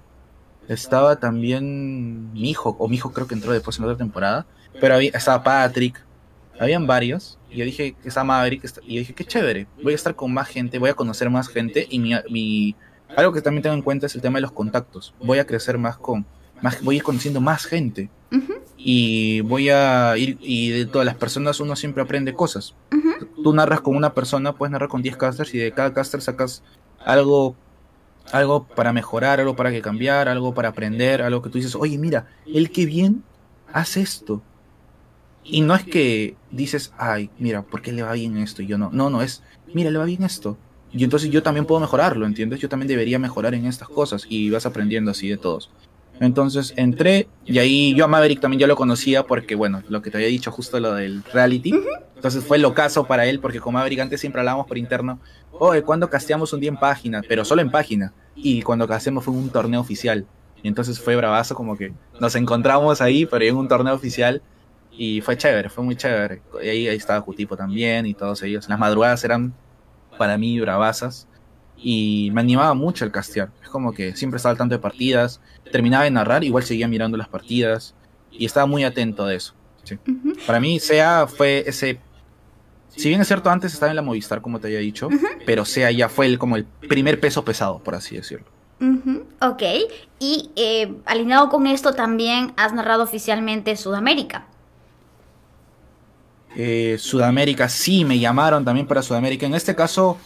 estaba 0.67 1.17
también 1.17 2.31
mi 2.33 2.49
hijo, 2.49 2.75
o 2.79 2.87
mi 2.87 2.95
hijo 2.95 3.11
creo 3.11 3.27
que 3.27 3.35
entró 3.35 3.51
después 3.51 3.77
en 3.77 3.85
otra 3.85 3.97
temporada. 3.97 4.45
Pero 4.79 4.95
había, 4.95 5.11
estaba 5.11 5.43
Patrick, 5.43 6.03
habían 6.59 6.87
varios. 6.87 7.37
Y 7.49 7.57
yo 7.57 7.65
dije 7.65 7.95
que 8.01 8.07
estaba 8.07 8.25
Maverick, 8.25 8.63
y 8.83 8.95
yo 8.95 8.99
dije, 8.99 9.13
qué 9.13 9.25
chévere, 9.25 9.67
voy 9.81 9.93
a 9.93 9.95
estar 9.95 10.15
con 10.15 10.33
más 10.33 10.47
gente, 10.47 10.79
voy 10.79 10.89
a 10.89 10.93
conocer 10.93 11.29
más 11.29 11.47
gente. 11.47 11.87
Y 11.89 11.99
mi, 11.99 12.13
mi 12.29 12.75
algo 13.15 13.31
que 13.31 13.41
también 13.41 13.63
tengo 13.63 13.75
en 13.75 13.81
cuenta 13.81 14.07
es 14.07 14.15
el 14.15 14.21
tema 14.21 14.37
de 14.37 14.41
los 14.41 14.51
contactos. 14.51 15.13
Voy 15.19 15.39
a 15.39 15.45
crecer 15.45 15.77
más 15.77 15.97
con, 15.97 16.25
más, 16.61 16.83
voy 16.83 16.95
a 16.95 16.97
ir 16.97 17.03
conociendo 17.03 17.41
más 17.41 17.65
gente. 17.65 18.09
Y 18.77 19.41
voy 19.41 19.69
a 19.69 20.15
ir, 20.17 20.37
y 20.41 20.69
de 20.69 20.85
todas 20.85 21.05
las 21.05 21.15
personas 21.15 21.59
uno 21.59 21.75
siempre 21.75 22.03
aprende 22.03 22.33
cosas. 22.33 22.75
Tú 23.43 23.53
narras 23.53 23.81
con 23.81 23.95
una 23.95 24.13
persona, 24.13 24.53
puedes 24.53 24.71
narrar 24.71 24.89
con 24.89 25.01
10 25.01 25.17
casters 25.17 25.53
y 25.53 25.57
de 25.57 25.71
cada 25.71 25.93
caster 25.93 26.21
sacas 26.21 26.63
algo, 27.03 27.55
algo 28.31 28.67
para 28.67 28.93
mejorar, 28.93 29.39
algo 29.39 29.55
para 29.55 29.71
que 29.71 29.81
cambiar, 29.81 30.27
algo 30.27 30.53
para 30.53 30.69
aprender, 30.69 31.21
algo 31.21 31.41
que 31.41 31.49
tú 31.49 31.57
dices, 31.57 31.75
oye, 31.75 31.97
mira, 31.97 32.27
el 32.45 32.71
que 32.71 32.85
bien 32.85 33.23
hace 33.73 34.01
esto. 34.01 34.41
Y 35.43 35.61
no 35.61 35.75
es 35.75 35.83
que 35.83 36.35
dices, 36.51 36.91
ay, 36.97 37.29
mira, 37.37 37.61
¿por 37.61 37.81
qué 37.81 37.91
le 37.91 38.01
va 38.01 38.13
bien 38.13 38.37
esto? 38.37 38.63
Y 38.63 38.67
yo 38.67 38.77
no. 38.77 38.89
No, 38.91 39.09
no, 39.09 39.21
es, 39.21 39.43
mira, 39.73 39.91
le 39.91 39.99
va 39.99 40.05
bien 40.05 40.23
esto. 40.23 40.57
Y 40.91 41.03
entonces 41.03 41.29
yo 41.29 41.43
también 41.43 41.65
puedo 41.65 41.81
mejorarlo, 41.81 42.25
¿entiendes? 42.25 42.59
Yo 42.59 42.69
también 42.69 42.87
debería 42.87 43.19
mejorar 43.19 43.53
en 43.53 43.65
estas 43.65 43.89
cosas 43.89 44.25
y 44.29 44.49
vas 44.49 44.65
aprendiendo 44.65 45.11
así 45.11 45.27
de 45.27 45.37
todos. 45.37 45.69
Entonces 46.19 46.73
entré 46.77 47.27
y 47.45 47.59
ahí 47.59 47.93
yo 47.95 48.05
a 48.05 48.07
Maverick 48.07 48.39
también 48.39 48.59
ya 48.59 48.67
lo 48.67 48.75
conocía 48.75 49.23
porque, 49.23 49.55
bueno, 49.55 49.83
lo 49.89 50.01
que 50.01 50.11
te 50.11 50.17
había 50.17 50.27
dicho 50.27 50.51
justo 50.51 50.79
lo 50.79 50.93
del 50.93 51.23
reality. 51.33 51.73
Entonces 52.15 52.43
fue 52.43 52.57
lo 52.57 52.73
caso 52.73 53.05
para 53.05 53.25
él 53.25 53.39
porque 53.39 53.59
con 53.59 53.73
Maverick 53.73 53.99
antes 53.99 54.21
siempre 54.21 54.39
hablábamos 54.41 54.67
por 54.67 54.77
interno. 54.77 55.19
Oye, 55.51 55.81
cuando 55.81 56.09
casteamos 56.09 56.53
un 56.53 56.59
día 56.59 56.69
en 56.69 56.77
página? 56.77 57.21
Pero 57.27 57.43
solo 57.45 57.61
en 57.61 57.71
página. 57.71 58.13
Y 58.35 58.61
cuando 58.61 58.87
casteamos 58.87 59.23
fue 59.23 59.33
un 59.33 59.49
torneo 59.49 59.81
oficial. 59.81 60.25
Y 60.63 60.67
entonces 60.67 60.99
fue 60.99 61.15
bravazo 61.15 61.53
como 61.53 61.77
que 61.77 61.93
nos 62.19 62.35
encontramos 62.35 63.01
ahí, 63.01 63.25
pero 63.25 63.45
en 63.45 63.55
un 63.55 63.67
torneo 63.67 63.93
oficial. 63.93 64.41
Y 64.91 65.21
fue 65.21 65.37
chévere, 65.37 65.69
fue 65.69 65.83
muy 65.83 65.95
chévere. 65.95 66.41
Y 66.63 66.69
ahí, 66.69 66.87
ahí 66.87 66.95
estaba 66.95 67.19
Jutipo 67.21 67.57
también 67.57 68.05
y 68.05 68.13
todos 68.13 68.41
ellos. 68.43 68.67
Las 68.69 68.79
madrugadas 68.79 69.23
eran 69.23 69.53
para 70.17 70.37
mí 70.37 70.59
bravasas 70.59 71.27
y 71.77 72.29
me 72.33 72.41
animaba 72.41 72.73
mucho 72.73 73.05
el 73.05 73.11
castear. 73.11 73.49
Es 73.61 73.69
como 73.69 73.93
que 73.93 74.15
siempre 74.15 74.37
estaba 74.37 74.51
al 74.51 74.57
tanto 74.57 74.75
de 74.75 74.79
partidas, 74.79 75.41
terminaba 75.71 76.05
de 76.05 76.11
narrar, 76.11 76.43
igual 76.43 76.63
seguía 76.63 76.87
mirando 76.87 77.17
las 77.17 77.27
partidas 77.27 77.93
y 78.31 78.45
estaba 78.45 78.65
muy 78.65 78.83
atento 78.83 79.25
de 79.25 79.35
eso. 79.35 79.53
Para 80.47 80.59
mí, 80.59 80.79
SEA 80.79 81.27
fue 81.27 81.63
ese. 81.67 81.99
Si 82.89 83.09
bien 83.09 83.21
es 83.21 83.27
cierto, 83.27 83.49
antes 83.49 83.73
estaba 83.73 83.91
en 83.91 83.97
la 83.97 84.01
Movistar, 84.01 84.41
como 84.41 84.59
te 84.59 84.67
había 84.67 84.79
dicho, 84.79 85.09
pero 85.45 85.65
SEA 85.65 85.91
ya 85.91 86.09
fue 86.09 86.25
el, 86.25 86.39
como 86.39 86.55
el 86.55 86.65
primer 86.65 87.19
peso 87.19 87.43
pesado, 87.45 87.79
por 87.79 87.93
así 87.93 88.15
decirlo. 88.15 88.47
Ok, 89.41 89.63
y 90.19 90.49
eh, 90.55 90.93
alineado 91.05 91.49
con 91.49 91.67
esto 91.67 91.93
también 91.93 92.53
has 92.57 92.73
narrado 92.73 93.03
oficialmente 93.03 93.75
Sudamérica. 93.75 94.47
Eh, 96.57 96.95
Sudamérica, 96.99 97.67
sí, 97.69 98.05
me 98.05 98.17
llamaron 98.17 98.63
también 98.63 98.87
para 98.87 99.01
Sudamérica. 99.01 99.45
En 99.45 99.55
este 99.55 99.75
caso 99.75 100.17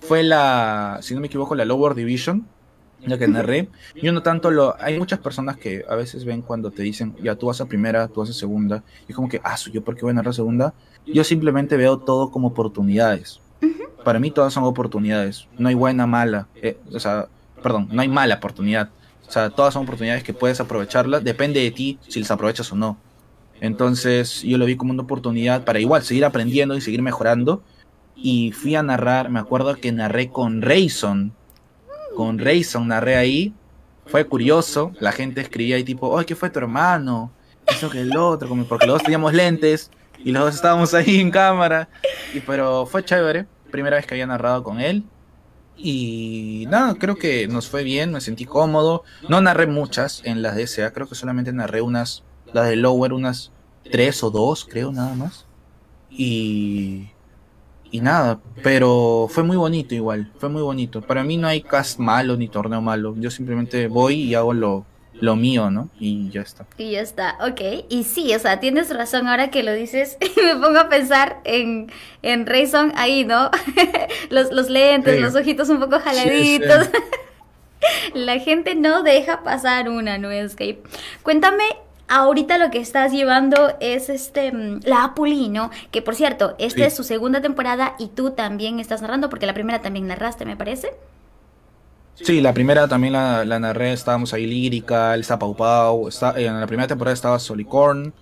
fue 0.00 0.22
la, 0.22 0.98
si 1.02 1.14
no 1.14 1.20
me 1.20 1.26
equivoco, 1.26 1.54
la 1.54 1.64
Lower 1.64 1.94
Division, 1.94 2.46
ya 3.06 3.18
que 3.18 3.28
narré. 3.28 3.68
Yo 4.02 4.12
no 4.12 4.22
tanto 4.22 4.50
lo... 4.50 4.76
Hay 4.80 4.98
muchas 4.98 5.18
personas 5.18 5.56
que 5.56 5.84
a 5.88 5.94
veces 5.94 6.24
ven 6.24 6.42
cuando 6.42 6.70
te 6.70 6.82
dicen, 6.82 7.14
ya 7.22 7.34
tú 7.34 7.46
vas 7.46 7.60
a 7.60 7.66
primera, 7.66 8.08
tú 8.08 8.20
vas 8.20 8.30
a 8.30 8.32
segunda, 8.32 8.82
y 9.08 9.12
como 9.12 9.28
que, 9.28 9.40
ah, 9.44 9.56
¿yo 9.72 9.82
por 9.82 9.96
qué 9.96 10.02
voy 10.02 10.10
a 10.10 10.14
narrar 10.14 10.34
segunda? 10.34 10.74
Yo 11.06 11.24
simplemente 11.24 11.76
veo 11.76 11.98
todo 11.98 12.30
como 12.30 12.48
oportunidades. 12.48 13.40
Para 14.04 14.20
mí 14.20 14.30
todas 14.30 14.52
son 14.52 14.64
oportunidades. 14.64 15.48
No 15.58 15.68
hay 15.68 15.74
buena, 15.74 16.06
mala. 16.06 16.46
Eh, 16.62 16.78
o 16.92 17.00
sea, 17.00 17.26
perdón, 17.62 17.88
no 17.90 18.02
hay 18.02 18.08
mala 18.08 18.36
oportunidad. 18.36 18.90
O 19.26 19.30
sea, 19.30 19.50
todas 19.50 19.74
son 19.74 19.82
oportunidades 19.82 20.22
que 20.22 20.32
puedes 20.32 20.60
aprovecharlas. 20.60 21.24
Depende 21.24 21.60
de 21.60 21.72
ti 21.72 21.98
si 22.06 22.20
las 22.20 22.30
aprovechas 22.30 22.70
o 22.72 22.76
no. 22.76 22.98
Entonces 23.60 24.42
yo 24.42 24.58
lo 24.58 24.66
vi 24.66 24.76
como 24.76 24.92
una 24.92 25.02
oportunidad 25.02 25.64
para 25.64 25.80
igual 25.80 26.02
seguir 26.02 26.24
aprendiendo 26.24 26.76
y 26.76 26.80
seguir 26.80 27.02
mejorando. 27.02 27.62
Y 28.16 28.52
fui 28.52 28.74
a 28.74 28.82
narrar, 28.82 29.30
me 29.30 29.38
acuerdo 29.38 29.76
que 29.76 29.92
narré 29.92 30.30
con 30.30 30.62
Rayson. 30.62 31.32
Con 32.16 32.38
Rayson 32.38 32.88
narré 32.88 33.16
ahí. 33.16 33.54
Fue 34.06 34.26
curioso, 34.26 34.92
la 35.00 35.12
gente 35.12 35.40
escribía 35.40 35.76
ahí 35.76 35.84
tipo, 35.84 36.18
¡ay, 36.18 36.24
qué 36.24 36.34
fue 36.34 36.48
tu 36.50 36.60
hermano! 36.60 37.32
Eso 37.66 37.90
que 37.90 38.00
el 38.00 38.16
otro, 38.16 38.48
como 38.48 38.64
porque 38.64 38.86
los 38.86 38.94
dos 38.94 39.02
teníamos 39.02 39.34
lentes 39.34 39.90
y 40.24 40.30
los 40.30 40.44
dos 40.44 40.54
estábamos 40.54 40.94
ahí 40.94 41.20
en 41.20 41.30
cámara. 41.30 41.88
Y 42.32 42.40
pero 42.40 42.86
fue 42.86 43.04
chévere, 43.04 43.46
primera 43.70 43.96
vez 43.96 44.06
que 44.06 44.14
había 44.14 44.26
narrado 44.26 44.62
con 44.62 44.80
él. 44.80 45.04
Y 45.76 46.66
nada, 46.70 46.94
creo 46.94 47.16
que 47.16 47.48
nos 47.48 47.68
fue 47.68 47.82
bien, 47.82 48.12
me 48.12 48.20
sentí 48.20 48.44
cómodo. 48.44 49.02
No 49.28 49.40
narré 49.40 49.66
muchas 49.66 50.22
en 50.24 50.40
las 50.40 50.56
DSA, 50.56 50.92
creo 50.92 51.08
que 51.08 51.14
solamente 51.14 51.52
narré 51.52 51.82
unas 51.82 52.22
las 52.52 52.68
de 52.68 52.76
Lower 52.76 53.12
unas 53.12 53.52
tres 53.90 54.22
o 54.22 54.30
dos, 54.30 54.64
creo, 54.64 54.92
nada 54.92 55.14
más. 55.14 55.46
Y, 56.10 57.08
y 57.96 58.00
nada, 58.00 58.40
pero 58.62 59.26
fue 59.30 59.42
muy 59.42 59.56
bonito 59.56 59.94
igual, 59.94 60.30
fue 60.38 60.48
muy 60.48 60.62
bonito. 60.62 61.00
Para 61.00 61.24
mí 61.24 61.36
no 61.36 61.48
hay 61.48 61.62
cast 61.62 61.98
malo 61.98 62.36
ni 62.36 62.48
torneo 62.48 62.80
malo, 62.80 63.14
yo 63.18 63.30
simplemente 63.30 63.88
voy 63.88 64.22
y 64.22 64.34
hago 64.34 64.52
lo, 64.52 64.84
lo 65.20 65.36
mío, 65.36 65.70
¿no? 65.70 65.88
Y 65.98 66.28
ya 66.30 66.42
está. 66.42 66.66
Y 66.76 66.92
ya 66.92 67.00
está, 67.00 67.38
ok. 67.40 67.86
Y 67.88 68.04
sí, 68.04 68.34
o 68.34 68.38
sea, 68.38 68.60
tienes 68.60 68.94
razón 68.94 69.28
ahora 69.28 69.50
que 69.50 69.62
lo 69.62 69.72
dices. 69.72 70.18
me 70.36 70.56
pongo 70.56 70.78
a 70.78 70.88
pensar 70.88 71.40
en, 71.44 71.90
en 72.22 72.46
Rayson 72.46 72.92
ahí, 72.96 73.24
¿no? 73.24 73.50
los, 74.30 74.52
los 74.52 74.68
lentes, 74.68 75.20
los 75.20 75.34
ojitos 75.34 75.68
un 75.68 75.80
poco 75.80 75.98
jaladitos. 76.00 76.90
La 78.14 78.38
gente 78.40 78.74
no 78.74 79.02
deja 79.02 79.42
pasar 79.42 79.88
una, 79.88 80.18
¿no? 80.18 80.30
Escape. 80.30 80.82
Cuéntame 81.22 81.64
Ahorita 82.08 82.56
lo 82.58 82.70
que 82.70 82.78
estás 82.78 83.10
llevando 83.10 83.74
es 83.80 84.08
este 84.08 84.52
mm, 84.52 84.80
la 84.84 85.04
Apulino, 85.04 85.70
que 85.90 86.02
por 86.02 86.14
cierto, 86.14 86.54
esta 86.58 86.86
es 86.86 86.94
su 86.94 87.02
segunda 87.02 87.40
temporada 87.40 87.96
y 87.98 88.08
tú 88.08 88.30
también 88.30 88.78
estás 88.78 89.02
narrando, 89.02 89.28
porque 89.28 89.46
la 89.46 89.54
primera 89.54 89.82
también 89.82 90.06
narraste, 90.06 90.44
me 90.44 90.56
parece. 90.56 90.92
Sí, 92.14 92.40
la 92.40 92.54
primera 92.54 92.88
también 92.88 93.12
la, 93.12 93.44
narré, 93.44 93.92
estábamos 93.92 94.32
ahí 94.32 94.46
lírica, 94.46 95.14
el 95.14 95.24
Pau 95.24 95.54
Pau, 95.54 96.08
está, 96.08 96.32
en 96.38 96.58
la 96.58 96.66
primera 96.66 96.86
temporada 96.86 97.12
estaba 97.12 97.38
Solicorn, 97.38 98.14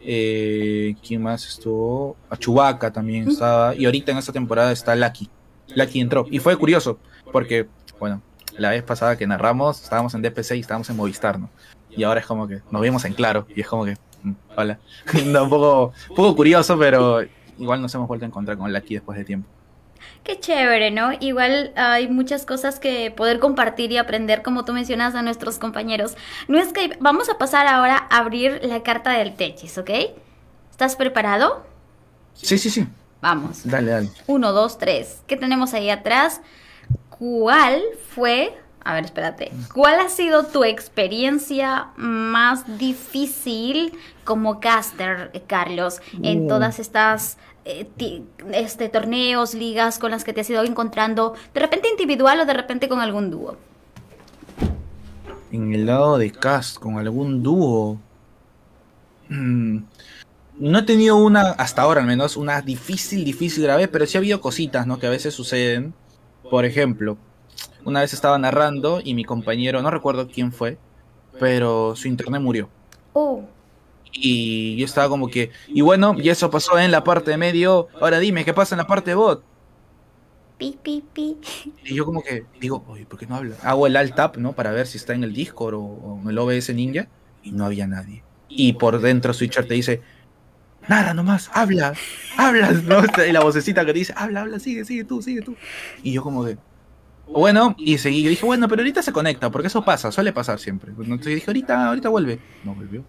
eh, 0.00 0.94
¿quién 1.04 1.22
más 1.22 1.44
estuvo? 1.46 2.16
A 2.30 2.92
también 2.92 3.28
estaba, 3.28 3.74
y 3.74 3.86
ahorita 3.86 4.12
en 4.12 4.18
esta 4.18 4.32
temporada 4.32 4.70
está 4.70 4.94
Lucky. 4.94 5.28
Lucky 5.74 6.00
entró, 6.00 6.26
y 6.30 6.38
fue 6.38 6.56
curioso, 6.56 6.98
porque, 7.32 7.66
bueno, 7.98 8.22
la 8.56 8.70
vez 8.70 8.84
pasada 8.84 9.16
que 9.16 9.26
narramos 9.26 9.82
estábamos 9.82 10.14
en 10.14 10.22
DPC 10.22 10.52
y 10.52 10.60
estábamos 10.60 10.88
en 10.90 10.96
Movistar, 10.96 11.40
¿no? 11.40 11.50
Y 11.96 12.02
ahora 12.04 12.20
es 12.20 12.26
como 12.26 12.46
que 12.46 12.60
nos 12.70 12.82
vimos 12.82 13.04
en 13.04 13.14
claro 13.14 13.46
y 13.54 13.60
es 13.60 13.66
como 13.66 13.84
que, 13.84 13.96
mm, 14.22 14.32
hola. 14.56 14.78
un, 15.14 15.48
poco, 15.48 15.92
poco 16.08 16.36
curioso, 16.36 16.78
pero 16.78 17.20
igual 17.58 17.80
nos 17.80 17.94
hemos 17.94 18.08
vuelto 18.08 18.24
a 18.24 18.28
encontrar 18.28 18.58
con 18.58 18.72
Lucky 18.72 18.94
después 18.94 19.18
de 19.18 19.24
tiempo. 19.24 19.48
Qué 20.22 20.40
chévere, 20.40 20.90
¿no? 20.90 21.12
Igual 21.20 21.72
hay 21.76 22.08
muchas 22.08 22.46
cosas 22.46 22.80
que 22.80 23.10
poder 23.10 23.38
compartir 23.38 23.92
y 23.92 23.98
aprender, 23.98 24.42
como 24.42 24.64
tú 24.64 24.72
mencionas, 24.72 25.14
a 25.14 25.22
nuestros 25.22 25.58
compañeros. 25.58 26.16
No 26.48 26.58
es 26.58 26.72
que 26.72 26.96
vamos 27.00 27.28
a 27.28 27.38
pasar 27.38 27.66
ahora 27.66 28.06
a 28.10 28.18
abrir 28.18 28.60
la 28.62 28.82
carta 28.82 29.12
del 29.12 29.34
Techis, 29.34 29.76
¿ok? 29.78 29.90
¿Estás 30.70 30.96
preparado? 30.96 31.64
Sí, 32.34 32.58
sí, 32.58 32.70
sí. 32.70 32.86
Vamos. 33.20 33.60
Dale, 33.64 33.90
dale. 33.90 34.10
Uno, 34.26 34.52
dos, 34.52 34.78
tres. 34.78 35.22
¿Qué 35.26 35.36
tenemos 35.36 35.74
ahí 35.74 35.90
atrás? 35.90 36.40
¿Cuál 37.10 37.82
fue 38.08 38.54
a 38.84 38.94
ver, 38.94 39.06
espérate. 39.06 39.50
¿Cuál 39.72 39.98
ha 40.00 40.10
sido 40.10 40.44
tu 40.44 40.62
experiencia 40.62 41.88
más 41.96 42.78
difícil 42.78 43.94
como 44.24 44.60
caster, 44.60 45.42
Carlos, 45.46 46.00
en 46.22 46.44
uh. 46.44 46.48
todas 46.48 46.78
estas 46.78 47.38
eh, 47.64 47.88
este, 48.52 48.90
torneos, 48.90 49.54
ligas 49.54 49.98
con 49.98 50.10
las 50.10 50.22
que 50.22 50.34
te 50.34 50.42
has 50.42 50.50
ido 50.50 50.62
encontrando, 50.64 51.34
de 51.54 51.60
repente 51.60 51.88
individual 51.88 52.40
o 52.40 52.44
de 52.44 52.52
repente 52.52 52.86
con 52.88 53.00
algún 53.00 53.30
dúo? 53.30 53.56
En 55.50 55.72
el 55.72 55.86
lado 55.86 56.18
de 56.18 56.30
cast, 56.30 56.78
con 56.78 56.98
algún 56.98 57.42
dúo. 57.42 57.98
Mm, 59.30 59.78
no 60.58 60.78
he 60.78 60.82
tenido 60.82 61.16
una, 61.16 61.52
hasta 61.52 61.80
ahora 61.80 62.02
al 62.02 62.06
menos, 62.06 62.36
una 62.36 62.60
difícil, 62.60 63.24
difícil 63.24 63.64
grave, 63.64 63.88
pero 63.88 64.04
sí 64.04 64.18
ha 64.18 64.20
habido 64.20 64.42
cositas, 64.42 64.86
¿no? 64.86 64.98
Que 64.98 65.06
a 65.06 65.10
veces 65.10 65.32
suceden. 65.32 65.94
Por 66.50 66.66
ejemplo, 66.66 67.16
una 67.84 68.00
vez 68.00 68.12
estaba 68.12 68.38
narrando 68.38 69.00
y 69.02 69.14
mi 69.14 69.24
compañero, 69.24 69.82
no 69.82 69.90
recuerdo 69.90 70.28
quién 70.28 70.52
fue, 70.52 70.78
pero 71.38 71.94
su 71.96 72.08
internet 72.08 72.40
murió. 72.40 72.68
Oh. 73.12 73.44
Y 74.12 74.76
yo 74.76 74.84
estaba 74.84 75.08
como 75.08 75.28
que, 75.28 75.50
y 75.68 75.80
bueno, 75.80 76.14
y 76.16 76.28
eso 76.28 76.50
pasó 76.50 76.78
en 76.78 76.90
la 76.90 77.02
parte 77.02 77.32
de 77.32 77.36
medio, 77.36 77.88
ahora 78.00 78.18
dime, 78.18 78.44
¿qué 78.44 78.54
pasa 78.54 78.74
en 78.74 78.78
la 78.78 78.86
parte 78.86 79.10
de 79.10 79.16
bot? 79.16 79.42
Pi, 80.56 80.78
pi, 80.80 81.02
pi. 81.12 81.36
Y 81.84 81.94
yo 81.94 82.04
como 82.04 82.22
que 82.22 82.44
digo, 82.60 82.84
oye, 82.88 83.06
¿por 83.06 83.18
qué 83.18 83.26
no 83.26 83.34
habla? 83.34 83.56
Hago 83.62 83.88
el 83.88 83.96
alt 83.96 84.14
tab, 84.14 84.36
¿no? 84.38 84.52
Para 84.52 84.70
ver 84.70 84.86
si 84.86 84.98
está 84.98 85.12
en 85.14 85.24
el 85.24 85.32
Discord 85.32 85.74
o, 85.74 85.80
o 85.80 86.20
en 86.22 86.28
el 86.28 86.38
OBS 86.38 86.72
Ninja, 86.72 87.08
y 87.42 87.52
no 87.52 87.64
había 87.64 87.86
nadie. 87.86 88.22
Y 88.48 88.74
por 88.74 89.00
dentro 89.00 89.32
Switcher 89.32 89.66
te 89.66 89.74
dice, 89.74 90.00
nada 90.88 91.14
nomás, 91.14 91.50
habla, 91.52 91.94
habla, 92.36 92.70
¿no? 92.70 93.02
Y 93.28 93.32
la 93.32 93.40
vocecita 93.40 93.84
que 93.84 93.92
te 93.92 93.98
dice, 93.98 94.14
habla, 94.16 94.42
habla, 94.42 94.58
sigue, 94.58 94.84
sigue 94.84 95.04
tú, 95.04 95.22
sigue 95.22 95.42
tú. 95.42 95.56
Y 96.02 96.12
yo 96.12 96.22
como 96.22 96.44
de, 96.44 96.56
bueno, 97.26 97.74
y 97.78 97.98
seguí, 97.98 98.22
yo 98.22 98.30
dije, 98.30 98.44
bueno, 98.44 98.68
pero 98.68 98.82
ahorita 98.82 99.02
se 99.02 99.12
conecta, 99.12 99.50
porque 99.50 99.68
eso 99.68 99.84
pasa, 99.84 100.12
suele 100.12 100.32
pasar 100.32 100.58
siempre. 100.58 100.92
Entonces 100.92 101.34
dije, 101.34 101.46
ahorita, 101.46 101.88
ahorita 101.88 102.08
vuelve. 102.08 102.38
No 102.64 102.74
volvió. 102.74 103.04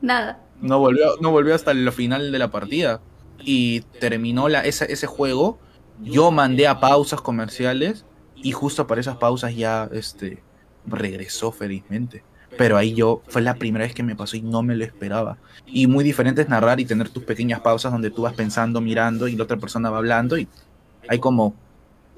Nada. 0.00 0.40
No 0.60 0.78
volvió, 0.78 1.16
no 1.20 1.30
volvió 1.30 1.54
hasta 1.54 1.72
el 1.72 1.90
final 1.92 2.32
de 2.32 2.38
la 2.38 2.50
partida. 2.50 3.00
Y 3.40 3.80
terminó 4.00 4.48
la, 4.48 4.60
ese, 4.64 4.90
ese 4.92 5.06
juego. 5.06 5.58
Yo 6.02 6.30
mandé 6.30 6.66
a 6.66 6.80
pausas 6.80 7.20
comerciales. 7.20 8.04
Y 8.36 8.52
justo 8.52 8.86
para 8.86 9.00
esas 9.00 9.16
pausas 9.16 9.56
ya 9.56 9.88
este, 9.92 10.42
regresó 10.86 11.50
felizmente. 11.50 12.22
Pero 12.56 12.76
ahí 12.76 12.94
yo, 12.94 13.22
fue 13.28 13.42
la 13.42 13.54
primera 13.54 13.84
vez 13.84 13.94
que 13.94 14.02
me 14.02 14.16
pasó 14.16 14.36
y 14.36 14.42
no 14.42 14.62
me 14.62 14.76
lo 14.76 14.84
esperaba. 14.84 15.38
Y 15.66 15.86
muy 15.86 16.04
diferente 16.04 16.42
es 16.42 16.48
narrar 16.48 16.80
y 16.80 16.86
tener 16.86 17.08
tus 17.10 17.24
pequeñas 17.24 17.60
pausas 17.60 17.92
donde 17.92 18.10
tú 18.10 18.22
vas 18.22 18.34
pensando, 18.34 18.80
mirando 18.80 19.28
y 19.28 19.36
la 19.36 19.44
otra 19.44 19.58
persona 19.58 19.90
va 19.90 19.98
hablando. 19.98 20.38
Y 20.38 20.48
hay 21.08 21.18
como 21.18 21.54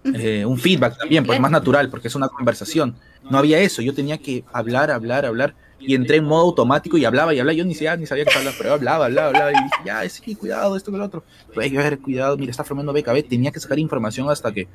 eh, 0.04 0.44
un 0.44 0.58
feedback 0.58 0.98
también, 0.98 1.24
pues 1.24 1.38
más 1.40 1.50
natural, 1.50 1.88
porque 1.90 2.08
es 2.08 2.14
una 2.14 2.28
conversación. 2.28 2.96
No 3.28 3.38
había 3.38 3.60
eso, 3.60 3.82
yo 3.82 3.94
tenía 3.94 4.18
que 4.18 4.44
hablar, 4.52 4.90
hablar, 4.90 5.26
hablar, 5.26 5.54
y 5.78 5.94
entré 5.94 6.16
en 6.16 6.24
modo 6.24 6.42
automático 6.42 6.96
y 6.96 7.04
hablaba 7.04 7.34
y 7.34 7.38
hablaba. 7.38 7.54
Yo 7.54 7.64
ni 7.64 7.74
sabía, 7.74 7.96
ni 7.96 8.06
sabía 8.06 8.24
qué 8.24 8.38
hablar, 8.38 8.54
pero 8.56 8.72
hablaba, 8.74 9.06
hablaba, 9.06 9.28
hablaba, 9.28 9.50
y 9.50 9.54
dije, 9.54 9.76
ya, 9.84 10.08
sí, 10.08 10.34
cuidado, 10.34 10.76
esto 10.76 10.90
que 10.90 10.98
lo 10.98 11.04
otro. 11.04 11.24
Pero 11.48 11.60
hay 11.60 11.70
que 11.70 11.78
ver, 11.78 11.98
cuidado, 11.98 12.36
mira, 12.36 12.50
está 12.50 12.64
formando 12.64 12.92
BKB, 12.92 13.28
tenía 13.28 13.50
que 13.50 13.60
sacar 13.60 13.78
información 13.78 14.28
hasta 14.30 14.52
que. 14.52 14.68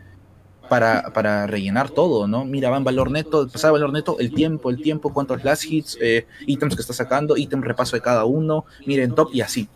Para, 0.68 1.14
para 1.14 1.46
rellenar 1.46 1.92
todo, 1.92 2.28
¿no? 2.28 2.44
Mira, 2.44 2.72
va 2.72 2.78
en 2.78 2.84
valor 2.84 3.12
neto, 3.12 3.48
pasaba 3.48 3.74
valor 3.74 3.94
neto, 3.94 4.18
el 4.18 4.34
tiempo, 4.34 4.72
el 4.72 4.82
tiempo, 4.82 5.14
cuántos 5.14 5.44
last 5.44 5.66
hits, 5.66 5.96
eh, 6.02 6.26
ítems 6.48 6.74
que 6.74 6.82
está 6.82 6.92
sacando, 6.92 7.38
ítem 7.38 7.62
repaso 7.62 7.96
de 7.96 8.02
cada 8.02 8.26
uno, 8.26 8.66
miren 8.84 9.14
top 9.14 9.30
y 9.32 9.42
así. 9.42 9.70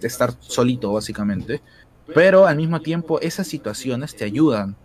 Estar 0.00 0.34
solito, 0.38 0.92
básicamente. 0.92 1.62
Pero 2.14 2.46
al 2.46 2.56
mismo 2.56 2.80
tiempo, 2.80 3.20
esas 3.20 3.48
situaciones 3.48 4.14
te 4.14 4.24
ayudan 4.24 4.76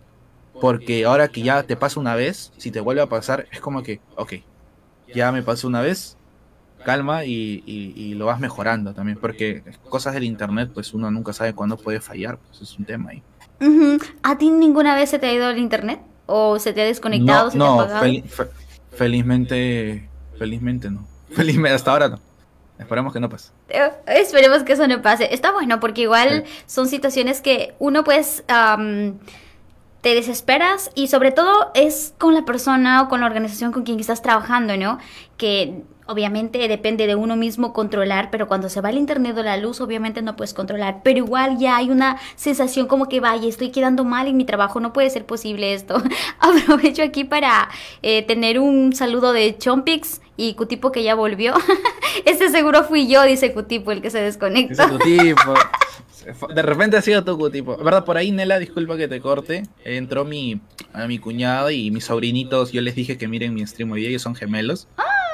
porque 0.60 1.04
ahora 1.04 1.28
que 1.28 1.42
ya 1.42 1.62
te 1.62 1.76
pasa 1.76 2.00
una 2.00 2.14
vez, 2.14 2.52
si 2.56 2.70
te 2.70 2.80
vuelve 2.80 3.02
a 3.02 3.08
pasar, 3.08 3.46
es 3.50 3.60
como 3.60 3.82
que, 3.82 4.00
ok, 4.16 4.34
ya 5.14 5.32
me 5.32 5.42
pasó 5.42 5.68
una 5.68 5.80
vez, 5.80 6.16
calma 6.84 7.24
y, 7.24 7.62
y, 7.66 7.92
y, 7.96 8.14
lo 8.14 8.26
vas 8.26 8.40
mejorando 8.40 8.94
también. 8.94 9.18
Porque 9.18 9.62
cosas 9.88 10.14
del 10.14 10.24
internet, 10.24 10.70
pues 10.72 10.94
uno 10.94 11.10
nunca 11.10 11.32
sabe 11.32 11.54
cuándo 11.54 11.76
puede 11.76 12.00
fallar, 12.00 12.38
pues 12.38 12.62
es 12.62 12.78
un 12.78 12.84
tema 12.84 13.10
ahí. 13.10 13.22
Uh 13.60 13.64
-huh. 13.64 14.04
¿A 14.22 14.38
ti 14.38 14.50
ninguna 14.50 14.94
vez 14.94 15.10
se 15.10 15.18
te 15.18 15.26
ha 15.26 15.32
ido 15.32 15.48
el 15.50 15.58
internet? 15.58 16.00
¿O 16.26 16.58
se 16.58 16.72
te 16.72 16.82
ha 16.82 16.84
desconectado? 16.84 17.46
No, 17.46 17.50
se 17.50 17.58
no 17.58 17.86
te 17.86 17.92
ha 17.92 18.00
fel 18.00 18.22
fe 18.24 18.44
felizmente, 18.92 20.08
felizmente 20.38 20.90
no. 20.90 21.06
Felizmente, 21.32 21.74
hasta 21.74 21.90
ahora 21.92 22.08
no. 22.08 22.20
Esperemos 22.78 23.12
que 23.12 23.20
no 23.20 23.28
pase. 23.28 23.52
Eh, 23.70 23.90
esperemos 24.06 24.64
que 24.64 24.74
eso 24.74 24.86
no 24.86 25.00
pase. 25.00 25.32
Está 25.32 25.50
bueno 25.52 25.80
porque 25.80 26.02
igual 26.02 26.44
sí. 26.44 26.52
son 26.66 26.88
situaciones 26.88 27.40
que 27.40 27.74
uno 27.78 28.04
pues... 28.04 28.44
Um, 28.48 29.18
te 30.02 30.14
desesperas 30.14 30.90
y 30.94 31.06
sobre 31.06 31.30
todo 31.30 31.70
es 31.74 32.12
con 32.18 32.34
la 32.34 32.44
persona 32.44 33.02
o 33.02 33.08
con 33.08 33.20
la 33.20 33.26
organización 33.26 33.72
con 33.72 33.84
quien 33.84 34.00
estás 34.00 34.20
trabajando, 34.20 34.76
¿no? 34.76 34.98
Que 35.36 35.84
obviamente 36.06 36.66
depende 36.66 37.06
de 37.06 37.14
uno 37.14 37.36
mismo 37.36 37.72
controlar, 37.72 38.30
pero 38.32 38.48
cuando 38.48 38.68
se 38.68 38.80
va 38.80 38.90
el 38.90 38.98
internet 38.98 39.38
o 39.38 39.42
la 39.44 39.56
luz 39.56 39.80
obviamente 39.80 40.20
no 40.20 40.34
puedes 40.34 40.54
controlar, 40.54 41.02
pero 41.04 41.18
igual 41.18 41.56
ya 41.58 41.76
hay 41.76 41.90
una 41.90 42.18
sensación 42.34 42.88
como 42.88 43.08
que 43.08 43.20
vaya, 43.20 43.48
estoy 43.48 43.70
quedando 43.70 44.04
mal 44.04 44.26
en 44.26 44.36
mi 44.36 44.44
trabajo, 44.44 44.80
no 44.80 44.92
puede 44.92 45.08
ser 45.08 45.24
posible 45.24 45.72
esto. 45.72 46.02
Aprovecho 46.40 47.04
aquí 47.04 47.22
para 47.22 47.68
eh, 48.02 48.22
tener 48.22 48.58
un 48.58 48.92
saludo 48.94 49.32
de 49.32 49.56
Chompix 49.56 50.20
y 50.36 50.54
Cutipo 50.54 50.90
que 50.90 51.04
ya 51.04 51.14
volvió. 51.14 51.54
Ese 52.24 52.48
seguro 52.48 52.82
fui 52.82 53.06
yo, 53.06 53.22
dice 53.22 53.52
Cutipo, 53.52 53.92
el 53.92 54.02
que 54.02 54.10
se 54.10 54.20
desconectó. 54.20 54.82
Ese 54.82 54.92
Cutipo. 54.92 55.54
De 56.54 56.62
repente 56.62 56.96
ha 56.96 57.02
sido 57.02 57.24
tu 57.24 57.50
tipo. 57.50 57.76
¿Verdad? 57.76 58.04
Por 58.04 58.16
ahí, 58.16 58.30
Nela, 58.30 58.58
disculpa 58.58 58.96
que 58.96 59.08
te 59.08 59.20
corte. 59.20 59.62
Entró 59.84 60.24
mi, 60.24 60.60
a 60.92 61.06
mi 61.06 61.18
cuñada 61.18 61.72
y 61.72 61.90
mis 61.90 62.04
sobrinitos. 62.04 62.72
Yo 62.72 62.80
les 62.80 62.94
dije 62.94 63.18
que 63.18 63.28
miren 63.28 63.54
mi 63.54 63.66
stream 63.66 63.90
hoy 63.92 64.00
día. 64.00 64.10
Ellos 64.10 64.22
son 64.22 64.34
gemelos. 64.34 64.88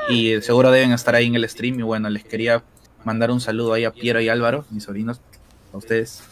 Y 0.09 0.41
seguro 0.41 0.70
deben 0.70 0.93
estar 0.93 1.14
ahí 1.14 1.26
en 1.26 1.34
el 1.34 1.49
stream. 1.49 1.80
Y 1.80 1.82
bueno, 1.82 2.09
les 2.11 2.24
quería 2.24 2.62
mandar 3.05 3.30
un 3.30 3.41
saludo 3.41 3.74
ahí 3.74 3.84
a 3.84 3.93
Piero 3.93 4.20
y 4.20 4.28
Álvaro, 4.28 4.64
mis 4.70 4.84
sobrinos. 4.84 5.20
A 5.72 5.76
ustedes. 5.76 6.22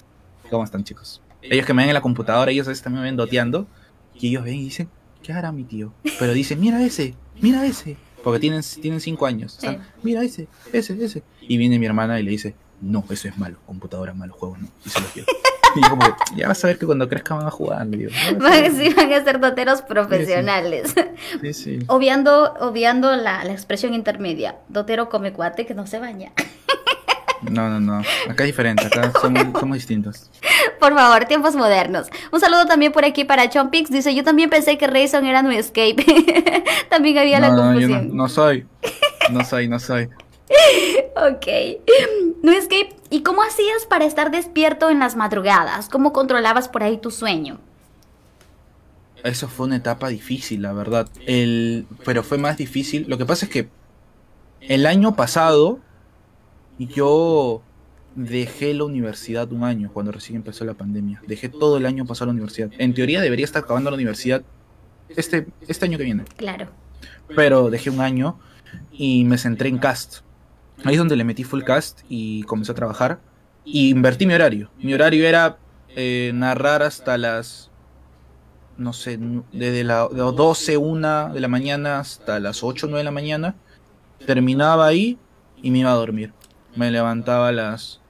¿Cómo 0.51 0.65
están, 0.65 0.85
chicos? 0.85 1.21
Ellos 1.43 1.67
que 1.67 1.75
me 1.75 1.83
ven 1.83 1.91
en 1.91 1.95
la 1.95 2.01
computadora, 2.01 2.51
ellos 2.51 2.67
a 2.67 2.71
veces 2.71 2.83
también 2.83 3.03
me 3.03 3.09
ven 3.09 3.17
doteando. 3.17 3.67
Y 4.15 4.29
ellos 4.29 4.45
ven 4.45 4.55
y 4.55 4.65
dicen, 4.65 4.89
¿qué 5.23 5.33
hará 5.33 5.53
mi 5.53 5.65
tío? 5.65 5.93
Pero 6.19 6.33
dicen, 6.33 6.59
mira 6.61 6.83
ese, 6.83 7.15
mira 7.41 7.67
ese. 7.67 7.97
Porque 8.25 8.41
tienen, 8.41 8.63
tienen 8.81 9.01
cinco 9.01 9.27
años. 9.27 9.55
Están, 9.55 9.87
mira 10.03 10.23
ese, 10.25 10.49
ese, 10.73 11.05
ese. 11.05 11.23
Y 11.43 11.59
viene 11.59 11.79
mi 11.79 11.87
hermana 11.87 12.19
y 12.19 12.23
le 12.23 12.31
dice, 12.31 12.55
no, 12.81 13.05
eso 13.11 13.29
es 13.29 13.39
malo, 13.39 13.57
computadora 13.66 14.12
malo, 14.14 14.35
juego 14.35 14.57
no, 14.59 14.68
y 14.85 14.91
se 14.91 15.01
lo 15.01 15.07
quiero. 15.09 15.27
Y 15.74 15.83
yo 15.83 15.91
como 15.91 16.16
ya 16.35 16.49
vas 16.49 16.64
a 16.64 16.68
ver 16.68 16.79
que 16.79 16.87
cuando 16.87 17.09
crezca 17.09 17.35
van 17.37 17.47
a 17.47 17.51
jugar, 17.51 17.89
digo, 17.89 18.11
van, 18.39 18.77
sí, 18.77 18.93
van 18.95 19.12
a 19.12 19.24
ser 19.24 19.41
doteros 19.41 19.83
profesionales. 19.83 20.95
Sí, 21.41 21.53
sí. 21.53 21.79
Obviando, 21.89 22.55
obviando 22.61 23.14
la, 23.16 23.45
la, 23.45 23.53
expresión 23.53 23.95
intermedia, 23.95 24.57
dotero 24.68 25.09
come 25.09 25.33
cuate 25.33 25.66
que 25.66 25.74
no 25.74 25.87
se 25.87 25.99
baña. 25.99 26.33
No, 27.43 27.68
no, 27.68 27.81
no, 27.81 27.99
acá 28.29 28.45
es 28.45 28.47
diferente, 28.47 28.87
acá 28.87 29.12
somos, 29.20 29.45
somos 29.61 29.77
distintos. 29.77 30.31
Por 30.81 30.95
favor, 30.95 31.27
tiempos 31.27 31.55
modernos. 31.55 32.09
Un 32.33 32.41
saludo 32.41 32.64
también 32.64 32.93
por 32.93 33.05
aquí 33.05 33.24
para 33.24 33.49
Chompix, 33.51 33.91
dice, 33.91 34.14
yo 34.14 34.24
también 34.24 34.49
pensé 34.49 34.79
que 34.79 34.87
Rayson 34.87 35.27
era 35.27 35.43
no 35.43 35.51
escape. 35.51 35.97
también 36.89 37.18
había 37.18 37.39
no, 37.39 37.49
la 37.49 37.55
no, 37.55 37.62
confusión. 37.62 38.09
No, 38.09 38.14
no 38.14 38.29
soy, 38.31 38.66
no 39.31 39.45
soy, 39.45 39.68
no 39.68 39.79
soy. 39.79 40.09
Ok. 41.17 41.47
No 42.43 42.53
escape. 42.53 42.95
¿Y 43.11 43.23
cómo 43.23 43.43
hacías 43.43 43.87
para 43.89 44.05
estar 44.05 44.31
despierto 44.31 44.91
en 44.91 44.99
las 44.99 45.17
madrugadas? 45.17 45.89
¿Cómo 45.89 46.13
controlabas 46.13 46.69
por 46.69 46.83
ahí 46.83 46.99
tu 46.99 47.11
sueño? 47.11 47.59
Eso 49.25 49.49
fue 49.49 49.67
una 49.67 49.77
etapa 49.77 50.09
difícil, 50.09 50.63
la 50.63 50.73
verdad. 50.73 51.09
El, 51.27 51.87
pero 52.05 52.23
fue 52.23 52.39
más 52.39 52.57
difícil. 52.57 53.07
Lo 53.09 53.19
que 53.19 53.27
pasa 53.27 53.47
es 53.47 53.51
que 53.51 53.69
el 54.61 54.87
año 54.87 55.17
pasado 55.17 55.81
yo 56.79 57.63
dejé 58.15 58.75
la 58.75 58.85
universidad 58.85 59.51
un 59.53 59.65
año 59.65 59.91
cuando 59.93 60.13
recién 60.13 60.37
empezó 60.37 60.65
la 60.65 60.75
pandemia. 60.75 61.23
Dejé 61.27 61.49
todo 61.49 61.77
el 61.77 61.87
año 61.87 62.05
pasado 62.07 62.27
la 62.27 62.33
universidad. 62.33 62.71
En 62.79 62.95
teoría 62.95 63.21
debería 63.21 63.45
estar 63.45 63.65
acabando 63.65 63.91
la 63.91 63.97
universidad 63.97 64.43
este, 65.09 65.47
este 65.67 65.85
año 65.85 65.99
que 65.99 66.05
viene. 66.05 66.25
Claro. 66.37 66.69
Pero 67.35 67.71
dejé 67.71 67.91
un 67.91 68.01
año 68.01 68.39
y 68.93 69.25
me 69.25 69.39
centré 69.39 69.69
en 69.69 69.79
cast. 69.79 70.26
Ahí 70.85 70.95
es 70.95 70.99
donde 70.99 71.16
le 71.16 71.24
metí 71.24 71.45
full 71.45 71.62
cast 71.62 72.01
y 72.09 72.43
comencé 72.45 72.72
a 72.72 72.74
trabajar. 72.74 73.20
Y 73.64 73.91
invertí 73.91 74.27
mi 74.27 74.35
horario. 74.35 74.70
Mi 74.79 74.95
horario 74.95 75.27
era 75.27 75.59
eh, 75.89 76.31
narrar 76.35 76.83
hasta 76.83 77.18
las. 77.18 77.70
No 78.77 78.93
sé, 78.93 79.18
desde 79.53 79.85
las 79.85 80.11
12, 80.11 80.77
1 80.77 81.33
de 81.33 81.41
la 81.41 81.49
mañana 81.49 81.99
hasta 81.99 82.39
las 82.41 82.62
8, 82.62 82.87
9 82.89 82.99
de 82.99 83.05
la 83.05 83.11
mañana. 83.11 83.55
Terminaba 84.27 84.87
ahí 84.87 85.18
y 85.62 85.70
me 85.70 85.79
iba 85.79 85.91
a 85.91 85.95
dormir. 85.95 86.33
Me 86.74 86.91
levantaba 86.91 87.49
a 87.49 87.53
las 87.53 88.01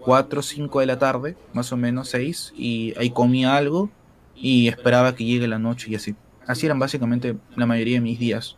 4, 0.00 0.42
5 0.42 0.80
de 0.80 0.86
la 0.86 0.98
tarde, 0.98 1.36
más 1.52 1.72
o 1.72 1.76
menos 1.76 2.08
6, 2.08 2.52
y 2.56 2.94
ahí 2.98 3.10
comía 3.10 3.56
algo 3.56 3.90
y 4.34 4.68
esperaba 4.68 5.14
que 5.14 5.24
llegue 5.24 5.46
la 5.46 5.58
noche 5.58 5.88
y 5.90 5.94
así. 5.94 6.16
Así 6.46 6.66
eran 6.66 6.78
básicamente 6.78 7.36
la 7.56 7.66
mayoría 7.66 7.94
de 7.94 8.00
mis 8.00 8.18
días. 8.18 8.56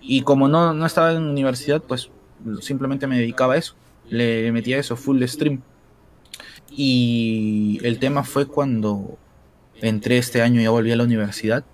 Y 0.00 0.22
como 0.22 0.48
no, 0.48 0.72
no 0.72 0.86
estaba 0.86 1.12
en 1.12 1.22
universidad, 1.22 1.82
pues 1.82 2.10
simplemente 2.60 3.06
me 3.06 3.18
dedicaba 3.18 3.54
a 3.54 3.58
eso. 3.58 3.74
Le 4.08 4.50
metía 4.52 4.78
eso, 4.78 4.96
full 4.96 5.22
stream. 5.24 5.62
Y 6.74 7.78
el 7.82 7.98
tema 7.98 8.24
fue 8.24 8.46
cuando 8.46 9.18
entré 9.80 10.18
este 10.18 10.42
año 10.42 10.60
y 10.60 10.64
ya 10.64 10.70
volví 10.70 10.92
a 10.92 10.96
la 10.96 11.04
universidad. 11.04 11.64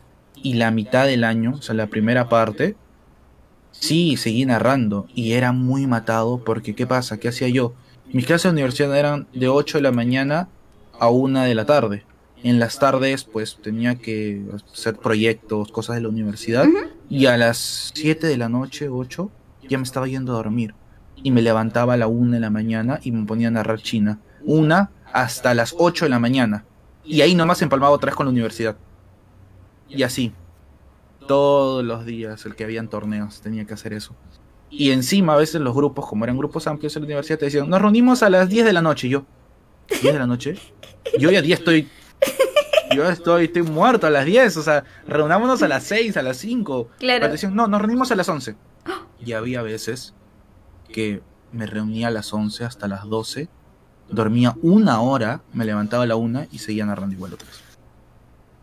Y 0.43 0.55
la 0.55 0.71
mitad 0.71 1.07
del 1.07 1.25
año, 1.25 1.55
o 1.59 1.63
sea, 1.63 1.75
la 1.75 1.89
primera 1.89 2.29
parte, 2.29 2.77
sí, 3.73 4.17
seguí 4.17 4.45
narrando. 4.47 5.07
Y 5.15 5.33
era 5.33 5.53
muy 5.53 5.87
matado 5.87 6.43
porque, 6.45 6.75
¿qué 6.75 6.87
pasa? 6.87 7.19
¿Qué 7.19 7.29
hacía 7.29 7.49
yo? 7.49 7.75
Mis 8.13 8.27
clases 8.27 8.45
de 8.45 8.51
universidad 8.51 8.97
eran 8.97 9.27
de 9.35 9.49
8 9.49 9.79
de 9.79 9.83
la 9.83 9.93
mañana 9.93 10.49
a 10.99 11.09
1 11.09 11.43
de 11.43 11.55
la 11.55 11.67
tarde. 11.67 12.05
En 12.43 12.59
las 12.61 12.79
tardes, 12.79 13.25
pues 13.25 13.59
tenía 13.63 13.97
que 13.97 14.43
hacer 14.73 14.97
proyectos, 14.97 15.73
cosas 15.73 15.97
de 15.97 16.03
la 16.03 16.09
universidad. 16.09 16.67
Uh 16.67 16.71
-huh. 16.71 16.89
Y 17.11 17.27
a 17.27 17.37
las 17.37 17.91
7 17.95 18.27
de 18.27 18.37
la 18.37 18.49
noche, 18.49 18.89
8, 18.89 19.31
ya 19.69 19.79
me 19.79 19.85
estaba 19.85 20.07
yendo 20.07 20.33
a 20.33 20.37
dormir. 20.37 20.75
y 21.23 21.31
me 21.31 21.43
levantaba 21.43 21.95
a 21.95 21.97
la 21.97 22.07
una 22.07 22.37
de 22.37 22.41
la 22.41 22.51
mañana 22.51 23.01
y 23.03 23.11
me 23.11 23.27
ponía 23.27 23.49
a 23.49 23.51
narrar 23.51 23.81
China. 23.81 24.19
Una 24.45 24.91
hasta 25.13 25.55
las 25.55 25.75
8 25.77 26.05
de 26.05 26.09
la 26.11 26.19
mañana. 26.19 26.65
Y 27.05 27.23
ahí 27.23 27.35
nomás 27.35 27.61
empalmaba 27.63 27.93
otra 27.93 28.11
vez 28.11 28.15
con 28.17 28.27
la 28.27 28.31
universidad. 28.31 28.77
Y 29.89 30.03
así. 30.03 30.33
Todos 31.27 31.85
los 31.85 32.07
días, 32.07 32.47
el 32.47 32.55
que 32.55 32.65
habían 32.65 32.89
torneos, 32.89 33.41
tenía 33.41 33.65
que 33.65 33.75
hacer 33.75 33.93
eso. 33.93 34.15
Y 34.71 34.91
encima, 34.93 35.35
a 35.35 35.37
veces 35.37 35.61
los 35.61 35.75
grupos, 35.75 36.07
como 36.07 36.25
eran 36.25 36.37
grupos 36.39 36.67
amplios 36.67 36.95
en 36.97 37.03
la 37.03 37.07
universidad, 37.07 37.39
te 37.39 37.47
decían, 37.47 37.69
nos 37.69 37.81
reunimos 37.83 38.23
a 38.23 38.31
las 38.31 38.49
10 38.49 38.65
de 38.67 38.73
la 38.73 38.83
noche. 38.83 39.09
Y 39.09 39.11
yo, 39.11 39.25
¿10 39.89 40.13
de 40.13 40.19
la 40.19 40.27
noche? 40.27 40.57
Yo 41.19 41.31
ya 41.31 41.43
10 41.43 41.59
estoy. 41.59 41.89
Yo 42.95 43.07
estoy, 43.09 43.45
estoy 43.45 43.63
muerto 43.63 44.07
a 44.07 44.11
las 44.11 44.25
10. 44.25 44.57
O 44.57 44.63
sea, 44.63 44.85
reunámonos 45.07 45.63
a 45.63 45.69
las 45.69 45.85
6, 45.85 46.17
a 46.17 46.23
las 46.23 46.39
5. 46.39 46.89
Claro. 46.99 47.21
Pero 47.21 47.27
te 47.27 47.33
decían, 47.33 47.55
no, 47.55 47.67
nos 47.67 47.81
reunimos 47.81 48.11
a 48.11 48.15
las 48.15 48.29
11. 48.29 48.57
Y 49.19 49.33
había 49.33 49.63
veces 49.63 50.15
que 50.93 51.23
me 51.51 51.67
reunía 51.67 52.09
a 52.09 52.11
las 52.11 52.33
11 52.33 52.65
hasta 52.65 52.89
las 52.89 53.05
12, 53.09 53.49
dormía 54.11 54.57
una 54.63 55.01
hora, 55.01 55.43
me 55.53 55.65
levantaba 55.65 56.05
a 56.05 56.07
la 56.07 56.17
una 56.17 56.47
y 56.51 56.59
seguía 56.59 56.87
narrando 56.87 57.15
igual 57.15 57.35
otra 57.35 57.49
vez. 57.49 57.63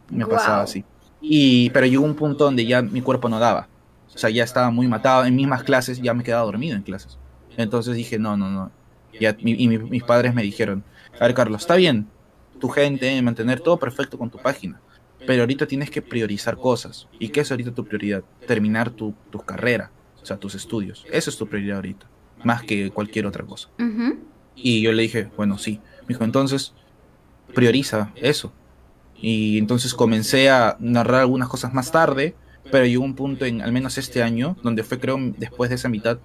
Me 0.09 0.25
pasaba 0.27 0.61
así. 0.63 0.85
Y, 1.19 1.69
pero 1.71 1.85
llegó 1.87 2.05
un 2.05 2.15
punto 2.15 2.43
donde 2.45 2.65
ya 2.65 2.81
mi 2.81 3.01
cuerpo 3.01 3.29
no 3.29 3.39
daba. 3.39 3.69
O 4.13 4.17
sea, 4.17 4.29
ya 4.29 4.43
estaba 4.43 4.69
muy 4.71 4.87
matado. 4.87 5.25
En 5.25 5.35
mismas 5.35 5.63
clases 5.63 5.99
ya 6.01 6.13
me 6.13 6.23
quedaba 6.23 6.43
dormido 6.45 6.75
en 6.75 6.83
clases. 6.83 7.17
Entonces 7.57 7.95
dije, 7.95 8.19
no, 8.19 8.37
no, 8.37 8.49
no. 8.49 8.71
Y 9.17 9.27
mi- 9.67 9.77
mis 9.79 10.03
padres 10.03 10.33
me 10.33 10.43
dijeron, 10.43 10.85
a 11.19 11.25
ver, 11.25 11.33
Carlos, 11.35 11.61
está 11.61 11.75
bien, 11.75 12.11
tu 12.59 12.69
gente, 12.69 13.21
mantener 13.21 13.61
todo 13.61 13.79
perfecto 13.79 14.17
con 14.17 14.29
tu 14.29 14.39
página. 14.39 14.81
Pero 15.25 15.41
ahorita 15.43 15.65
tienes 15.67 15.89
que 15.89 16.01
priorizar 16.01 16.59
cosas. 16.59 17.07
¿Y 17.17 17.29
qué 17.29 17.41
es 17.41 17.51
ahorita 17.51 17.73
tu 17.73 17.85
prioridad? 17.87 18.23
Terminar 18.45 18.91
tu, 18.91 19.17
tu 19.31 19.39
carrera, 19.39 19.94
o 20.25 20.27
sea, 20.27 20.37
tus 20.37 20.55
estudios. 20.55 21.05
Eso 21.11 21.29
es 21.29 21.37
tu 21.37 21.45
prioridad 21.45 21.75
ahorita, 21.75 22.07
más 22.43 22.63
que 22.63 22.89
cualquier 22.89 23.27
otra 23.27 23.45
cosa. 23.45 23.69
Y 24.55 24.81
yo 24.81 24.91
le 24.91 25.03
dije, 25.03 25.29
bueno, 25.37 25.59
sí. 25.59 25.79
Me 26.01 26.07
dijo, 26.09 26.23
entonces, 26.23 26.73
prioriza 27.53 28.11
eso. 28.15 28.51
Y 29.15 29.59
entonces 29.59 29.93
comencé 29.93 30.49
a 30.49 30.77
narrar 30.79 31.21
algunas 31.21 31.47
cosas 31.47 31.75
más 31.75 31.91
tarde, 31.91 32.33
pero 32.71 32.87
llegó 32.87 33.03
un 33.03 33.13
punto 33.13 33.45
en, 33.45 33.61
al 33.61 33.71
menos 33.71 33.99
este 33.99 34.23
año, 34.23 34.57
donde 34.63 34.83
fue 34.83 34.99
creo 34.99 35.19
después 35.37 35.69
de 35.69 35.75
esa 35.75 35.89
mitad, 35.89 36.17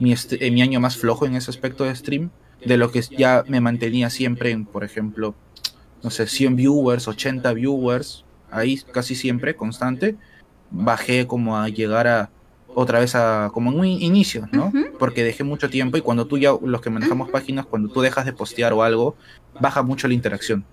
mi, 0.00 0.14
eh, 0.14 0.50
mi 0.50 0.62
año 0.62 0.80
más 0.80 0.96
flojo 0.96 1.26
en 1.26 1.34
ese 1.34 1.50
aspecto 1.50 1.84
de 1.84 1.94
stream, 1.94 2.30
de 2.64 2.78
lo 2.78 2.90
que 2.90 3.02
ya 3.02 3.44
me 3.48 3.60
mantenía 3.60 4.08
siempre 4.08 4.50
en, 4.50 4.64
por 4.64 4.82
ejemplo, 4.82 5.34
no 6.02 6.08
sé, 6.08 6.26
100 6.26 6.56
viewers, 6.56 7.06
80 7.06 7.52
viewers, 7.52 8.24
ahí 8.50 8.80
casi 8.92 9.14
siempre, 9.14 9.56
constante, 9.56 10.16
bajé 10.70 11.26
como 11.26 11.58
a 11.58 11.68
llegar 11.68 12.06
a 12.06 12.30
otra 12.74 13.00
vez 13.00 13.14
a 13.14 13.50
como 13.52 13.70
en 13.70 13.78
un 13.78 13.86
inicio, 13.86 14.48
¿no? 14.52 14.72
Porque 14.98 15.24
dejé 15.24 15.44
mucho 15.44 15.68
tiempo 15.68 15.96
y 15.96 16.00
cuando 16.00 16.26
tú 16.26 16.38
ya, 16.38 16.52
los 16.62 16.80
que 16.80 16.90
manejamos 16.90 17.30
páginas, 17.30 17.66
cuando 17.66 17.88
tú 17.88 18.00
dejas 18.00 18.24
de 18.24 18.32
postear 18.32 18.72
o 18.72 18.82
algo, 18.82 19.16
baja 19.60 19.82
mucho 19.82 20.08
la 20.08 20.14
interacción, 20.14 20.64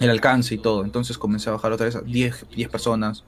el 0.00 0.10
alcance 0.10 0.54
y 0.54 0.58
todo. 0.58 0.84
Entonces 0.84 1.18
comencé 1.18 1.48
a 1.48 1.52
bajar 1.52 1.72
otra 1.72 1.86
vez 1.86 1.96
a 1.96 2.00
10, 2.02 2.46
10 2.54 2.68
personas, 2.68 3.24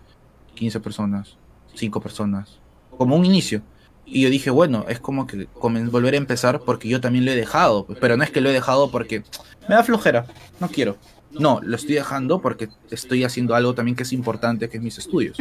15 0.55 0.81
personas, 0.81 1.37
5 1.75 2.01
personas, 2.01 2.59
como 2.97 3.17
un 3.17 3.25
inicio. 3.25 3.63
Y 4.05 4.23
yo 4.23 4.31
dije, 4.31 4.51
bueno, 4.51 4.85
es 4.89 5.01
como 5.01 5.27
que 5.27 5.49
volver 5.91 6.15
a 6.15 6.17
empezar 6.17 6.61
porque 6.61 6.89
yo 6.89 7.01
también 7.01 7.25
lo 7.25 7.33
he 7.33 7.37
dejado, 7.37 7.87
pero 8.01 8.17
no 8.17 8.23
es 8.23 8.31
que 8.31 8.41
lo 8.41 8.49
he 8.49 8.53
dejado 8.53 8.91
porque 8.91 9.25
me 9.69 9.75
da 9.75 9.83
flojera, 9.83 10.27
no 10.61 10.69
quiero. 10.69 10.97
No, 11.33 11.61
lo 11.63 11.77
estoy 11.77 11.97
dejando 11.97 12.41
porque 12.41 12.69
estoy 12.91 13.25
haciendo 13.25 13.55
algo 13.55 13.75
también 13.75 13.97
que 13.97 14.05
es 14.05 14.13
importante, 14.13 14.69
que 14.69 14.77
es 14.77 14.83
mis 14.83 14.97
estudios. 14.97 15.37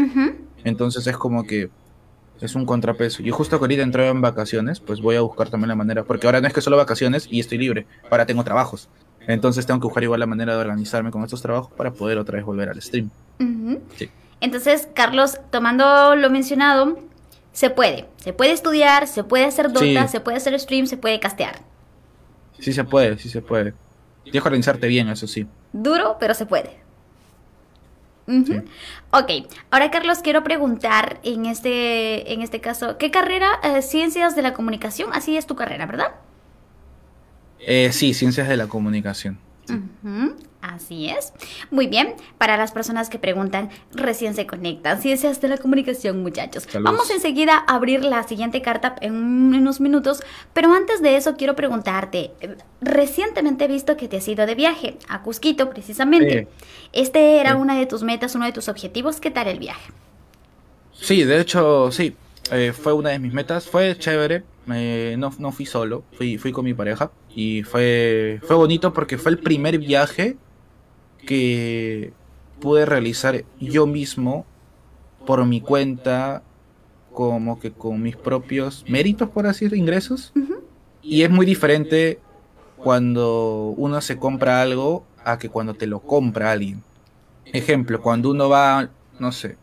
Entonces 0.64 1.06
es 1.06 1.16
como 1.16 1.45
que 1.45 1.70
es 2.41 2.55
un 2.55 2.65
contrapeso. 2.65 3.23
Yo 3.23 3.33
justo 3.33 3.57
que 3.59 3.63
ahorita 3.63 3.83
entré 3.83 4.07
en 4.07 4.21
vacaciones, 4.21 4.79
pues 4.79 5.01
voy 5.01 5.15
a 5.15 5.21
buscar 5.21 5.49
también 5.49 5.69
la 5.69 5.75
manera, 5.75 6.03
porque 6.03 6.27
ahora 6.27 6.41
no 6.41 6.47
es 6.47 6.53
que 6.53 6.61
solo 6.61 6.77
vacaciones 6.77 7.27
y 7.29 7.39
estoy 7.39 7.57
libre, 7.57 7.86
ahora 8.09 8.25
tengo 8.25 8.43
trabajos. 8.43 8.89
Entonces 9.27 9.65
tengo 9.65 9.79
que 9.79 9.86
buscar 9.86 10.03
igual 10.03 10.19
la 10.19 10.27
manera 10.27 10.53
de 10.53 10.59
organizarme 10.61 11.09
con 11.11 11.23
estos 11.23 11.41
trabajos 11.41 11.71
para 11.75 11.91
poder 11.91 12.17
otra 12.17 12.36
vez 12.36 12.45
volver 12.45 12.69
al 12.69 12.81
stream. 12.81 13.09
Sí. 13.97 14.09
Entonces, 14.41 14.88
Carlos, 14.93 15.39
tomando 15.49 16.15
lo 16.15 16.29
mencionado, 16.29 16.99
se 17.51 17.69
puede. 17.71 18.05
Se 18.17 18.33
puede 18.33 18.51
estudiar, 18.51 19.07
se 19.07 19.23
puede 19.23 19.45
hacer 19.45 19.71
Dota, 19.71 19.79
Sí. 20.05 20.11
se 20.11 20.19
puede 20.19 20.38
hacer 20.38 20.59
stream, 20.59 20.86
se 20.86 20.97
puede 20.97 21.19
castear. 21.19 21.55
Sí 22.59 22.71
se 22.73 22.83
puede, 22.83 23.17
sí 23.17 23.29
se 23.29 23.41
puede. 23.41 23.73
Tienes 24.23 24.41
que 24.41 24.47
organizarte 24.47 24.88
bien, 24.88 25.07
eso 25.09 25.25
sí. 25.27 25.47
Duro, 25.73 26.17
pero 26.19 26.33
se 26.33 26.45
puede. 26.45 26.77
Ujú. 28.28 28.45
Sí. 28.45 28.61
Ok, 29.11 29.47
ahora 29.69 29.91
Carlos, 29.91 30.19
quiero 30.19 30.43
preguntar 30.43 31.19
en 31.23 31.45
este, 31.45 32.34
en 32.34 32.41
este 32.41 32.59
caso, 32.59 32.97
¿qué 32.97 33.11
carrera? 33.11 33.47
Eh, 33.63 33.82
Ciencias 33.82 34.36
de 34.36 34.41
la 34.41 34.53
comunicación, 34.53 35.09
así 35.13 35.38
es 35.38 35.45
tu 35.45 35.55
carrera, 35.55 35.86
¿verdad? 35.86 36.11
Eh, 37.59 37.91
sí, 37.91 38.13
ciencias 38.13 38.47
de 38.47 38.57
la 38.57 38.67
comunicación. 38.67 39.39
Así 40.61 41.09
es. 41.09 41.32
Muy 41.70 41.86
bien, 41.88 42.16
para 42.39 42.57
las 42.57 42.72
personas 42.72 43.09
que 43.09 43.20
preguntan, 43.20 43.70
recién 43.91 44.34
se 44.34 44.47
conectan. 44.47 44.99
Ciencias 45.01 45.39
de 45.39 45.47
la 45.47 45.57
comunicación, 45.57 46.24
muchachos. 46.24 46.68
Vamos 46.82 47.09
enseguida 47.11 47.63
a 47.68 47.76
abrir 47.76 48.03
la 48.03 48.24
siguiente 48.24 48.61
carta 48.63 48.95
en 49.01 49.13
unos 49.13 49.80
minutos, 49.80 50.24
pero 50.53 50.74
antes 50.74 51.01
de 51.03 51.18
eso 51.18 51.36
quiero 51.38 51.55
preguntarte, 51.55 52.32
recientemente 52.82 53.66
he 53.66 53.68
visto 53.68 53.95
que 53.95 54.07
te 54.07 54.18
has 54.18 54.28
ido 54.28 54.45
de 54.47 54.55
viaje 54.55 54.97
a 55.07 55.22
Cusquito, 55.22 55.70
precisamente. 55.70 56.47
Este 56.93 57.39
era 57.39 57.51
Sí. 57.51 57.57
una 57.57 57.76
de 57.78 57.86
tus 57.86 58.01
metas, 58.01 58.34
uno 58.36 58.45
de 58.45 58.51
tus 58.51 58.68
objetivos. 58.68 59.20
¿Qué 59.20 59.30
tal 59.30 59.47
el 59.47 59.59
viaje? 59.59 59.91
Sí, 60.93 61.24
de 61.26 61.41
hecho, 61.41 61.91
sí. 61.91 62.16
eh, 62.51 62.74
fue 62.74 62.93
una 62.93 63.09
de 63.09 63.20
mis 63.20 63.34
metas. 63.34 63.68
Fue 63.68 63.95
chévere. 63.97 64.43
Eh, 64.74 65.16
no, 65.18 65.32
no 65.39 65.51
fui 65.51 65.66
solo. 65.66 66.03
Fui, 66.13 66.38
fui 66.38 66.51
con 66.51 66.66
mi 66.66 66.74
pareja. 66.74 67.11
Y 67.30 67.63
fue, 67.63 68.39
fue 68.43 68.55
bonito 68.55 68.93
porque 68.93 69.18
fue 69.18 69.32
el 69.32 69.39
primer 69.39 69.78
viaje 69.78 70.38
que 71.26 72.13
pude 72.59 72.86
realizar 72.86 73.43
yo 73.59 73.88
mismo 73.88 74.45
por 75.26 75.45
mi 75.45 75.61
cuenta. 75.61 76.43
Como 77.11 77.59
que 77.59 77.72
con 77.72 78.01
mis 78.01 78.18
propios 78.18 78.84
méritos, 78.89 79.30
por 79.30 79.47
así 79.47 79.66
decirlo, 79.66 79.82
ingresos. 79.82 80.34
Y 81.01 81.22
es 81.24 81.30
muy 81.30 81.45
diferente 81.45 82.20
cuando 82.76 83.74
uno 83.78 84.01
se 84.01 84.18
compra 84.18 84.61
algo 84.61 85.05
a 85.24 85.38
que 85.38 85.49
cuando 85.49 85.74
te 85.74 85.88
lo 85.88 86.01
compra 86.01 86.51
alguien. 86.51 86.84
Ejemplo, 87.45 88.01
cuando 88.01 88.32
uno 88.32 88.49
va, 88.49 88.89
no 89.20 89.32
sé, 89.32 89.57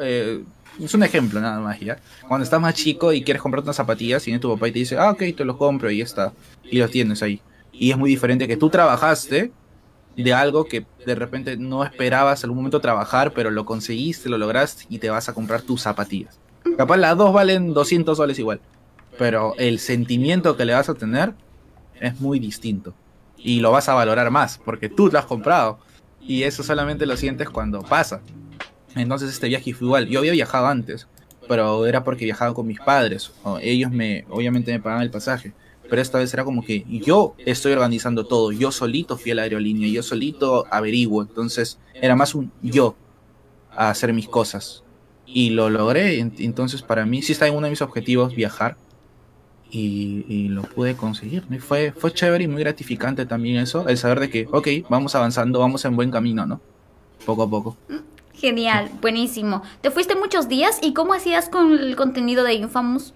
eh, 0.00 0.44
es 0.80 0.94
un 0.94 1.02
ejemplo 1.02 1.40
nada 1.40 1.60
más, 1.60 1.78
¿ya? 1.80 1.98
Cuando 2.28 2.44
estás 2.44 2.60
más 2.60 2.74
chico 2.74 3.12
y 3.12 3.22
quieres 3.22 3.42
comprar 3.42 3.62
unas 3.62 3.76
zapatillas, 3.76 4.26
y 4.26 4.30
viene 4.30 4.40
tu 4.40 4.52
papá 4.52 4.68
y 4.68 4.72
te 4.72 4.78
dice, 4.80 4.96
ah, 4.98 5.10
ok, 5.10 5.22
te 5.36 5.44
lo 5.44 5.58
compro 5.58 5.90
y 5.90 5.98
ya 5.98 6.04
está. 6.04 6.32
Y 6.64 6.78
lo 6.78 6.88
tienes 6.88 7.22
ahí. 7.22 7.40
Y 7.72 7.90
es 7.90 7.98
muy 7.98 8.10
diferente 8.10 8.46
que 8.46 8.56
tú 8.56 8.70
trabajaste 8.70 9.52
de 10.16 10.34
algo 10.34 10.66
que 10.66 10.84
de 11.06 11.14
repente 11.14 11.56
no 11.56 11.84
esperabas 11.84 12.44
algún 12.44 12.58
momento 12.58 12.80
trabajar, 12.80 13.32
pero 13.32 13.50
lo 13.50 13.64
conseguiste, 13.64 14.28
lo 14.28 14.38
lograste 14.38 14.84
y 14.88 14.98
te 14.98 15.10
vas 15.10 15.28
a 15.28 15.34
comprar 15.34 15.62
tus 15.62 15.82
zapatillas. 15.82 16.38
Capaz 16.76 16.96
las 16.96 17.16
dos 17.16 17.32
valen 17.32 17.72
200 17.72 18.16
soles 18.16 18.38
igual. 18.38 18.60
Pero 19.18 19.54
el 19.58 19.78
sentimiento 19.78 20.56
que 20.56 20.64
le 20.64 20.74
vas 20.74 20.88
a 20.88 20.94
tener 20.94 21.34
es 22.00 22.20
muy 22.20 22.38
distinto. 22.38 22.94
Y 23.36 23.60
lo 23.60 23.72
vas 23.72 23.88
a 23.88 23.94
valorar 23.94 24.30
más, 24.30 24.58
porque 24.58 24.88
tú 24.88 25.08
lo 25.10 25.18
has 25.18 25.26
comprado. 25.26 25.78
Y 26.20 26.44
eso 26.44 26.62
solamente 26.62 27.06
lo 27.06 27.16
sientes 27.16 27.50
cuando 27.50 27.82
pasa. 27.82 28.20
Entonces 28.94 29.30
este 29.30 29.48
viaje 29.48 29.72
fue 29.74 29.86
igual. 29.86 30.08
Yo 30.08 30.18
había 30.20 30.32
viajado 30.32 30.66
antes, 30.66 31.06
pero 31.48 31.86
era 31.86 32.04
porque 32.04 32.24
viajaba 32.24 32.54
con 32.54 32.66
mis 32.66 32.80
padres. 32.80 33.32
o 33.42 33.58
ellos 33.58 33.90
me, 33.90 34.24
obviamente 34.30 34.72
me 34.72 34.80
pagaban 34.80 35.02
el 35.04 35.10
pasaje. 35.10 35.52
Pero 35.88 36.00
esta 36.00 36.18
vez 36.18 36.32
era 36.32 36.44
como 36.44 36.64
que 36.64 36.84
yo 36.88 37.34
estoy 37.38 37.72
organizando 37.72 38.24
todo. 38.24 38.52
Yo 38.52 38.70
solito 38.72 39.18
fui 39.18 39.32
a 39.32 39.34
la 39.34 39.42
aerolínea, 39.42 39.88
yo 39.88 40.02
solito 40.02 40.66
averiguo. 40.70 41.22
Entonces 41.22 41.78
era 41.94 42.16
más 42.16 42.34
un 42.34 42.50
yo 42.62 42.94
a 43.74 43.90
hacer 43.90 44.12
mis 44.12 44.28
cosas. 44.28 44.82
Y 45.26 45.50
lo 45.50 45.68
logré. 45.70 46.18
ent- 46.20 46.40
Entonces 46.40 46.82
para 46.82 47.04
mí 47.04 47.22
sí 47.22 47.32
está 47.32 47.46
en 47.46 47.54
uno 47.54 47.66
de 47.66 47.70
mis 47.70 47.82
objetivos 47.82 48.34
viajar. 48.34 48.76
Y, 49.74 50.48
lo 50.48 50.62
pude 50.62 50.94
conseguir. 50.96 51.44
Y 51.50 51.58
fue, 51.58 51.92
fue 51.92 52.12
chévere 52.12 52.44
y 52.44 52.48
muy 52.48 52.60
gratificante 52.62 53.24
también 53.24 53.56
eso. 53.56 53.88
El 53.88 53.96
saber 53.96 54.20
de 54.20 54.28
que, 54.28 54.46
ok, 54.52 54.68
vamos 54.90 55.14
avanzando, 55.14 55.60
vamos 55.60 55.82
en 55.86 55.96
buen 55.96 56.10
camino, 56.10 56.44
¿no? 56.44 56.60
Poco 57.24 57.42
a 57.44 57.48
poco. 57.50 57.76
Genial, 58.42 58.90
buenísimo. 59.00 59.62
¿Te 59.82 59.92
fuiste 59.92 60.16
muchos 60.16 60.48
días 60.48 60.80
y 60.82 60.94
cómo 60.94 61.14
hacías 61.14 61.48
con 61.48 61.78
el 61.78 61.94
contenido 61.94 62.42
de 62.42 62.54
Infamous? 62.54 63.14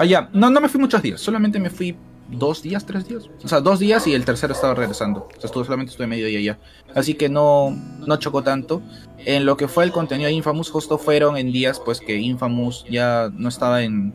Ah, 0.00 0.04
ya. 0.04 0.28
No, 0.32 0.50
no 0.50 0.60
me 0.60 0.68
fui 0.68 0.80
muchos 0.80 1.00
días. 1.00 1.20
Solamente 1.20 1.60
me 1.60 1.70
fui 1.70 1.94
dos 2.28 2.60
días, 2.60 2.84
tres 2.84 3.06
días. 3.06 3.30
O 3.44 3.46
sea, 3.46 3.60
dos 3.60 3.78
días 3.78 4.08
y 4.08 4.14
el 4.14 4.24
tercero 4.24 4.52
estaba 4.52 4.74
regresando. 4.74 5.28
O 5.28 5.40
sea, 5.40 5.46
estuve, 5.46 5.64
solamente 5.64 5.92
estuve 5.92 6.08
medio 6.08 6.26
día 6.26 6.40
allá. 6.40 6.58
Así 6.92 7.14
que 7.14 7.28
no, 7.28 7.70
no 8.04 8.16
chocó 8.16 8.42
tanto. 8.42 8.82
En 9.18 9.46
lo 9.46 9.56
que 9.56 9.68
fue 9.68 9.84
el 9.84 9.92
contenido 9.92 10.26
de 10.26 10.34
Infamous, 10.34 10.70
justo 10.70 10.98
fueron 10.98 11.36
en 11.36 11.52
días 11.52 11.78
pues 11.78 12.00
que 12.00 12.16
Infamous 12.16 12.84
ya 12.90 13.30
no 13.32 13.48
estaba 13.48 13.84
en, 13.84 14.12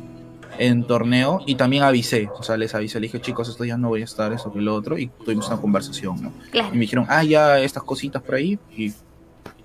en 0.57 0.83
torneo. 0.83 1.39
Y 1.45 1.55
también 1.55 1.83
avisé. 1.83 2.27
O 2.37 2.43
sea, 2.43 2.57
les 2.57 2.75
avisé, 2.75 2.99
le 2.99 3.07
dije, 3.07 3.21
chicos, 3.21 3.47
estos 3.47 3.63
días 3.63 3.79
no 3.79 3.87
voy 3.87 4.01
a 4.01 4.03
estar, 4.03 4.33
eso 4.33 4.51
que 4.51 4.59
lo 4.59 4.75
otro. 4.75 4.97
Y 4.97 5.07
tuvimos 5.23 5.47
una 5.47 5.61
conversación, 5.61 6.21
¿no? 6.21 6.33
Y 6.47 6.51
Claro, 6.51 6.73
me 6.73 6.79
dijeron, 6.79 7.05
ah, 7.07 7.23
ya 7.23 7.61
estas 7.61 7.83
cositas 7.83 8.21
por 8.21 8.35
ahí. 8.35 8.59
Y, 8.75 8.91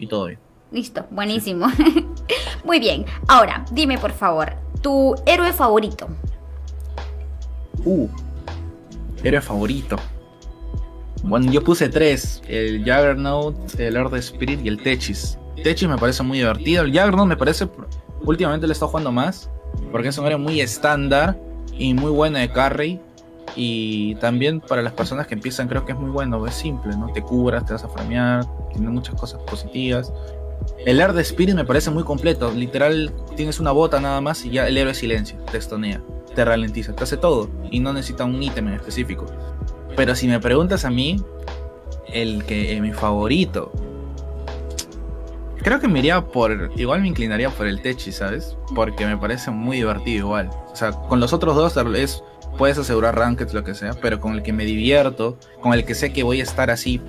y 0.00 0.06
todo 0.06 0.26
bien. 0.26 0.38
listo, 0.72 1.06
buenísimo. 1.10 1.66
Muy 2.64 2.80
bien, 2.80 3.04
ahora, 3.28 3.64
dime 3.72 3.98
por 3.98 4.12
favor, 4.12 4.54
tu 4.82 5.14
héroe 5.26 5.52
favorito. 5.52 6.08
Uh, 7.84 8.08
héroe 9.22 9.40
favorito. 9.40 9.96
Bueno, 11.22 11.50
yo 11.52 11.62
puse 11.62 11.88
tres: 11.88 12.42
el 12.48 12.78
Juggernaut, 12.80 13.54
el 13.78 13.96
Earth 13.96 14.14
Spirit 14.14 14.60
y 14.64 14.68
el 14.68 14.82
Techis. 14.82 15.38
Techis 15.62 15.88
me 15.88 15.98
parece 15.98 16.22
muy 16.22 16.38
divertido. 16.38 16.82
El 16.82 16.92
Juggernaut 16.92 17.28
me 17.28 17.36
parece. 17.36 17.68
Últimamente 18.22 18.66
le 18.66 18.72
está 18.72 18.86
jugando 18.86 19.12
más. 19.12 19.50
Porque 19.92 20.08
es 20.08 20.18
un 20.18 20.26
héroe 20.26 20.38
muy 20.38 20.60
estándar 20.60 21.38
y 21.76 21.94
muy 21.94 22.10
bueno 22.10 22.38
de 22.38 22.50
carry. 22.50 23.00
Y 23.56 24.14
también 24.16 24.60
para 24.60 24.82
las 24.82 24.92
personas 24.92 25.26
que 25.26 25.34
empiezan, 25.34 25.68
creo 25.68 25.84
que 25.84 25.92
es 25.92 25.98
muy 25.98 26.10
bueno. 26.10 26.46
Es 26.46 26.54
simple, 26.54 26.96
¿no? 26.96 27.08
Te 27.12 27.22
curas, 27.22 27.64
te 27.64 27.72
vas 27.72 27.84
a 27.84 27.88
framear, 27.88 28.44
tiene 28.72 28.88
muchas 28.88 29.14
cosas 29.14 29.40
positivas. 29.42 30.12
El 30.84 31.00
Earth 31.00 31.18
Spirit 31.18 31.54
me 31.54 31.64
parece 31.64 31.90
muy 31.90 32.04
completo. 32.04 32.52
Literal, 32.52 33.12
tienes 33.36 33.60
una 33.60 33.72
bota 33.72 34.00
nada 34.00 34.20
más 34.20 34.44
y 34.44 34.50
ya 34.50 34.66
el 34.66 34.76
héroe 34.76 34.94
silencio, 34.94 35.38
te 35.50 35.58
estonea, 35.58 36.02
te 36.34 36.44
ralentiza, 36.44 36.94
te 36.94 37.04
hace 37.04 37.16
todo 37.16 37.50
y 37.70 37.80
no 37.80 37.92
necesita 37.92 38.24
un 38.24 38.42
ítem 38.42 38.68
en 38.68 38.74
específico. 38.74 39.26
Pero 39.96 40.14
si 40.14 40.28
me 40.28 40.40
preguntas 40.40 40.84
a 40.84 40.90
mí, 40.90 41.22
el 42.12 42.44
que 42.44 42.74
es 42.74 42.80
mi 42.80 42.92
favorito, 42.92 43.72
creo 45.62 45.80
que 45.80 45.88
me 45.88 45.98
iría 45.98 46.20
por. 46.24 46.70
Igual 46.76 47.02
me 47.02 47.08
inclinaría 47.08 47.50
por 47.50 47.66
el 47.66 47.80
Techi, 47.80 48.12
¿sabes? 48.12 48.56
Porque 48.74 49.06
me 49.06 49.16
parece 49.16 49.50
muy 49.50 49.78
divertido 49.78 50.26
igual. 50.26 50.50
O 50.72 50.76
sea, 50.76 50.92
con 50.92 51.20
los 51.20 51.32
otros 51.32 51.56
dos 51.56 51.76
es, 51.96 52.22
puedes 52.58 52.78
asegurar 52.78 53.16
rankings, 53.16 53.54
lo 53.54 53.64
que 53.64 53.74
sea, 53.74 53.94
pero 53.94 54.20
con 54.20 54.34
el 54.34 54.42
que 54.42 54.52
me 54.52 54.64
divierto, 54.64 55.38
con 55.60 55.72
el 55.72 55.84
que 55.84 55.94
sé 55.94 56.12
que 56.12 56.22
voy 56.22 56.40
a 56.40 56.42
estar 56.44 56.70
así. 56.70 57.00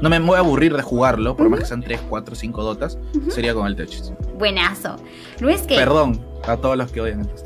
No 0.00 0.10
me 0.10 0.18
voy 0.18 0.36
a 0.36 0.40
aburrir 0.40 0.76
de 0.76 0.82
jugarlo, 0.82 1.36
por 1.36 1.48
más 1.48 1.60
que 1.60 1.66
sean 1.66 1.82
3, 1.82 2.02
4, 2.08 2.34
5 2.34 2.62
dotas, 2.62 2.98
sería 3.30 3.54
con 3.54 3.66
el 3.66 3.76
Techis. 3.76 4.12
Buenazo. 4.38 4.96
No 5.40 5.48
es 5.48 5.62
que. 5.62 5.76
Perdón 5.76 6.20
a 6.46 6.56
todos 6.56 6.76
los 6.76 6.92
que 6.92 7.00
odian 7.00 7.20
el 7.20 7.28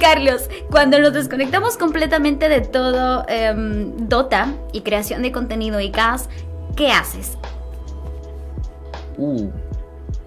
Carlos, 0.00 0.48
cuando 0.70 0.98
nos 0.98 1.12
desconectamos 1.12 1.76
completamente 1.76 2.48
de 2.48 2.60
todo 2.60 3.24
em, 3.28 4.08
Dota 4.08 4.54
y 4.72 4.82
creación 4.82 5.22
de 5.22 5.32
contenido 5.32 5.80
y 5.80 5.90
gas, 5.90 6.28
¿qué 6.76 6.90
haces? 6.90 7.36
Uh, 9.16 9.50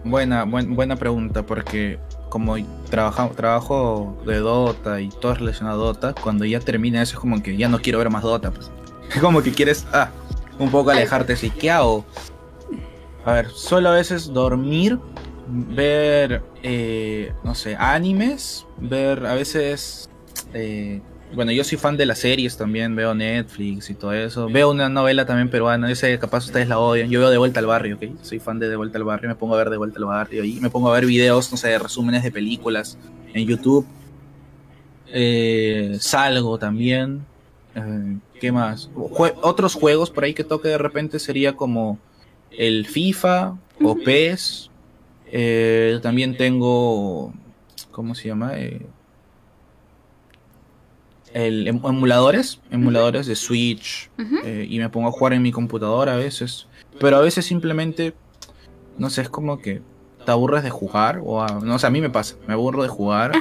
buena, 0.04 0.44
buena 0.44 0.96
pregunta, 0.96 1.44
porque 1.46 2.00
como 2.30 2.56
trabajo, 2.90 3.32
trabajo 3.36 4.18
de 4.26 4.38
Dota 4.38 5.02
y 5.02 5.10
todo 5.10 5.36
relacionado 5.36 5.84
a 5.84 5.86
Dota, 5.88 6.14
cuando 6.14 6.46
ya 6.46 6.60
termina 6.60 7.02
eso 7.02 7.16
es 7.16 7.20
como 7.20 7.42
que 7.42 7.58
ya 7.58 7.68
no 7.68 7.80
quiero 7.80 8.00
ver 8.00 8.10
más 8.10 8.24
Dota. 8.24 8.52
Pues. 8.52 8.72
Es 9.10 9.22
como 9.22 9.42
que 9.42 9.52
quieres, 9.52 9.88
ah, 9.92 10.12
un 10.60 10.70
poco 10.70 10.92
alejarte 10.92 11.34
así. 11.34 11.50
¿Qué 11.50 11.72
hago? 11.72 12.06
A 13.26 13.34
ver, 13.34 13.50
solo 13.50 13.90
a 13.90 13.94
veces 13.94 14.32
dormir, 14.32 15.00
ver, 15.48 16.44
eh, 16.62 17.34
no 17.44 17.56
sé, 17.56 17.76
animes, 17.76 18.68
ver 18.78 19.26
a 19.26 19.34
veces 19.34 20.08
eh, 20.54 21.02
bueno, 21.34 21.52
yo 21.52 21.64
soy 21.64 21.78
fan 21.78 21.96
de 21.96 22.06
las 22.06 22.20
series 22.20 22.58
también, 22.58 22.96
veo 22.96 23.14
Netflix 23.14 23.90
y 23.90 23.94
todo 23.94 24.14
eso. 24.14 24.50
Veo 24.50 24.72
una 24.72 24.90
novela 24.90 25.26
también 25.26 25.50
peruana, 25.50 25.92
ese 25.92 26.18
capaz 26.18 26.46
ustedes 26.46 26.68
la 26.68 26.80
odian. 26.80 27.10
Yo 27.10 27.20
veo 27.20 27.30
De 27.30 27.38
Vuelta 27.38 27.60
al 27.60 27.68
Barrio, 27.68 27.98
¿ok? 27.98 28.24
Soy 28.24 28.40
fan 28.40 28.58
de 28.60 28.68
De 28.68 28.76
Vuelta 28.76 28.98
al 28.98 29.04
Barrio, 29.04 29.30
me 29.30 29.36
pongo 29.36 29.56
a 29.56 29.60
ver 29.60 29.70
De 29.70 29.78
Vuelta 29.78 30.00
al 30.00 30.06
Barrio 30.06 30.44
y 30.44 30.60
me 30.60 30.70
pongo 30.70 30.90
a 30.90 30.94
ver 30.94 31.06
videos, 31.06 31.52
no 31.52 31.58
sé, 31.58 31.78
resúmenes 31.78 32.24
de 32.24 32.32
películas 32.32 32.98
en 33.34 33.46
YouTube. 33.46 33.86
Eh, 35.08 35.98
salgo 36.00 36.58
también. 36.58 37.26
Eh, 37.76 38.18
¿Qué 38.40 38.52
más? 38.52 38.90
otros 38.96 39.76
juegos 39.76 40.10
por 40.10 40.24
ahí 40.24 40.34
que 40.34 40.44
toque 40.44 40.70
de 40.70 40.78
repente 40.78 41.20
sería 41.20 41.56
como 41.56 42.00
el 42.52 42.88
FIFA 42.88 43.56
o 43.84 43.96
PES. 43.96 44.72
Eh, 45.32 46.00
también 46.02 46.36
tengo, 46.38 47.34
¿cómo 47.92 48.16
se 48.16 48.30
llama? 48.30 48.54
El, 51.34 51.68
em, 51.68 51.80
emuladores, 51.84 52.60
emuladores 52.72 53.28
de 53.28 53.36
Switch, 53.36 54.10
eh, 54.44 54.66
y 54.70 54.80
me 54.80 54.90
pongo 54.90 55.10
a 55.10 55.12
jugar 55.12 55.34
en 55.34 55.42
mi 55.42 55.52
computadora 55.52 56.14
a 56.14 56.18
veces. 56.18 56.68
Pero 57.00 57.18
a 57.18 57.22
veces 57.22 57.46
simplemente, 57.46 58.14
no 58.98 59.10
sé, 59.10 59.22
es 59.22 59.30
como 59.30 59.60
que 59.60 59.82
te 60.26 60.32
aburres 60.32 60.64
de 60.64 60.70
jugar, 60.70 61.22
o 61.24 61.46
no 61.48 61.80
sé, 61.80 61.88
a 61.88 61.90
mí 61.90 62.02
me 62.02 62.10
pasa, 62.10 62.36
me 62.48 62.54
aburro 62.54 62.84
de 62.84 62.90
jugar 62.90 63.32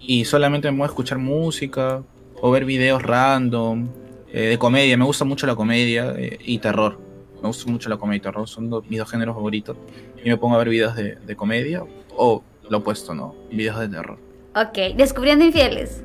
y 0.00 0.24
solamente 0.24 0.70
me 0.70 0.78
voy 0.78 0.84
a 0.84 0.88
escuchar 0.88 1.18
música 1.18 2.02
o 2.40 2.50
ver 2.50 2.64
videos 2.64 3.02
random, 3.02 3.88
eh, 4.32 4.48
de 4.48 4.58
comedia, 4.58 4.96
me 4.96 5.04
gusta 5.04 5.24
mucho 5.24 5.46
la 5.46 5.54
comedia 5.54 6.14
eh, 6.16 6.38
y 6.44 6.58
terror. 6.58 6.98
Me 7.42 7.48
gusta 7.48 7.70
mucho 7.70 7.88
la 7.88 7.96
comedia 7.96 8.18
y 8.18 8.20
terror, 8.20 8.48
son 8.48 8.70
mis 8.88 8.98
dos 8.98 9.10
géneros 9.10 9.34
favoritos. 9.34 9.76
Y 10.24 10.28
me 10.28 10.36
pongo 10.36 10.56
a 10.56 10.58
ver 10.58 10.68
videos 10.68 10.96
de, 10.96 11.16
de 11.16 11.36
comedia 11.36 11.84
o 12.16 12.42
lo 12.68 12.78
opuesto, 12.78 13.14
¿no? 13.14 13.34
Videos 13.50 13.78
de 13.78 13.88
terror. 13.88 14.18
Ok, 14.54 14.96
descubriendo 14.96 15.44
infieles. 15.44 16.02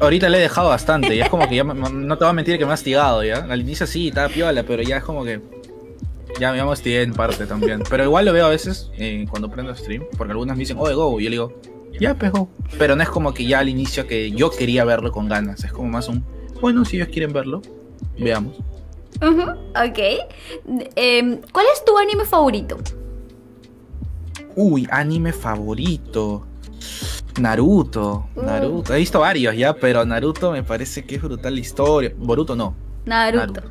Ahorita 0.00 0.28
le 0.28 0.38
he 0.38 0.40
dejado 0.42 0.68
bastante, 0.68 1.16
ya 1.16 1.24
es 1.24 1.30
como 1.30 1.48
que 1.48 1.56
ya 1.56 1.64
no 1.64 2.18
te 2.18 2.24
voy 2.24 2.30
a 2.30 2.32
mentir 2.32 2.58
que 2.58 2.64
me 2.64 2.72
ha 2.72 2.74
hastigado 2.74 3.24
ya. 3.24 3.46
Al 3.48 3.60
inicio 3.60 3.86
sí, 3.86 4.08
estaba 4.08 4.28
piola, 4.28 4.64
pero 4.64 4.82
ya 4.82 4.98
es 4.98 5.04
como 5.04 5.24
que 5.24 5.40
ya 6.38 6.52
me 6.52 6.60
hostigué 6.62 7.02
en 7.02 7.12
parte 7.12 7.46
también. 7.46 7.82
Pero 7.88 8.04
igual 8.04 8.24
lo 8.24 8.32
veo 8.32 8.46
a 8.46 8.50
veces 8.50 8.90
eh, 8.96 9.24
cuando 9.30 9.50
prendo 9.50 9.74
stream, 9.74 10.04
porque 10.16 10.32
algunas 10.32 10.56
me 10.56 10.60
dicen, 10.60 10.76
oh, 10.78 10.94
go, 10.94 11.20
y 11.20 11.24
yo 11.24 11.30
le 11.30 11.36
digo, 11.36 11.60
ya 12.00 12.14
pegó. 12.14 12.48
Pero 12.78 12.96
no 12.96 13.02
es 13.02 13.08
como 13.08 13.32
que 13.32 13.46
ya 13.46 13.60
al 13.60 13.68
inicio 13.68 14.06
que 14.06 14.32
yo 14.32 14.50
quería 14.50 14.84
verlo 14.84 15.12
con 15.12 15.28
ganas, 15.28 15.64
es 15.64 15.72
como 15.72 15.88
más 15.88 16.08
un, 16.08 16.24
bueno, 16.60 16.84
si 16.84 16.96
ellos 16.96 17.08
quieren 17.08 17.32
verlo, 17.32 17.62
veamos. 18.18 18.56
ok. 19.20 19.98
Em, 20.96 21.40
¿Cuál 21.52 21.66
es 21.72 21.84
tu 21.84 21.96
anime 21.96 22.24
favorito? 22.24 22.78
Uy, 24.56 24.86
anime 24.90 25.32
favorito. 25.32 26.46
Naruto, 27.40 28.28
Naruto. 28.36 28.94
He 28.94 28.98
visto 28.98 29.20
varios 29.20 29.56
ya, 29.56 29.74
pero 29.74 30.04
Naruto 30.04 30.52
me 30.52 30.62
parece 30.62 31.04
que 31.04 31.16
es 31.16 31.22
brutal 31.22 31.54
la 31.54 31.60
historia. 31.60 32.12
Boruto 32.16 32.54
no. 32.54 32.74
Naruto. 33.06 33.62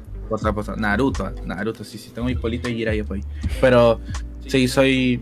Naruto. 0.41 0.75
Naruto, 0.75 1.31
Naruto, 1.45 1.83
sí, 1.83 1.97
sí, 1.97 2.11
tengo 2.13 2.27
mi 2.27 2.35
polito 2.35 2.69
y 2.69 2.75
Jiraiya 2.75 3.03
por 3.03 3.17
ahí. 3.17 3.23
Pero 3.61 3.99
sí, 4.47 4.67
soy 4.67 5.21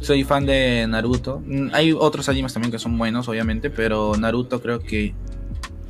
soy 0.00 0.24
fan 0.24 0.46
de 0.46 0.86
Naruto. 0.88 1.42
Mm, 1.46 1.68
hay 1.72 1.92
otros 1.92 2.28
animes 2.28 2.52
también 2.52 2.72
que 2.72 2.78
son 2.78 2.98
buenos, 2.98 3.28
obviamente, 3.28 3.70
pero 3.70 4.14
Naruto 4.16 4.60
creo 4.60 4.80
que 4.80 5.14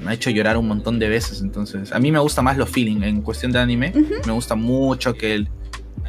me 0.00 0.10
ha 0.10 0.14
hecho 0.14 0.30
llorar 0.30 0.56
un 0.58 0.68
montón 0.68 0.98
de 0.98 1.08
veces. 1.08 1.40
Entonces, 1.40 1.92
a 1.92 1.98
mí 1.98 2.12
me 2.12 2.18
gusta 2.18 2.42
más 2.42 2.56
los 2.56 2.68
feeling. 2.68 3.02
En 3.02 3.22
cuestión 3.22 3.52
de 3.52 3.60
anime, 3.60 3.92
me 4.26 4.32
gusta 4.32 4.54
mucho 4.54 5.14
que 5.14 5.46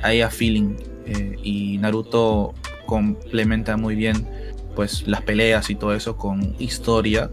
haya 0.01 0.29
feeling. 0.29 0.75
Eh, 1.05 1.37
y 1.41 1.77
Naruto 1.77 2.53
complementa 2.85 3.77
muy 3.77 3.95
bien 3.95 4.27
pues 4.75 5.07
las 5.07 5.21
peleas 5.21 5.69
y 5.69 5.75
todo 5.75 5.93
eso 5.93 6.17
con 6.17 6.55
historia 6.59 7.29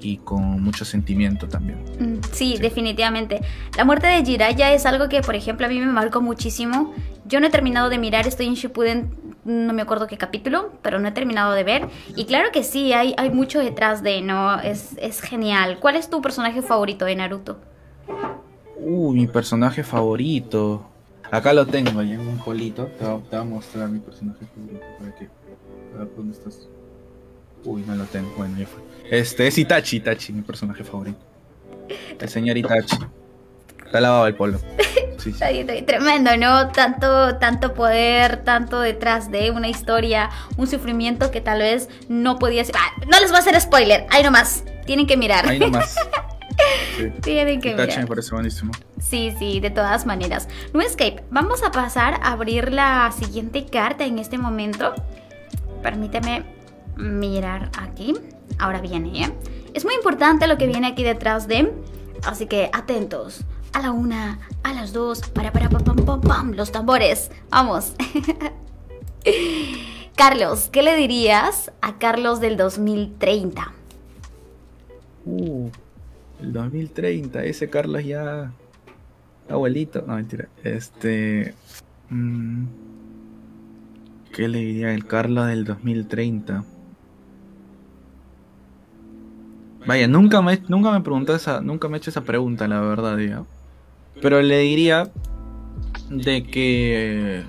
y 0.00 0.18
con 0.18 0.62
mucho 0.62 0.84
sentimiento 0.84 1.48
también. 1.48 1.78
Mm, 1.98 2.20
sí, 2.32 2.56
definitivamente. 2.58 3.40
La 3.76 3.84
muerte 3.84 4.08
de 4.08 4.24
Jiraiya 4.24 4.72
es 4.72 4.84
algo 4.86 5.08
que, 5.08 5.22
por 5.22 5.36
ejemplo, 5.36 5.66
a 5.66 5.68
mí 5.68 5.78
me 5.78 5.86
marcó 5.86 6.20
muchísimo. 6.20 6.92
Yo 7.24 7.40
no 7.40 7.46
he 7.46 7.50
terminado 7.50 7.88
de 7.88 7.98
mirar, 7.98 8.26
estoy 8.26 8.46
en 8.46 8.54
Shippuden, 8.54 9.14
no 9.44 9.72
me 9.72 9.82
acuerdo 9.82 10.06
qué 10.06 10.16
capítulo, 10.16 10.72
pero 10.82 10.98
no 10.98 11.08
he 11.08 11.12
terminado 11.12 11.52
de 11.52 11.64
ver. 11.64 11.88
Y 12.16 12.24
claro 12.24 12.50
que 12.52 12.64
sí, 12.64 12.92
hay, 12.92 13.14
hay 13.16 13.30
mucho 13.30 13.60
detrás 13.60 14.02
de, 14.02 14.22
¿no? 14.22 14.60
Es, 14.60 14.96
es 14.98 15.20
genial. 15.20 15.78
¿Cuál 15.80 15.96
es 15.96 16.10
tu 16.10 16.20
personaje 16.20 16.62
favorito 16.62 17.04
de 17.04 17.16
Naruto? 17.16 17.58
Uh, 18.76 19.12
mi 19.12 19.26
personaje 19.26 19.84
favorito. 19.84 20.88
Acá 21.30 21.52
lo 21.52 21.64
tengo, 21.66 22.00
ahí 22.00 22.12
en 22.12 22.20
un 22.20 22.38
polito. 22.38 22.86
Te 22.98 23.06
voy, 23.06 23.22
a 23.32 23.42
mostrar 23.44 23.88
mi 23.88 24.00
personaje 24.00 24.44
favorito 24.54 24.84
para 24.98 25.14
que... 25.14 25.28
Ver, 26.02 26.16
¿dónde 26.16 26.36
estás? 26.36 26.68
Uy, 27.64 27.84
no 27.86 27.94
lo 27.94 28.04
tengo. 28.04 28.32
Bueno, 28.36 28.58
ya 28.58 28.66
fue. 28.66 28.82
Este 29.10 29.46
es 29.46 29.56
Itachi, 29.58 29.98
Itachi, 29.98 30.32
mi 30.32 30.42
personaje 30.42 30.82
favorito. 30.82 31.18
El 32.18 32.28
señor 32.28 32.56
Itachi. 32.56 32.96
Está 33.84 34.00
lavado 34.00 34.26
el 34.26 34.34
polo. 34.34 34.58
Sí, 35.18 35.32
sí. 35.32 35.82
Tremendo, 35.86 36.36
¿no? 36.36 36.68
Tanto, 36.72 37.36
tanto 37.36 37.74
poder, 37.74 38.42
tanto 38.42 38.80
detrás 38.80 39.30
de 39.30 39.52
una 39.52 39.68
historia, 39.68 40.30
un 40.56 40.66
sufrimiento 40.66 41.30
que 41.30 41.40
tal 41.40 41.60
vez 41.60 41.88
no 42.08 42.40
podía 42.40 42.64
ser. 42.64 42.74
Ah, 42.76 43.00
no 43.08 43.20
les 43.20 43.30
voy 43.30 43.36
a 43.36 43.40
hacer 43.40 43.60
spoiler, 43.60 44.06
ahí 44.10 44.24
nomás. 44.24 44.64
Tienen 44.84 45.06
que 45.06 45.16
mirar. 45.16 45.46
Ahí 45.46 45.60
nomás. 45.60 45.94
Tienen 47.22 47.60
que 47.60 47.70
Itachi 47.70 48.00
me 48.00 48.06
parece 48.08 48.34
buenísimo. 48.34 48.72
Sí, 49.00 49.32
sí, 49.38 49.60
de 49.60 49.70
todas 49.70 50.06
maneras. 50.06 50.48
No 50.72 50.80
escape. 50.80 51.22
Vamos 51.30 51.62
a 51.62 51.70
pasar 51.70 52.14
a 52.22 52.32
abrir 52.32 52.72
la 52.72 53.12
siguiente 53.16 53.66
carta 53.66 54.04
en 54.04 54.18
este 54.18 54.38
momento. 54.38 54.94
Permíteme 55.82 56.44
mirar 56.96 57.70
aquí. 57.78 58.14
Ahora 58.58 58.80
viene, 58.80 59.24
¿eh? 59.24 59.32
Es 59.74 59.84
muy 59.84 59.94
importante 59.94 60.46
lo 60.46 60.58
que 60.58 60.66
viene 60.66 60.86
aquí 60.86 61.02
detrás 61.02 61.48
de. 61.48 61.72
Así 62.24 62.46
que 62.46 62.70
atentos. 62.72 63.44
A 63.72 63.80
la 63.80 63.90
una, 63.90 64.38
a 64.62 64.74
las 64.74 64.92
dos, 64.92 65.20
para, 65.30 65.50
para, 65.50 65.70
pam, 65.70 65.82
pam, 65.82 65.96
pam, 65.96 66.20
pam, 66.20 66.52
los 66.52 66.72
tambores. 66.72 67.30
Vamos. 67.50 67.94
Carlos, 70.16 70.68
¿qué 70.70 70.82
le 70.82 70.94
dirías 70.96 71.72
a 71.80 71.98
Carlos 71.98 72.40
del 72.40 72.58
2030? 72.58 73.72
Uh, 75.24 75.70
el 76.42 76.52
2030, 76.52 77.44
ese 77.44 77.70
Carlos 77.70 78.04
ya. 78.04 78.52
Abuelito, 79.48 80.02
no 80.06 80.16
mentira. 80.16 80.48
Este. 80.62 81.54
Mm, 82.10 82.66
¿Qué 84.32 84.48
le 84.48 84.58
diría 84.60 84.94
el 84.94 85.06
Carlos 85.06 85.46
del 85.46 85.64
2030? 85.64 86.64
Vaya, 89.86 90.08
nunca 90.08 90.40
me, 90.40 90.58
nunca 90.68 90.90
me 90.90 91.00
preguntó 91.02 91.34
esa, 91.34 91.60
nunca 91.60 91.88
me 91.88 91.96
he 91.96 91.98
hecho 91.98 92.10
esa 92.10 92.22
pregunta, 92.22 92.66
la 92.66 92.80
verdad, 92.80 93.16
digo. 93.16 93.46
Pero 94.22 94.40
le 94.40 94.60
diría 94.60 95.10
de 96.08 96.44
que 96.44 97.44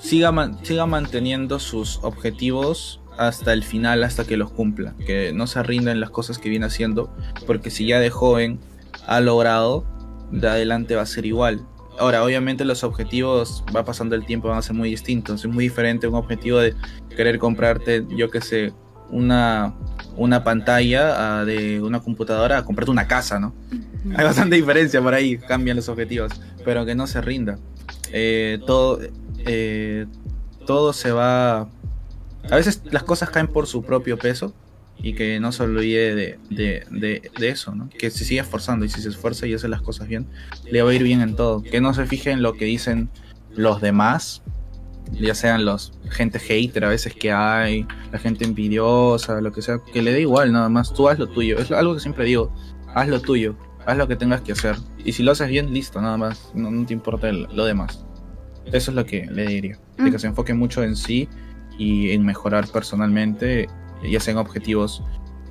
siga, 0.00 0.32
siga 0.62 0.86
manteniendo 0.86 1.58
sus 1.60 2.00
objetivos 2.02 3.00
hasta 3.18 3.52
el 3.52 3.62
final, 3.62 4.02
hasta 4.02 4.24
que 4.24 4.36
los 4.36 4.50
cumpla. 4.50 4.94
Que 5.06 5.32
no 5.32 5.46
se 5.46 5.62
rinda 5.62 5.92
en 5.92 6.00
las 6.00 6.10
cosas 6.10 6.38
que 6.38 6.48
viene 6.48 6.66
haciendo, 6.66 7.14
porque 7.46 7.70
si 7.70 7.86
ya 7.86 8.00
de 8.00 8.10
joven 8.10 8.58
ha 9.06 9.20
logrado, 9.20 9.84
de 10.32 10.48
adelante 10.48 10.96
va 10.96 11.02
a 11.02 11.06
ser 11.06 11.26
igual. 11.26 11.64
Ahora, 11.98 12.24
obviamente 12.24 12.64
los 12.64 12.84
objetivos, 12.84 13.64
va 13.74 13.84
pasando 13.84 14.14
el 14.14 14.26
tiempo, 14.26 14.48
van 14.48 14.58
a 14.58 14.62
ser 14.62 14.74
muy 14.74 14.90
distintos. 14.90 15.44
Es 15.44 15.50
muy 15.50 15.64
diferente 15.64 16.06
un 16.06 16.14
objetivo 16.14 16.58
de 16.58 16.74
querer 17.16 17.38
comprarte, 17.38 18.04
yo 18.10 18.30
que 18.30 18.40
sé, 18.40 18.72
una, 19.10 19.74
una 20.16 20.44
pantalla 20.44 21.44
de 21.44 21.80
una 21.80 22.00
computadora 22.00 22.58
a 22.58 22.64
comprarte 22.64 22.90
una 22.90 23.06
casa, 23.06 23.38
¿no? 23.38 23.54
Hay 24.14 24.24
bastante 24.24 24.56
diferencia 24.56 25.00
por 25.02 25.14
ahí, 25.14 25.38
cambian 25.38 25.76
los 25.76 25.88
objetivos, 25.88 26.32
pero 26.64 26.84
que 26.84 26.94
no 26.94 27.06
se 27.06 27.20
rinda. 27.20 27.58
Eh, 28.12 28.58
todo, 28.66 29.00
eh, 29.38 30.06
todo 30.66 30.92
se 30.92 31.12
va... 31.12 31.68
A 32.48 32.54
veces 32.54 32.82
las 32.90 33.02
cosas 33.02 33.30
caen 33.30 33.48
por 33.48 33.66
su 33.66 33.82
propio 33.82 34.16
peso 34.18 34.54
y 34.98 35.14
que 35.14 35.38
no 35.40 35.52
se 35.52 35.62
olvide 35.62 36.14
de, 36.14 36.38
de, 36.50 37.30
de, 37.38 37.48
eso, 37.48 37.74
¿no? 37.74 37.88
Que 37.88 38.10
se 38.10 38.24
siga 38.24 38.42
esforzando 38.42 38.84
y 38.84 38.88
si 38.88 39.00
se 39.00 39.08
esfuerza 39.08 39.46
y 39.46 39.54
hace 39.54 39.68
las 39.68 39.82
cosas 39.82 40.08
bien, 40.08 40.26
le 40.70 40.82
va 40.82 40.90
a 40.90 40.94
ir 40.94 41.02
bien 41.02 41.20
en 41.20 41.36
todo. 41.36 41.62
Que 41.62 41.80
no 41.80 41.94
se 41.94 42.06
fije 42.06 42.30
en 42.30 42.42
lo 42.42 42.54
que 42.54 42.64
dicen 42.64 43.10
los 43.54 43.80
demás, 43.80 44.42
ya 45.12 45.34
sean 45.34 45.64
los 45.64 45.92
gente 46.10 46.38
hater 46.38 46.84
a 46.84 46.88
veces 46.88 47.14
que 47.14 47.32
hay, 47.32 47.86
la 48.12 48.18
gente 48.18 48.44
envidiosa, 48.44 49.40
lo 49.40 49.52
que 49.52 49.62
sea, 49.62 49.80
que 49.92 50.02
le 50.02 50.12
dé 50.12 50.22
igual 50.22 50.52
nada 50.52 50.68
más, 50.68 50.92
tú 50.92 51.08
haz 51.08 51.18
lo 51.18 51.28
tuyo, 51.28 51.58
es 51.58 51.70
algo 51.70 51.94
que 51.94 52.00
siempre 52.00 52.24
digo, 52.24 52.52
haz 52.94 53.08
lo 53.08 53.20
tuyo, 53.20 53.56
haz 53.86 53.96
lo 53.96 54.08
que 54.08 54.16
tengas 54.16 54.40
que 54.40 54.52
hacer, 54.52 54.76
y 55.04 55.12
si 55.12 55.22
lo 55.22 55.32
haces 55.32 55.48
bien, 55.48 55.72
listo, 55.72 56.00
nada 56.00 56.16
más, 56.16 56.50
no, 56.54 56.84
te 56.86 56.92
importa 56.92 57.30
lo 57.32 57.64
demás. 57.64 58.04
Eso 58.66 58.90
es 58.90 58.96
lo 58.96 59.06
que 59.06 59.26
le 59.26 59.46
diría, 59.46 59.78
de 59.96 60.10
que 60.10 60.16
mm. 60.16 60.18
se 60.18 60.26
enfoque 60.26 60.54
mucho 60.54 60.82
en 60.82 60.96
sí 60.96 61.28
y 61.78 62.10
en 62.10 62.24
mejorar 62.24 62.66
personalmente, 62.66 63.68
ya 64.02 64.20
sean 64.20 64.38
objetivos 64.38 65.02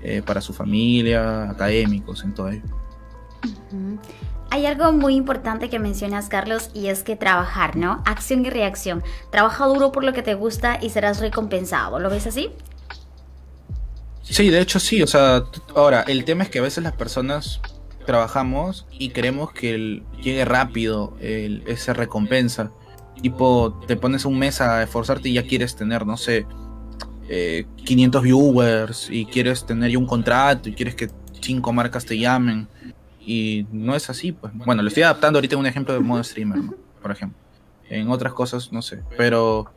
eh, 0.04 0.22
para 0.26 0.41
su 0.41 0.54
familia, 0.54 1.50
académicos, 1.50 2.24
en 2.24 2.34
todo 2.34 2.50
ello. 2.50 2.64
Hay 4.52 4.66
algo 4.66 4.91
muy 4.91 5.16
importante 5.16 5.70
que 5.70 5.80
mencionas, 5.80 6.30
Carlos, 6.30 6.70
y 6.74 6.88
es 6.88 7.04
que 7.04 7.16
trabajar, 7.16 7.76
¿no? 7.76 8.04
Acción 8.06 8.46
y 8.46 8.50
reacción. 8.50 9.04
Trabaja 9.32 9.66
duro 9.66 9.91
por 9.91 10.04
lo 10.04 10.14
que 10.14 10.22
te 10.22 10.34
gusta 10.34 10.80
y 10.82 10.91
serás 10.91 11.20
recompensado. 11.20 12.00
¿Lo 12.00 12.10
ves 12.10 12.28
así? 12.28 12.52
Sí, 14.22 14.50
de 14.50 14.62
hecho 14.62 14.80
sí. 14.80 15.02
O 15.02 15.08
sea, 15.08 15.43
ahora, 15.76 16.02
el 16.02 16.24
tema 16.26 16.43
es 16.43 16.50
que 16.50 16.60
a 16.60 16.62
veces 16.62 16.84
las 16.84 16.93
personas 16.93 17.60
trabajamos 18.06 18.86
y 18.91 19.10
queremos 19.10 19.52
que 19.52 20.04
llegue 20.22 20.46
rápido 20.46 21.18
el, 21.20 21.64
esa 21.68 21.93
recompensa. 21.93 22.72
Tipo, 23.22 23.82
te 23.88 23.96
pones 23.96 24.26
un 24.26 24.38
mes 24.38 24.62
a 24.62 24.84
esforzarte 24.84 25.30
y 25.30 25.34
ya 25.34 25.48
quieres 25.48 25.76
tener, 25.76 26.06
no 26.06 26.18
sé, 26.18 26.46
500 27.28 28.21
eh, 28.21 28.23
viewers 28.23 29.09
y 29.09 29.26
quieres 29.26 29.65
tener 29.65 29.97
un 29.97 30.05
contrato 30.05 30.69
y 30.69 30.73
quieres 30.73 30.95
que 30.95 31.09
cinco 31.41 31.73
marcas 31.73 32.05
te 32.05 32.17
llamen 32.17 32.67
y 33.26 33.65
no 33.71 33.95
es 33.95 34.09
así, 34.09 34.32
pues. 34.32 34.53
Bueno, 34.53 34.82
lo 34.84 34.88
estoy 34.88 35.03
adaptando 35.03 35.38
ahorita 35.38 35.57
un 35.57 35.65
ejemplo 35.65 35.93
de 35.93 35.99
modo 35.99 36.23
streamer, 36.23 36.59
por 37.01 37.11
ejemplo. 37.11 37.38
En 37.89 38.09
otras 38.09 38.34
cosas, 38.34 38.71
no 38.71 38.82
sé. 38.82 39.01
Pero 39.17 39.71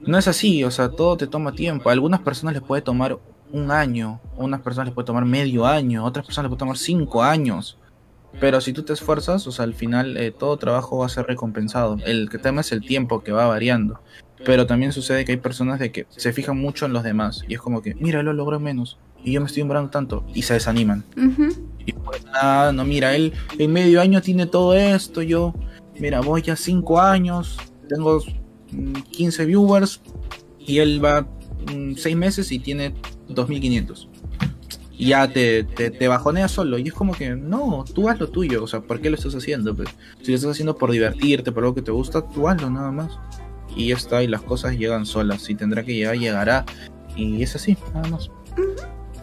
no 0.00 0.18
es 0.18 0.28
así, 0.28 0.62
o 0.64 0.70
sea, 0.70 0.90
todo 0.90 1.16
te 1.16 1.26
toma 1.26 1.52
tiempo. 1.52 1.88
A 1.88 1.92
algunas 1.92 2.20
personas 2.20 2.54
les 2.54 2.62
puede 2.62 2.82
tomar 2.82 3.18
un 3.52 3.70
año, 3.70 4.20
a 4.38 4.42
unas 4.42 4.60
personas 4.60 4.88
les 4.88 4.94
puede 4.94 5.06
tomar 5.06 5.24
medio 5.24 5.66
año, 5.66 6.02
a 6.02 6.04
otras 6.04 6.24
personas 6.24 6.50
les 6.50 6.50
puede 6.50 6.60
tomar 6.60 6.78
cinco 6.78 7.22
años. 7.22 7.78
Pero 8.40 8.60
si 8.60 8.72
tú 8.72 8.82
te 8.82 8.92
esfuerzas, 8.92 9.46
o 9.46 9.52
sea, 9.52 9.64
al 9.64 9.74
final 9.74 10.16
eh, 10.16 10.30
todo 10.30 10.56
trabajo 10.56 10.98
va 10.98 11.06
a 11.06 11.08
ser 11.08 11.26
recompensado. 11.26 11.96
El 12.04 12.28
tema 12.42 12.62
es 12.62 12.72
el 12.72 12.80
tiempo 12.80 13.22
que 13.22 13.32
va 13.32 13.46
variando. 13.46 14.00
Pero 14.44 14.66
también 14.66 14.92
sucede 14.92 15.24
que 15.24 15.32
hay 15.32 15.38
personas 15.38 15.78
de 15.78 15.92
que 15.92 16.06
se 16.10 16.32
fijan 16.32 16.58
mucho 16.58 16.86
en 16.86 16.92
los 16.92 17.02
demás. 17.02 17.42
Y 17.48 17.54
es 17.54 17.60
como 17.60 17.80
que, 17.80 17.94
mira, 17.94 18.22
lo 18.22 18.32
logró 18.32 18.60
menos. 18.60 18.98
Y 19.22 19.32
yo 19.32 19.40
me 19.40 19.46
estoy 19.46 19.62
demorando 19.62 19.90
tanto. 19.90 20.24
Y 20.34 20.42
se 20.42 20.54
desaniman. 20.54 21.04
Y 21.86 21.92
pues 21.92 22.24
nada, 22.24 22.72
no, 22.72 22.84
mira, 22.84 23.14
él 23.14 23.32
en 23.58 23.72
medio 23.72 24.00
año 24.00 24.20
tiene 24.22 24.46
todo 24.46 24.74
esto, 24.74 25.22
yo, 25.22 25.54
mira, 25.98 26.20
voy 26.20 26.42
ya 26.42 26.56
5 26.56 27.00
años, 27.00 27.58
tengo 27.88 28.22
15 29.10 29.42
mm, 29.42 29.46
viewers 29.46 30.00
y 30.58 30.78
él 30.78 31.04
va 31.04 31.26
6 31.66 32.16
mm, 32.16 32.18
meses 32.18 32.52
y 32.52 32.58
tiene 32.58 32.94
2500. 33.28 34.08
Y 34.96 35.08
ya 35.08 35.26
te, 35.28 35.64
te, 35.64 35.90
te, 35.90 36.08
bajonea 36.08 36.48
solo. 36.48 36.78
Y 36.78 36.88
es 36.88 36.94
como 36.94 37.14
que, 37.14 37.30
no, 37.30 37.84
tú 37.94 38.08
haz 38.08 38.20
lo 38.20 38.28
tuyo. 38.28 38.62
O 38.62 38.66
sea, 38.66 38.80
¿por 38.80 39.00
qué 39.00 39.10
lo 39.10 39.16
estás 39.16 39.34
haciendo? 39.34 39.74
Pues, 39.74 39.88
si 40.22 40.30
lo 40.30 40.36
estás 40.36 40.52
haciendo 40.52 40.76
por 40.76 40.90
divertirte, 40.90 41.50
por 41.50 41.64
algo 41.64 41.74
que 41.74 41.82
te 41.82 41.90
gusta, 41.90 42.22
tú 42.28 42.48
hazlo 42.48 42.70
nada 42.70 42.92
más. 42.92 43.18
Y 43.74 43.88
ya 43.88 43.96
está, 43.96 44.22
y 44.22 44.28
las 44.28 44.42
cosas 44.42 44.78
llegan 44.78 45.04
solas. 45.04 45.42
Si 45.42 45.54
tendrá 45.54 45.82
que 45.82 45.94
llegar, 45.94 46.16
llegará. 46.16 46.64
Y 47.16 47.42
es 47.42 47.56
así, 47.56 47.76
nada 47.92 48.08
más. 48.08 48.30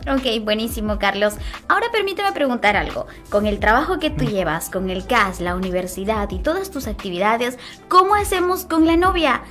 Ok, 0.07 0.43
buenísimo, 0.43 0.97
Carlos. 0.97 1.36
Ahora 1.67 1.88
permíteme 1.91 2.32
preguntar 2.32 2.76
algo. 2.76 3.05
Con 3.30 3.45
el 3.45 3.59
trabajo 3.59 3.99
que 3.99 4.09
tú 4.09 4.26
llevas, 4.26 4.69
con 4.69 4.89
el 4.89 5.05
CAS, 5.05 5.39
la 5.39 5.55
universidad 5.55 6.30
y 6.32 6.39
todas 6.39 6.72
tus 6.72 6.88
actividades, 6.88 7.59
¿cómo 7.88 8.15
hacemos 8.15 8.65
con 8.65 8.88
la 8.88 8.97
novia? 8.97 9.43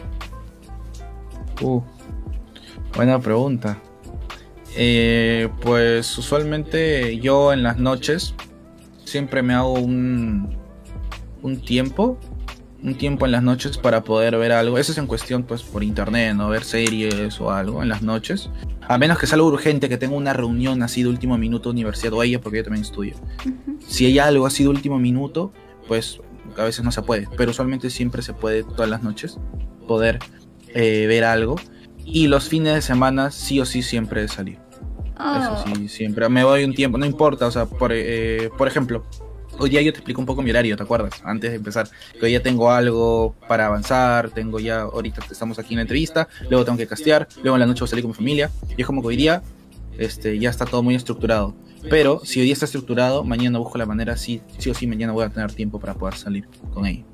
Uh, 1.63 1.81
buena 2.95 3.21
pregunta. 3.21 3.79
Eh, 4.77 5.49
pues 5.61 6.17
usualmente 6.17 7.19
yo 7.19 7.53
en 7.53 7.63
las 7.63 7.79
noches 7.79 8.35
siempre 9.05 9.43
me 9.43 9.55
hago 9.55 9.75
un, 9.75 10.57
un 11.43 11.61
tiempo 11.61 12.19
un 12.83 12.95
tiempo 12.95 13.27
en 13.27 13.33
las 13.33 13.43
noches 13.43 13.79
para 13.79 14.03
poder 14.05 14.37
ver 14.39 14.53
algo. 14.53 14.79
Eso 14.79 14.93
es 14.93 14.99
en 14.99 15.07
cuestión, 15.07 15.43
pues, 15.43 15.63
por 15.63 15.83
internet, 15.83 16.35
¿no? 16.35 16.49
Ver 16.49 16.65
series 16.65 17.41
o 17.41 17.51
algo 17.51 17.83
en 17.83 17.89
las 17.89 18.03
noches. 18.03 18.51
A 18.89 18.99
menos 18.99 19.19
que 19.19 19.27
sea 19.27 19.37
algo 19.37 19.49
urgente, 19.49 19.89
que 19.89 19.99
tenga 19.99 20.17
una 20.17 20.33
reunión 20.33 20.83
así 20.83 21.03
de 21.03 21.09
último 21.09 21.37
minuto 21.39 21.71
universidad 21.71 22.13
o 22.15 22.23
ella, 22.23 22.41
porque 22.41 22.59
yo 22.59 22.65
también 22.65 22.85
estudio. 22.85 23.15
Si 23.87 24.07
hay 24.07 24.19
algo 24.19 24.47
así 24.47 24.63
de 24.63 24.71
último 24.71 24.99
minuto, 24.99 25.53
pues 25.89 26.21
a 26.57 26.65
veces 26.65 26.85
no 26.85 26.93
se 26.93 27.03
puede. 27.03 27.29
Pero 27.37 27.51
usualmente 27.51 27.91
siempre 27.91 28.23
se 28.23 28.33
puede 28.33 28.63
todas 28.63 28.89
las 28.89 29.03
noches 29.03 29.39
poder 29.87 30.19
eh, 30.69 31.07
ver 31.07 31.25
algo. 31.25 31.57
Y 32.05 32.27
los 32.27 32.49
fines 32.49 32.75
de 32.75 32.83
semana 32.83 33.31
sí 33.31 33.61
o 33.61 33.67
sí 33.67 33.83
siempre 33.83 34.27
salir. 34.29 34.59
Eso 35.15 35.53
oh. 35.53 35.77
sí, 35.77 35.89
siempre. 35.89 36.29
Me 36.29 36.45
voy 36.45 36.65
un 36.65 36.75
tiempo, 36.75 36.99
no 36.99 37.07
importa. 37.07 37.47
O 37.47 37.51
sea, 37.51 37.67
por, 37.67 37.93
eh, 37.93 38.51
por 38.57 38.69
ejemplo, 38.69 39.05
Hoy 39.63 39.69
día 39.69 39.83
yo 39.83 39.93
te 39.93 39.99
explico 39.99 40.23
un 40.23 40.27
poco 40.27 40.41
mi 40.41 40.51
horario, 40.51 40.75
¿te 40.75 40.83
acuerdas? 40.83 41.21
Antes 41.23 41.51
de 41.51 41.57
empezar, 41.57 41.87
que 42.19 42.25
hoy 42.25 42.33
ya 42.33 42.43
tengo 42.43 42.71
algo 42.71 43.35
para 43.47 43.67
avanzar, 43.67 44.31
tengo 44.31 44.59
ya, 44.59 44.81
ahorita 44.81 45.21
estamos 45.31 45.59
aquí 45.59 45.75
en 45.75 45.77
la 45.77 45.83
entrevista, 45.83 46.29
luego 46.49 46.65
tengo 46.65 46.79
que 46.79 46.87
castear, 46.87 47.29
luego 47.43 47.57
en 47.57 47.61
la 47.61 47.67
noche 47.67 47.81
voy 47.81 47.87
a 47.87 47.91
salir 47.91 48.03
con 48.03 48.13
mi 48.13 48.17
familia, 48.17 48.51
y 48.75 48.81
es 48.81 48.87
como 48.87 49.03
que 49.03 49.09
hoy 49.09 49.17
día 49.17 49.43
este, 49.99 50.39
ya 50.39 50.49
está 50.49 50.65
todo 50.65 50.83
muy 50.83 50.95
estructurado. 50.95 51.55
Pero 51.91 52.23
si 52.25 52.41
hoy 52.41 52.47
día 52.47 52.55
está 52.55 52.65
estructurado, 52.65 53.23
mañana 53.23 53.59
busco 53.59 53.77
la 53.77 53.85
manera, 53.85 54.17
sí, 54.17 54.41
sí 54.57 54.71
o 54.71 54.75
sí, 54.75 54.87
mañana 54.87 55.13
voy 55.13 55.25
a 55.25 55.29
tener 55.29 55.53
tiempo 55.53 55.79
para 55.79 55.93
poder 55.93 56.15
salir 56.15 56.47
con 56.73 56.87
ella. 56.87 57.05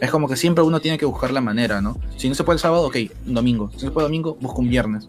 Es 0.00 0.10
como 0.10 0.28
que 0.28 0.36
siempre 0.36 0.64
uno 0.64 0.80
tiene 0.80 0.98
que 0.98 1.06
buscar 1.06 1.30
la 1.30 1.40
manera, 1.40 1.80
¿no? 1.80 1.98
Si 2.16 2.28
no 2.28 2.34
se 2.34 2.44
puede 2.44 2.56
el 2.56 2.60
sábado, 2.60 2.86
ok, 2.86 2.96
un 3.26 3.34
domingo. 3.34 3.70
Si 3.70 3.76
no 3.76 3.80
se 3.80 3.90
puede 3.90 4.06
domingo, 4.06 4.36
busco 4.40 4.60
un 4.60 4.68
viernes. 4.68 5.08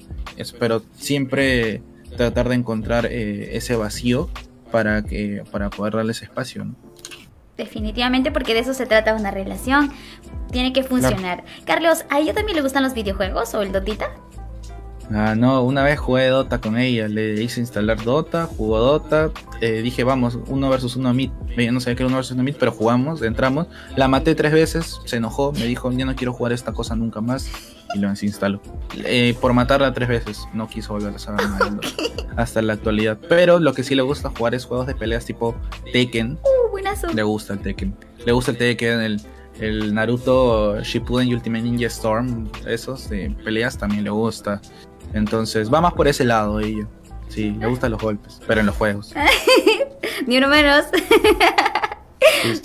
pero 0.60 0.82
siempre 0.98 1.82
tratar 2.16 2.50
de 2.50 2.56
encontrar 2.56 3.08
eh, 3.08 3.58
ese 3.58 3.76
vacío 3.76 4.30
para, 4.72 5.04
que, 5.04 5.44
para 5.52 5.70
poder 5.70 5.96
darle 5.96 6.12
ese 6.12 6.26
espacio. 6.26 6.66
¿no? 6.66 6.76
Definitivamente 7.58 8.32
porque 8.32 8.54
de 8.54 8.62
eso 8.62 8.74
se 8.74 8.86
trata 8.86 9.16
una 9.16 9.32
relación. 9.32 9.92
Tiene 10.52 10.74
que 10.74 10.84
funcionar. 10.84 11.44
Carlos, 11.66 12.06
¿a 12.10 12.20
ella 12.20 12.34
también 12.34 12.56
le 12.56 12.62
gustan 12.62 12.84
los 12.84 12.94
videojuegos 12.94 13.54
o 13.54 13.62
el 13.62 13.72
Dotita? 13.72 14.12
Ah, 15.12 15.36
no, 15.36 15.64
una 15.64 15.84
vez 15.84 16.00
jugué 16.00 16.28
Dota 16.28 16.62
con 16.62 16.78
ella, 16.78 17.08
le 17.08 17.42
hice 17.42 17.60
instalar 17.60 18.04
Dota, 18.04 18.46
jugó 18.46 18.80
Dota, 18.80 19.32
eh, 19.62 19.82
dije 19.82 20.04
vamos, 20.04 20.40
uno 20.48 20.70
versus 20.70 20.96
uno 20.96 21.14
mid, 21.14 21.30
no 21.72 21.80
sabía 21.80 21.96
que 21.96 22.04
era 22.04 22.08
uno 22.08 22.16
versus 22.16 22.34
uno 22.34 22.44
mid, 22.44 22.56
pero 22.58 22.72
jugamos, 22.72 23.22
entramos, 23.22 23.68
la 23.96 24.08
maté 24.08 24.34
tres 24.34 24.54
veces, 24.54 25.00
se 25.06 25.18
enojó, 25.18 25.52
me 25.52 25.66
dijo 25.66 25.92
ya 25.92 26.06
no 26.06 26.16
quiero 26.16 26.34
jugar 26.34 26.54
esta 26.54 26.72
cosa 26.72 26.96
nunca 26.96 27.22
más 27.22 27.50
y 27.94 28.00
lo 28.00 28.10
desinstaló. 28.10 28.62
Eh, 29.06 29.36
por 29.40 29.54
matarla 29.54 29.94
tres 29.94 30.10
veces, 30.10 30.48
no 30.54 30.68
quiso 30.68 30.94
volver 30.94 31.16
a 31.16 31.20
saber 31.20 31.48
nada 31.48 31.78
hasta 32.36 32.62
la 32.62 32.74
actualidad. 32.74 33.18
Pero 33.30 33.60
lo 33.60 33.74
que 33.74 33.84
sí 33.84 33.96
le 33.96 34.02
gusta 34.02 34.32
jugar 34.36 34.56
es 34.56 34.66
juegos 34.66 34.88
de 34.88 34.96
peleas 34.96 35.26
tipo 35.26 35.56
Tekken. 35.92 36.40
Uh, 36.44 37.14
le 37.14 37.24
gusta 37.24 37.54
el 37.54 37.60
Tekken. 37.60 37.96
Le 38.26 38.32
gusta 38.32 38.52
el 38.52 38.58
Tekken, 38.58 39.00
el, 39.00 39.22
el 39.60 39.94
Naruto 39.94 40.82
Shippuden 40.82 41.28
y 41.28 41.34
Ultimate 41.36 41.64
Ninja 41.64 41.88
Storm, 41.88 42.50
esos 42.66 43.10
de 43.10 43.36
peleas 43.44 43.78
también 43.78 44.04
le 44.04 44.10
gusta. 44.10 44.62
Entonces 45.14 45.74
va 45.74 45.82
más 45.82 45.94
por 45.94 46.08
ese 46.08 46.24
lado 46.24 46.60
ello. 46.60 46.88
Sí, 47.30 47.52
le 47.52 47.68
gustan 47.68 47.92
los 47.92 48.02
golpes, 48.02 48.40
pero 48.48 48.60
en 48.60 48.68
los 48.68 48.76
juegos. 48.76 49.14
Ni 50.28 50.38
uno 50.38 50.48
menos. 50.48 50.86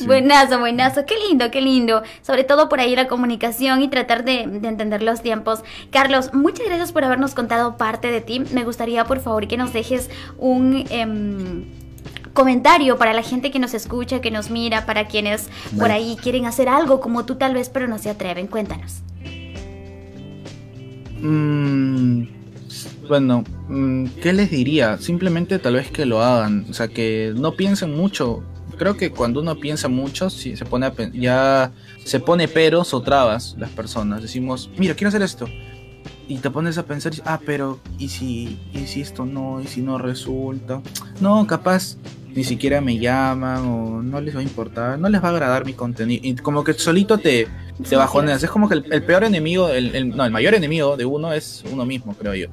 Buenazo, 0.07 0.59
buenazo. 0.59 1.05
Qué 1.07 1.15
lindo, 1.29 1.51
qué 1.51 1.61
lindo. 1.61 2.03
Sobre 2.23 2.45
todo 2.45 2.69
por 2.69 2.81
ahí 2.81 2.95
la 2.97 3.09
comunicación 3.09 3.83
y 3.83 3.89
tratar 3.89 4.25
de, 4.25 4.43
entender 4.43 5.03
los 5.03 5.23
tiempos. 5.23 5.63
Carlos, 5.91 6.33
muchas 6.33 6.67
gracias 6.67 6.93
por 6.93 7.05
habernos 7.05 7.35
contado 7.35 7.77
parte 7.77 8.11
de 8.11 8.21
ti. 8.21 8.41
Me 8.53 8.65
gustaría, 8.65 9.05
por 9.05 9.21
favor, 9.21 9.47
que 9.47 9.57
nos 9.57 9.73
dejes 9.73 10.11
un... 10.39 10.85
Em, 10.91 11.65
comentario 12.35 12.99
para 12.99 13.13
la 13.15 13.23
gente 13.23 13.51
que 13.51 13.59
nos 13.59 13.75
escucha, 13.75 14.21
que 14.21 14.31
nos 14.31 14.49
mira, 14.49 14.87
para 14.87 15.09
quienes 15.09 15.49
por 15.77 15.91
ahí 15.91 16.17
quieren 16.23 16.47
hacer 16.47 16.69
algo 16.69 17.01
como 17.01 17.25
tú 17.25 17.35
tal 17.35 17.55
vez, 17.55 17.69
pero 17.69 17.89
no 17.89 17.99
se 17.99 18.11
atreven. 18.11 18.47
Cuéntanos. 18.47 19.03
Mm, 21.21 22.23
bueno, 23.09 23.45
mm, 23.69 24.07
¿qué 24.23 24.33
les 24.33 24.51
diría? 24.51 24.99
Simplemente 24.99 25.59
tal 25.59 25.75
vez 25.75 25.91
que 25.91 26.07
lo 26.07 26.23
hagan, 26.23 26.67
o 26.71 26.73
sea, 26.73 26.89
que 26.89 27.33
no 27.37 27.53
piensen 27.53 27.97
mucho. 27.97 28.43
Creo 28.77 28.97
que 28.97 29.11
cuando 29.11 29.41
uno 29.41 29.59
piensa 29.59 29.89
mucho, 29.89 30.31
si 30.31 30.57
se 30.57 30.65
pone 30.65 30.93
ya 31.15 31.73
se 32.05 32.21
pone 32.21 32.47
peros 32.47 32.95
o 32.95 33.03
trabas 33.03 33.57
las 33.59 33.71
personas. 33.71 34.23
Decimos, 34.23 34.71
mira, 34.79 34.95
quiero 34.95 35.09
hacer 35.09 35.23
esto. 35.23 35.49
Y 36.29 36.37
te 36.39 36.51
pones 36.51 36.79
a 36.79 36.85
pensar, 36.85 37.13
ah, 37.25 37.41
pero 37.45 37.81
¿y 37.99 38.09
si, 38.09 38.59
¿y 38.73 38.87
si 38.87 39.01
esto 39.01 39.25
no? 39.25 39.61
¿Y 39.61 39.67
si 39.67 39.81
no 39.81 39.99
resulta? 39.99 40.81
No, 41.21 41.47
capaz 41.47 41.97
ni 42.35 42.45
siquiera 42.45 42.81
me 42.81 42.99
llaman 42.99 43.67
o 43.67 44.03
no 44.03 44.21
les 44.21 44.37
va 44.37 44.41
a 44.41 44.43
importar, 44.43 44.99
no 44.99 45.09
les 45.09 45.23
va 45.23 45.29
a 45.29 45.31
agradar 45.33 45.65
mi 45.65 45.73
contenido. 45.73 46.21
Y 46.25 46.37
como 46.37 46.63
que 46.63 46.75
solito 46.75 47.19
te, 47.19 47.49
te 47.89 47.97
bajoneas. 47.97 48.43
Es 48.43 48.51
como 48.51 48.69
que 48.69 48.75
el, 48.75 49.03
peor 49.03 49.25
enemigo, 49.25 49.69
el, 49.69 50.17
no, 50.17 50.25
el 50.25 50.31
mayor 50.31 50.55
enemigo 50.55 50.97
de 50.97 51.05
uno 51.05 51.33
es 51.33 51.65
uno 51.73 51.85
mismo, 51.85 52.15
creo 52.15 52.35
yo. 52.35 52.49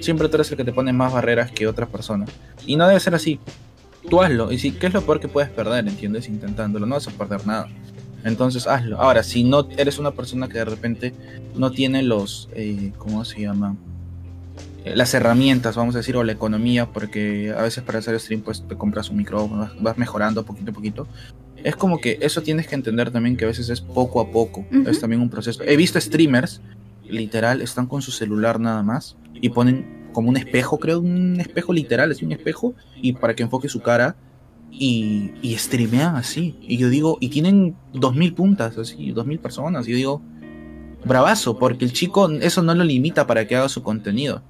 Siempre 0.00 0.28
tú 0.28 0.36
eres 0.36 0.50
el 0.50 0.56
que 0.56 0.64
te 0.64 0.72
pone 0.72 0.92
más 0.92 1.12
barreras 1.12 1.50
que 1.50 1.66
otras 1.66 1.88
personas. 1.88 2.30
Y 2.66 2.76
no 2.76 2.86
debe 2.86 3.00
ser 3.00 3.14
así. 3.14 3.38
Tú 4.08 4.22
hazlo. 4.22 4.50
Y 4.52 4.58
si, 4.58 4.72
¿qué 4.72 4.86
es 4.86 4.94
lo 4.94 5.02
peor 5.02 5.20
que 5.20 5.28
puedes 5.28 5.50
perder, 5.50 5.86
entiendes? 5.86 6.28
Intentándolo. 6.28 6.86
No 6.86 6.94
vas 6.94 7.08
a 7.08 7.10
perder 7.10 7.46
nada. 7.46 7.68
Entonces 8.24 8.66
hazlo. 8.66 9.00
Ahora, 9.00 9.22
si 9.22 9.44
no 9.44 9.68
eres 9.76 9.98
una 9.98 10.12
persona 10.12 10.48
que 10.48 10.58
de 10.58 10.64
repente 10.64 11.14
no 11.54 11.70
tiene 11.70 12.02
los, 12.02 12.48
eh, 12.54 12.92
¿cómo 12.98 13.24
se 13.24 13.40
llama? 13.40 13.76
Eh, 14.84 14.96
las 14.96 15.12
herramientas, 15.14 15.76
vamos 15.76 15.94
a 15.94 15.98
decir, 15.98 16.16
o 16.16 16.24
la 16.24 16.32
economía, 16.32 16.86
porque 16.86 17.54
a 17.56 17.62
veces 17.62 17.84
para 17.84 17.98
hacer 17.98 18.18
stream 18.18 18.40
pues 18.40 18.66
te 18.66 18.76
compras 18.76 19.10
un 19.10 19.16
micrófono, 19.16 19.70
vas 19.80 19.98
mejorando 19.98 20.44
poquito 20.44 20.70
a 20.70 20.74
poquito. 20.74 21.06
Es 21.62 21.76
como 21.76 22.00
que 22.00 22.18
eso 22.22 22.42
tienes 22.42 22.66
que 22.66 22.74
entender 22.74 23.10
también 23.10 23.36
que 23.36 23.44
a 23.44 23.48
veces 23.48 23.68
es 23.68 23.82
poco 23.82 24.20
a 24.20 24.30
poco, 24.30 24.64
es 24.86 24.98
también 24.98 25.20
un 25.20 25.28
proceso. 25.28 25.62
He 25.62 25.76
visto 25.76 26.00
streamers, 26.00 26.62
literal, 27.10 27.60
están 27.60 27.86
con 27.86 28.02
su 28.02 28.10
celular 28.10 28.60
nada 28.60 28.82
más 28.82 29.16
y 29.34 29.50
ponen 29.50 30.08
como 30.12 30.28
un 30.28 30.36
espejo, 30.36 30.78
creo, 30.78 31.00
un 31.00 31.40
espejo 31.40 31.72
literal, 31.72 32.10
así 32.10 32.24
un 32.24 32.32
espejo, 32.32 32.74
y 33.00 33.12
para 33.12 33.34
que 33.34 33.42
enfoque 33.42 33.68
su 33.68 33.80
cara 33.80 34.16
y, 34.70 35.32
y 35.42 35.56
streamean 35.56 36.16
así. 36.16 36.56
Y 36.60 36.76
yo 36.78 36.88
digo, 36.88 37.18
y 37.20 37.28
tienen 37.28 37.76
dos 37.92 38.14
mil 38.14 38.34
puntas, 38.34 38.76
así, 38.78 39.12
dos 39.12 39.26
mil 39.26 39.38
personas. 39.38 39.86
Y 39.86 39.92
yo 39.92 39.96
digo, 39.96 40.22
bravazo, 41.04 41.58
porque 41.58 41.84
el 41.84 41.92
chico 41.92 42.28
eso 42.40 42.62
no 42.62 42.74
lo 42.74 42.84
limita 42.84 43.26
para 43.26 43.46
que 43.46 43.56
haga 43.56 43.68
su 43.68 43.82
contenido. 43.82 44.42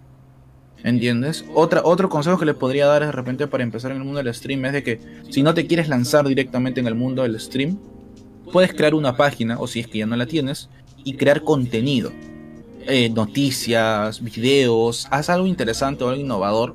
¿Entiendes? 0.83 1.45
Otra, 1.55 1.83
otro 1.85 2.09
consejo 2.09 2.39
que 2.39 2.47
le 2.47 2.55
podría 2.55 2.87
dar 2.87 3.05
de 3.05 3.13
repente 3.13 3.47
para 3.47 3.63
empezar 3.63 3.91
en 3.91 3.99
el 3.99 4.05
mundo 4.05 4.23
del 4.23 4.33
stream 4.35 4.65
es 4.65 4.73
de 4.73 4.83
que 4.83 5.01
si 5.29 5.43
no 5.43 5.53
te 5.53 5.67
quieres 5.67 5.89
lanzar 5.89 6.27
directamente 6.27 6.81
en 6.81 6.87
el 6.87 6.95
mundo 6.95 7.23
del 7.23 7.39
stream, 7.39 7.79
puedes 8.51 8.73
crear 8.73 8.95
una 8.95 9.15
página, 9.17 9.59
o 9.61 9.67
si 9.67 9.81
es 9.81 9.87
que 9.87 9.99
ya 9.99 10.07
no 10.07 10.17
la 10.17 10.27
tienes, 10.27 10.71
y 11.05 11.15
crear 11.15 11.43
contenido. 11.43 12.13
Eh, 12.87 13.11
noticias, 13.11 14.23
videos, 14.23 15.07
haz 15.11 15.29
algo 15.31 15.47
interesante 15.47 16.05
o 16.05 16.09
algo 16.09 16.21
innovador 16.21 16.75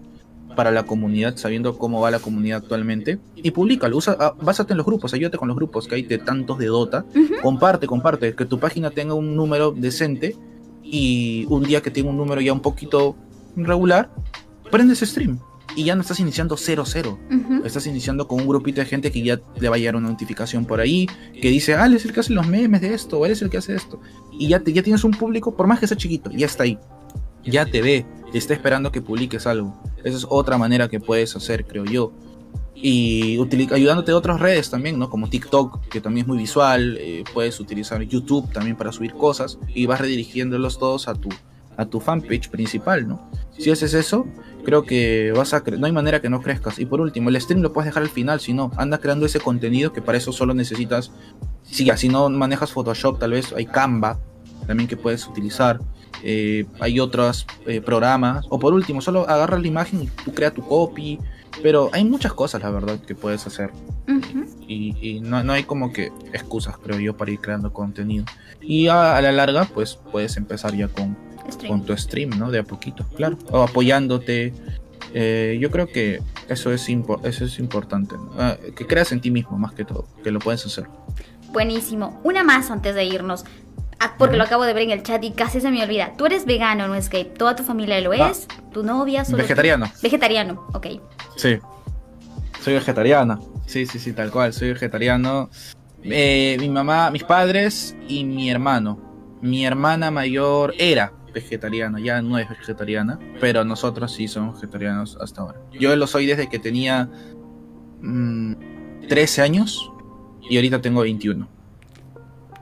para 0.55 0.71
la 0.71 0.83
comunidad, 0.83 1.35
sabiendo 1.35 1.77
cómo 1.77 1.99
va 1.99 2.11
la 2.11 2.19
comunidad 2.19 2.59
actualmente, 2.59 3.19
y 3.35 3.51
públicalo, 3.51 3.97
usa, 3.97 4.15
ah, 4.19 4.33
básate 4.41 4.73
en 4.73 4.77
los 4.77 4.85
grupos, 4.85 5.13
ayúdate 5.13 5.37
con 5.37 5.47
los 5.47 5.57
grupos 5.57 5.87
que 5.87 5.95
hay 5.95 6.03
de 6.03 6.17
tantos 6.17 6.57
de 6.57 6.67
Dota, 6.67 7.05
comparte, 7.41 7.87
comparte, 7.87 8.35
que 8.35 8.45
tu 8.45 8.59
página 8.59 8.91
tenga 8.91 9.13
un 9.13 9.35
número 9.35 9.71
decente 9.71 10.35
y 10.81 11.45
un 11.49 11.63
día 11.63 11.81
que 11.81 11.91
tenga 11.91 12.09
un 12.09 12.17
número 12.17 12.39
ya 12.39 12.53
un 12.53 12.61
poquito 12.61 13.15
regular, 13.57 14.09
prendes 14.71 14.99
stream 14.99 15.39
y 15.75 15.83
ya 15.83 15.95
no 15.95 16.01
estás 16.01 16.19
iniciando 16.19 16.55
0-0. 16.55 17.63
Estás 17.65 17.87
iniciando 17.87 18.27
con 18.27 18.41
un 18.41 18.47
grupito 18.47 18.81
de 18.81 18.87
gente 18.87 19.11
que 19.11 19.21
ya 19.21 19.39
le 19.59 19.69
va 19.69 19.75
a 19.75 19.79
llegar 19.79 19.95
una 19.95 20.09
notificación 20.09 20.65
por 20.65 20.79
ahí 20.79 21.07
que 21.41 21.49
dice, 21.49 21.75
ah, 21.75 21.85
él 21.85 21.95
es 21.95 22.05
el 22.05 22.13
que 22.13 22.21
hace 22.21 22.33
los 22.33 22.47
memes 22.47 22.81
de 22.81 22.93
esto, 22.93 23.19
o 23.19 23.25
él 23.25 23.31
es 23.31 23.41
el 23.41 23.49
que 23.49 23.57
hace 23.57 23.75
esto. 23.75 23.99
Y 24.31 24.47
ya, 24.47 24.59
te, 24.59 24.71
ya 24.71 24.83
tienes 24.83 25.03
un 25.03 25.11
público, 25.11 25.55
por 25.55 25.67
más 25.67 25.79
que 25.79 25.87
sea 25.87 25.97
chiquito, 25.97 26.31
ya 26.31 26.45
está 26.45 26.63
ahí. 26.63 26.77
Ya 27.43 27.65
te 27.65 27.81
ve, 27.81 28.05
te 28.31 28.37
está 28.37 28.53
esperando 28.53 28.91
que 28.91 29.01
publiques 29.01 29.45
algo. 29.45 29.79
Esa 30.03 30.17
es 30.17 30.25
otra 30.29 30.57
manera 30.57 30.87
que 30.87 30.99
puedes 30.99 31.35
hacer, 31.35 31.65
creo 31.65 31.85
yo. 31.85 32.11
Y 32.75 33.39
ayudándote 33.71 34.11
de 34.11 34.17
otras 34.17 34.39
redes 34.39 34.69
también, 34.69 34.99
¿no? 34.99 35.09
Como 35.09 35.29
TikTok, 35.29 35.87
que 35.87 36.01
también 36.01 36.25
es 36.25 36.27
muy 36.27 36.37
visual. 36.37 36.97
Eh, 36.99 37.23
puedes 37.33 37.59
utilizar 37.59 38.01
YouTube 38.01 38.51
también 38.51 38.75
para 38.75 38.91
subir 38.91 39.13
cosas. 39.13 39.57
Y 39.73 39.85
vas 39.85 40.01
redirigiéndolos 40.01 40.77
todos 40.77 41.07
a 41.07 41.15
tu, 41.15 41.29
a 41.77 41.85
tu 41.85 41.99
fanpage 41.99 42.49
principal, 42.49 43.07
¿no? 43.07 43.29
Si 43.57 43.71
haces 43.71 43.93
eso, 43.93 44.27
creo 44.65 44.83
que 44.83 45.31
vas 45.35 45.53
a 45.53 45.63
no 45.77 45.85
hay 45.85 45.91
manera 45.93 46.21
que 46.21 46.29
no 46.29 46.41
crezcas. 46.41 46.79
Y 46.79 46.85
por 46.85 46.99
último, 46.99 47.29
el 47.29 47.39
stream 47.39 47.61
lo 47.61 47.71
puedes 47.71 47.87
dejar 47.87 48.03
al 48.03 48.09
final, 48.09 48.39
si 48.41 48.53
no, 48.53 48.71
anda 48.75 48.97
creando 48.97 49.25
ese 49.25 49.39
contenido 49.39 49.93
que 49.93 50.01
para 50.01 50.17
eso 50.17 50.33
solo 50.33 50.53
necesitas. 50.53 51.11
Si, 51.63 51.89
si 51.95 52.09
no 52.09 52.29
manejas 52.29 52.71
Photoshop, 52.71 53.19
tal 53.19 53.31
vez 53.31 53.53
hay 53.53 53.65
Canva 53.65 54.19
también 54.67 54.89
que 54.89 54.97
puedes 54.97 55.25
utilizar. 55.27 55.79
Eh, 56.23 56.65
hay 56.79 56.99
otros 56.99 57.45
eh, 57.67 57.81
programas. 57.81 58.45
O 58.49 58.59
por 58.59 58.73
último, 58.73 59.01
solo 59.01 59.29
agarra 59.29 59.59
la 59.59 59.67
imagen 59.67 60.03
y 60.03 60.07
tú 60.07 60.33
crea 60.33 60.51
tu 60.51 60.61
copy. 60.63 61.19
Pero 61.63 61.89
hay 61.93 62.03
muchas 62.03 62.33
cosas, 62.33 62.61
la 62.61 62.69
verdad, 62.69 62.99
que 62.99 63.15
puedes 63.15 63.47
hacer. 63.47 63.71
Y, 64.67 65.21
no, 65.21 65.43
no, 65.43 65.53
hay 65.53 65.63
como 65.63 65.93
que 65.93 66.11
excusas, 66.33 66.77
creo 66.77 66.99
yo, 66.99 67.15
para 67.15 67.31
ir 67.31 67.39
creando 67.39 67.71
contenido. 67.71 68.25
Y 68.61 68.87
a 68.87 69.21
la 69.21 69.31
larga, 69.31 69.65
pues 69.65 69.97
puedes 70.11 70.35
empezar 70.35 70.75
ya 70.75 70.87
con 70.89 71.15
con 71.67 71.85
tu 71.85 71.95
stream, 71.97 72.31
¿no? 72.37 72.51
De 72.51 72.59
a 72.59 72.63
poquito, 72.63 73.05
claro. 73.15 73.37
O 73.51 73.61
apoyándote. 73.61 74.53
Eh, 75.13 75.57
yo 75.61 75.71
creo 75.71 75.87
que 75.87 76.21
eso 76.49 76.71
es, 76.73 76.87
eso 76.89 77.45
es 77.45 77.59
importante. 77.59 78.15
Ah, 78.37 78.57
que 78.75 78.85
creas 78.85 79.11
en 79.11 79.21
ti 79.21 79.31
mismo 79.31 79.57
más 79.57 79.73
que 79.73 79.85
todo, 79.85 80.07
que 80.23 80.31
lo 80.31 80.39
puedes 80.39 80.65
hacer. 80.65 80.85
Buenísimo. 81.51 82.19
Una 82.23 82.43
más 82.43 82.69
antes 82.69 82.95
de 82.95 83.05
irnos. 83.05 83.45
Ah, 83.99 84.15
porque 84.17 84.35
lo 84.35 84.43
acabo 84.43 84.65
de 84.65 84.73
ver 84.73 84.83
en 84.83 84.91
el 84.91 85.03
chat 85.03 85.23
y 85.23 85.31
casi 85.31 85.61
se 85.61 85.71
me 85.71 85.81
olvida. 85.81 86.13
Tú 86.17 86.25
eres 86.25 86.45
vegano, 86.45 86.87
¿no 86.87 86.95
es 86.95 87.07
que 87.07 87.23
toda 87.23 87.55
tu 87.55 87.63
familia 87.63 87.99
lo 88.01 88.11
ah. 88.11 88.29
es? 88.29 88.47
¿Tu 88.73 88.83
novia? 88.83 89.23
Vegetariano. 89.29 89.89
Vegetariano, 90.03 90.67
ok. 90.73 90.87
Sí. 91.37 91.59
Soy 92.61 92.73
vegetariana. 92.73 93.39
Sí, 93.67 93.85
sí, 93.85 93.99
sí, 93.99 94.11
tal 94.11 94.31
cual. 94.31 94.53
Soy 94.53 94.73
vegetariano. 94.73 95.49
Eh, 96.03 96.57
mi 96.59 96.69
mamá, 96.69 97.09
mis 97.09 97.23
padres 97.23 97.95
y 98.07 98.25
mi 98.25 98.49
hermano. 98.49 98.99
Mi 99.41 99.65
hermana 99.65 100.11
mayor 100.11 100.73
era 100.77 101.13
vegetariana, 101.35 101.99
ya 101.99 102.21
no 102.21 102.39
es 102.39 102.49
vegetariana, 102.49 103.19
pero 103.39 103.63
nosotros 103.63 104.11
sí 104.11 104.27
somos 104.27 104.55
vegetarianos 104.55 105.17
hasta 105.21 105.41
ahora. 105.41 105.59
Yo 105.73 105.95
lo 105.95 106.07
soy 106.07 106.25
desde 106.25 106.47
que 106.47 106.57
tenía 106.57 107.09
13 108.01 108.01
mm, 108.01 109.43
años 109.43 109.91
y 110.49 110.55
ahorita 110.55 110.81
tengo 110.81 111.01
21. 111.01 111.47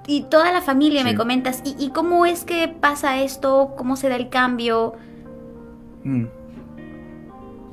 Y 0.05 0.23
toda 0.23 0.51
la 0.51 0.61
familia 0.61 1.03
me 1.05 1.15
comentas, 1.15 1.61
¿Y, 1.63 1.91
cómo 1.91 2.25
es 2.25 2.43
que 2.43 2.67
pasa 2.67 3.21
esto? 3.21 3.73
¿Cómo 3.77 3.95
se 3.95 4.09
da 4.09 4.17
el 4.17 4.29
cambio? 4.29 4.95
Mm. 6.03 6.25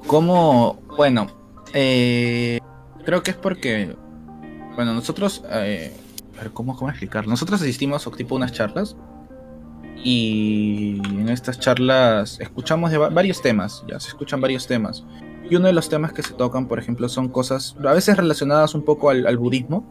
¿Cómo? 0.06 0.80
Bueno, 0.96 1.26
eh, 1.72 2.60
creo 3.04 3.22
que 3.22 3.32
es 3.32 3.36
porque, 3.36 3.96
bueno, 4.76 4.94
nosotros, 4.94 5.42
eh, 5.50 5.96
¿cómo, 6.52 6.76
¿cómo 6.76 6.90
explicar? 6.90 7.26
Nosotros 7.26 7.60
asistimos 7.62 8.06
a 8.06 8.10
tipo 8.12 8.36
unas 8.36 8.52
charlas 8.52 8.96
y 10.02 11.00
en 11.10 11.28
estas 11.28 11.60
charlas 11.60 12.40
escuchamos 12.40 12.90
de 12.90 12.98
varios 12.98 13.42
temas, 13.42 13.84
ya 13.86 14.00
se 14.00 14.08
escuchan 14.08 14.40
varios 14.40 14.66
temas. 14.66 15.04
Y 15.48 15.56
uno 15.56 15.66
de 15.66 15.72
los 15.72 15.88
temas 15.88 16.12
que 16.12 16.22
se 16.22 16.32
tocan, 16.32 16.68
por 16.68 16.78
ejemplo, 16.78 17.08
son 17.08 17.28
cosas 17.28 17.76
a 17.84 17.92
veces 17.92 18.16
relacionadas 18.16 18.74
un 18.74 18.84
poco 18.84 19.10
al, 19.10 19.36
budismo. 19.36 19.84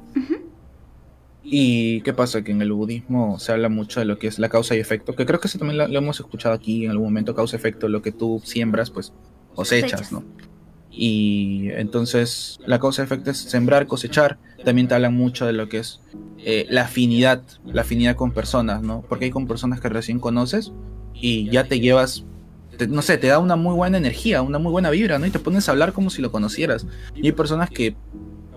Y 1.44 2.02
qué 2.02 2.14
pasa, 2.14 2.44
que 2.44 2.52
en 2.52 2.62
el 2.62 2.72
budismo 2.72 3.40
se 3.40 3.52
habla 3.52 3.70
mucho 3.70 4.00
de 4.00 4.06
lo 4.06 4.20
que 4.20 4.28
es 4.28 4.40
la 4.40 4.50
causa 4.50 4.76
y 4.76 4.80
efecto, 4.80 5.16
que 5.16 5.26
creo 5.26 5.40
que 5.40 5.48
eso 5.48 5.58
también 5.58 5.78
lo, 5.78 5.86
hemos 5.98 6.20
escuchado 6.20 6.54
aquí 6.54 6.86
en 6.86 6.92
algún 6.92 7.08
momento, 7.08 7.34
causa 7.34 7.56
y 7.56 7.60
efecto, 7.60 7.88
lo 7.88 8.02
que 8.02 8.12
tú 8.12 8.42
siembras, 8.46 8.92
pues 8.92 9.14
cosechas, 9.56 10.12
¿no? 10.12 10.24
Y 10.92 11.70
entonces 11.72 12.60
la 12.66 12.80
causa 12.80 13.04
efecto 13.04 13.32
es 13.32 13.38
sembrar, 13.38 13.88
cosechar. 13.88 14.38
También 14.66 14.88
te 14.88 14.96
hablan 14.96 15.16
mucho 15.16 15.46
de 15.46 15.54
lo 15.54 15.70
que 15.70 15.80
es 15.80 16.02
eh, 16.40 16.66
la 16.70 16.84
afinidad, 16.84 17.44
la 17.66 17.82
afinidad 17.82 18.16
con 18.16 18.32
personas, 18.32 18.82
¿no? 18.82 19.04
Porque 19.08 19.26
hay 19.26 19.32
con 19.32 19.48
personas 19.48 19.80
que 19.80 19.90
recién 19.90 20.20
conoces 20.20 20.72
y 21.14 21.50
ya 21.50 21.66
te 21.66 21.80
llevas, 21.80 22.26
no 22.90 23.02
sé, 23.02 23.18
te 23.18 23.28
da 23.28 23.40
una 23.40 23.56
muy 23.56 23.76
buena 23.76 23.98
energía, 23.98 24.42
una 24.42 24.58
muy 24.58 24.72
buena 24.72 24.90
vibra, 24.90 25.20
¿no? 25.20 25.26
Y 25.26 25.32
te 25.32 25.40
pones 25.40 25.68
a 25.68 25.74
hablar 25.74 25.94
como 25.94 26.10
si 26.10 26.22
lo 26.22 26.32
conocieras. 26.32 26.88
Y 27.16 27.28
hay 27.28 27.32
personas 27.34 27.70
que 27.70 27.96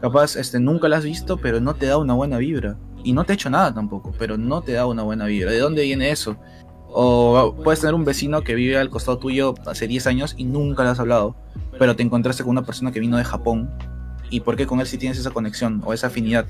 capaz 0.01 0.37
este, 0.37 0.59
nunca 0.61 0.89
la 0.89 0.99
has 0.99 1.05
visto, 1.05 1.37
pero 1.39 1.61
no 1.61 1.75
te 1.75 1.87
da 1.87 1.99
una 1.99 2.15
buena 2.15 2.39
vibra. 2.39 2.79
Y 3.05 3.13
no 3.13 3.25
te 3.25 3.33
ha 3.33 3.35
hecho 3.35 3.51
nada 3.51 3.75
tampoco, 3.75 4.13
pero 4.19 4.37
no 4.37 4.63
te 4.63 4.73
da 4.73 4.87
una 4.87 5.03
buena 5.03 5.27
vibra. 5.27 5.51
¿De 5.51 5.59
dónde 5.59 5.83
viene 5.83 6.11
eso? 6.11 6.37
O 6.89 7.57
puedes 7.65 7.81
tener 7.81 7.95
un 7.95 8.05
vecino 8.05 8.43
que 8.43 8.55
vive 8.55 8.77
al 8.77 8.91
costado 8.91 9.19
tuyo 9.19 9.55
hace 9.67 9.89
10 9.89 10.07
años 10.07 10.35
y 10.37 10.45
nunca 10.45 10.85
le 10.85 10.91
has 10.91 11.01
hablado, 11.01 11.35
pero 11.83 11.97
te 11.97 12.05
encontraste 12.05 12.45
con 12.45 12.51
una 12.51 12.63
persona 12.63 12.93
que 12.93 13.01
vino 13.01 13.17
de 13.17 13.25
Japón 13.25 13.69
y 14.31 14.39
por 14.39 14.55
qué 14.55 14.69
con 14.69 14.79
él 14.79 14.87
sí 14.87 14.99
tienes 14.99 15.19
esa 15.19 15.33
conexión 15.33 15.83
o 15.85 15.93
esa 15.93 16.07
afinidad. 16.07 16.47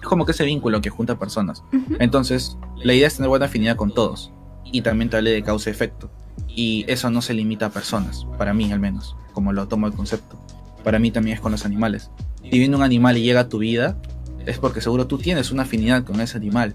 Es 0.00 0.08
como 0.08 0.24
que 0.24 0.32
ese 0.32 0.46
vínculo 0.46 0.80
que 0.80 0.88
junta 0.88 1.18
personas. 1.18 1.62
Entonces, 1.98 2.56
la 2.82 2.94
idea 2.94 3.06
es 3.06 3.16
tener 3.16 3.28
buena 3.28 3.44
afinidad 3.44 3.76
con 3.76 3.92
todos. 3.92 4.32
Y 4.64 4.80
también 4.80 5.10
te 5.10 5.18
hablé 5.18 5.32
de 5.32 5.42
causa-efecto. 5.42 6.10
Y 6.48 6.86
eso 6.88 7.10
no 7.10 7.20
se 7.20 7.34
limita 7.34 7.66
a 7.66 7.68
personas, 7.72 8.26
para 8.38 8.54
mí 8.54 8.72
al 8.72 8.80
menos, 8.80 9.14
como 9.34 9.52
lo 9.52 9.68
tomo 9.68 9.86
el 9.86 9.92
concepto. 9.92 10.40
Para 10.82 10.98
mí 10.98 11.10
también 11.10 11.36
es 11.36 11.42
con 11.42 11.52
los 11.52 11.66
animales. 11.66 12.10
Si 12.42 12.58
viene 12.58 12.74
un 12.74 12.82
animal 12.82 13.18
y 13.18 13.22
llega 13.22 13.40
a 13.40 13.48
tu 13.50 13.58
vida, 13.58 13.98
es 14.46 14.56
porque 14.56 14.80
seguro 14.80 15.06
tú 15.06 15.18
tienes 15.18 15.50
una 15.50 15.64
afinidad 15.64 16.04
con 16.04 16.22
ese 16.22 16.38
animal. 16.38 16.74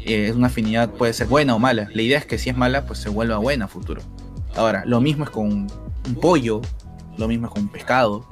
Eh, 0.00 0.26
es 0.26 0.36
una 0.36 0.48
afinidad, 0.48 0.90
puede 0.90 1.14
ser 1.14 1.26
buena 1.26 1.54
o 1.54 1.58
mala. 1.58 1.88
La 1.94 2.02
idea 2.02 2.18
es 2.18 2.26
que 2.26 2.36
si 2.36 2.50
es 2.50 2.56
mala, 2.58 2.84
pues 2.84 2.98
se 2.98 3.08
vuelva 3.08 3.38
buena 3.38 3.64
a 3.64 3.68
futuro. 3.68 4.02
Ahora, 4.54 4.82
lo 4.84 5.00
mismo 5.00 5.24
es 5.24 5.30
con 5.30 5.68
un 6.08 6.14
pollo, 6.20 6.60
lo 7.18 7.28
mismo 7.28 7.46
es 7.46 7.52
con 7.52 7.62
un 7.64 7.68
pescado 7.68 8.26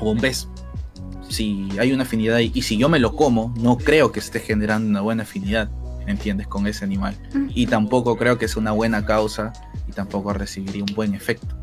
o 0.00 0.10
un 0.10 0.18
pez. 0.18 0.48
Si 1.28 1.68
hay 1.78 1.92
una 1.92 2.02
afinidad 2.02 2.38
y, 2.38 2.50
y 2.54 2.62
si 2.62 2.76
yo 2.76 2.88
me 2.88 2.98
lo 2.98 3.14
como, 3.14 3.54
no 3.58 3.76
creo 3.76 4.10
que 4.12 4.20
esté 4.20 4.40
generando 4.40 4.88
una 4.88 5.00
buena 5.00 5.22
afinidad, 5.22 5.70
¿entiendes? 6.06 6.46
Con 6.46 6.66
ese 6.66 6.84
animal. 6.84 7.16
Y 7.54 7.66
tampoco 7.66 8.16
creo 8.16 8.38
que 8.38 8.48
sea 8.48 8.60
una 8.60 8.72
buena 8.72 9.04
causa 9.04 9.52
y 9.88 9.92
tampoco 9.92 10.32
recibiría 10.32 10.82
un 10.82 10.94
buen 10.94 11.14
efecto. 11.14 11.56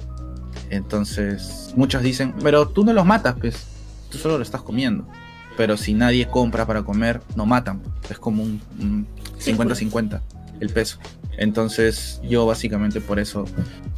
Entonces, 0.69 1.73
muchos 1.75 2.01
dicen, 2.03 2.33
pero 2.41 2.67
tú 2.67 2.83
no 2.83 2.93
los 2.93 3.05
matas, 3.05 3.35
pues, 3.39 3.67
tú 4.09 4.17
solo 4.17 4.37
lo 4.37 4.43
estás 4.43 4.61
comiendo. 4.61 5.07
Pero 5.55 5.75
si 5.75 5.93
nadie 5.93 6.27
compra 6.27 6.65
para 6.65 6.83
comer, 6.83 7.21
no 7.35 7.45
matan. 7.45 7.81
Es 8.09 8.19
como 8.19 8.43
un 8.43 8.61
un 8.79 9.07
50-50 9.39 10.21
el 10.59 10.69
peso. 10.69 10.99
Entonces, 11.37 12.19
yo 12.23 12.45
básicamente 12.45 13.01
por 13.01 13.19
eso 13.19 13.45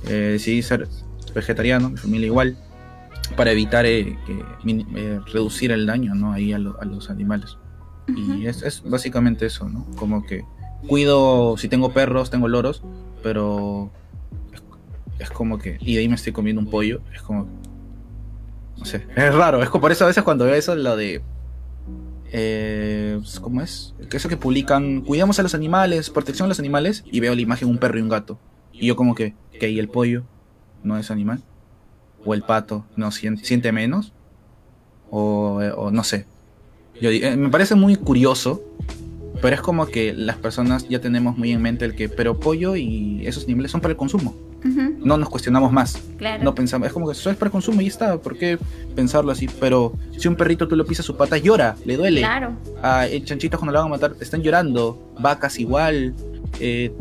eh, 0.08 0.32
decidí 0.34 0.62
ser 0.62 0.88
vegetariano, 1.34 1.90
mi 1.90 1.98
familia 1.98 2.28
igual, 2.28 2.58
para 3.36 3.52
evitar 3.52 3.86
eh, 3.86 4.18
que, 4.26 4.44
eh, 4.96 5.20
reducir 5.32 5.72
el 5.72 5.86
daño 5.86 6.16
¿no? 6.16 6.32
ahí 6.34 6.52
a, 6.54 6.60
lo- 6.60 6.80
a 6.82 6.86
los 6.86 7.10
animales. 7.10 7.58
Y 8.16 8.48
es, 8.48 8.64
es 8.64 8.82
básicamente 8.84 9.46
eso, 9.46 9.70
¿no? 9.70 9.86
Como 9.96 10.26
que 10.26 10.44
cuido, 10.88 11.58
si 11.58 11.68
tengo 11.70 11.92
perros, 11.94 12.32
tengo 12.32 12.48
loros, 12.48 12.82
pero 13.22 13.92
es, 14.52 14.64
es 15.20 15.30
como 15.30 15.60
que, 15.60 15.78
y 15.80 15.94
de 15.94 16.00
ahí 16.02 16.10
me 16.10 16.16
estoy 16.16 16.34
comiendo 16.34 16.60
un 16.60 16.70
pollo, 16.72 17.02
es 17.14 17.22
como, 17.22 17.48
no 18.78 18.86
sé, 18.86 19.06
es 19.16 19.36
raro, 19.36 19.62
es 19.62 19.70
como 19.70 19.82
por 19.84 19.92
eso 19.92 20.06
a 20.06 20.08
veces 20.08 20.24
cuando 20.24 20.46
veo 20.46 20.56
eso, 20.56 20.74
lo 20.76 20.96
de, 20.98 21.22
eh, 22.32 23.20
¿cómo 23.42 23.62
es? 23.62 23.94
Que 24.10 24.18
eso 24.18 24.30
que 24.30 24.38
publican, 24.38 25.02
cuidamos 25.02 25.40
a 25.40 25.44
los 25.44 25.54
animales, 25.54 26.10
protección 26.10 26.46
a 26.46 26.50
los 26.50 26.60
animales, 26.60 27.04
y 27.12 27.20
veo 27.20 27.36
la 27.36 27.42
imagen 27.42 27.68
de 27.68 27.74
un 27.74 27.80
perro 27.80 28.00
y 28.00 28.02
un 28.02 28.10
gato, 28.10 28.40
y 28.74 28.88
yo 28.88 28.96
como 28.96 29.14
que, 29.16 29.36
que 29.60 29.70
¿y 29.70 29.80
el 29.80 29.90
pollo 29.90 30.24
no 30.84 30.98
es 30.98 31.12
animal? 31.12 31.42
¿O 32.26 32.34
el 32.34 32.42
pato 32.44 32.86
no 32.96 33.12
siente, 33.12 33.46
siente 33.46 33.72
menos? 33.72 34.12
O, 35.10 35.60
o 35.78 35.92
no 35.92 36.04
sé. 36.04 36.26
Yo, 37.02 37.10
eh, 37.10 37.36
me 37.38 37.50
parece 37.50 37.76
muy 37.76 37.96
curioso, 37.96 38.62
pero 39.42 39.56
es 39.56 39.62
como 39.62 39.86
que 39.86 40.14
las 40.14 40.38
personas 40.38 40.88
ya 40.90 41.00
tenemos 41.00 41.38
muy 41.38 41.52
en 41.52 41.62
mente 41.62 41.86
el 41.86 41.96
que, 41.96 42.10
pero 42.10 42.40
pollo 42.40 42.76
y 42.76 43.26
esos 43.26 43.46
animales 43.46 43.72
son 43.72 43.82
para 43.82 43.94
el 43.94 43.98
consumo. 43.98 44.36
No 45.00 45.16
nos 45.18 45.30
cuestionamos 45.30 45.72
más. 45.72 45.98
Claro. 46.18 46.44
No 46.44 46.54
pensamos, 46.54 46.86
es 46.86 46.92
como 46.94 47.06
que 47.08 47.14
eso 47.14 47.30
es 47.30 47.38
para 47.38 47.48
el 47.48 47.52
consumo 47.54 47.80
y 47.80 47.88
está. 47.88 48.18
¿Por 48.18 48.38
qué 48.38 48.60
pensarlo 48.94 49.32
así? 49.32 49.48
Pero 49.62 49.94
si 50.18 50.28
un 50.28 50.36
perrito 50.36 50.68
tú 50.68 50.76
le 50.76 50.84
pisas 50.84 51.06
su 51.06 51.16
pata, 51.16 51.38
llora, 51.38 51.78
le 51.86 51.96
duele. 51.96 52.20
Claro. 52.20 52.52
Ah, 52.84 53.06
chanchitos 53.24 53.58
cuando 53.58 53.72
lo 53.72 53.80
van 53.80 53.88
a 53.88 53.92
matar 53.92 54.16
están 54.20 54.42
llorando. 54.42 55.14
Vacas 55.18 55.58
igual. 55.60 56.14
eh, 56.60 56.92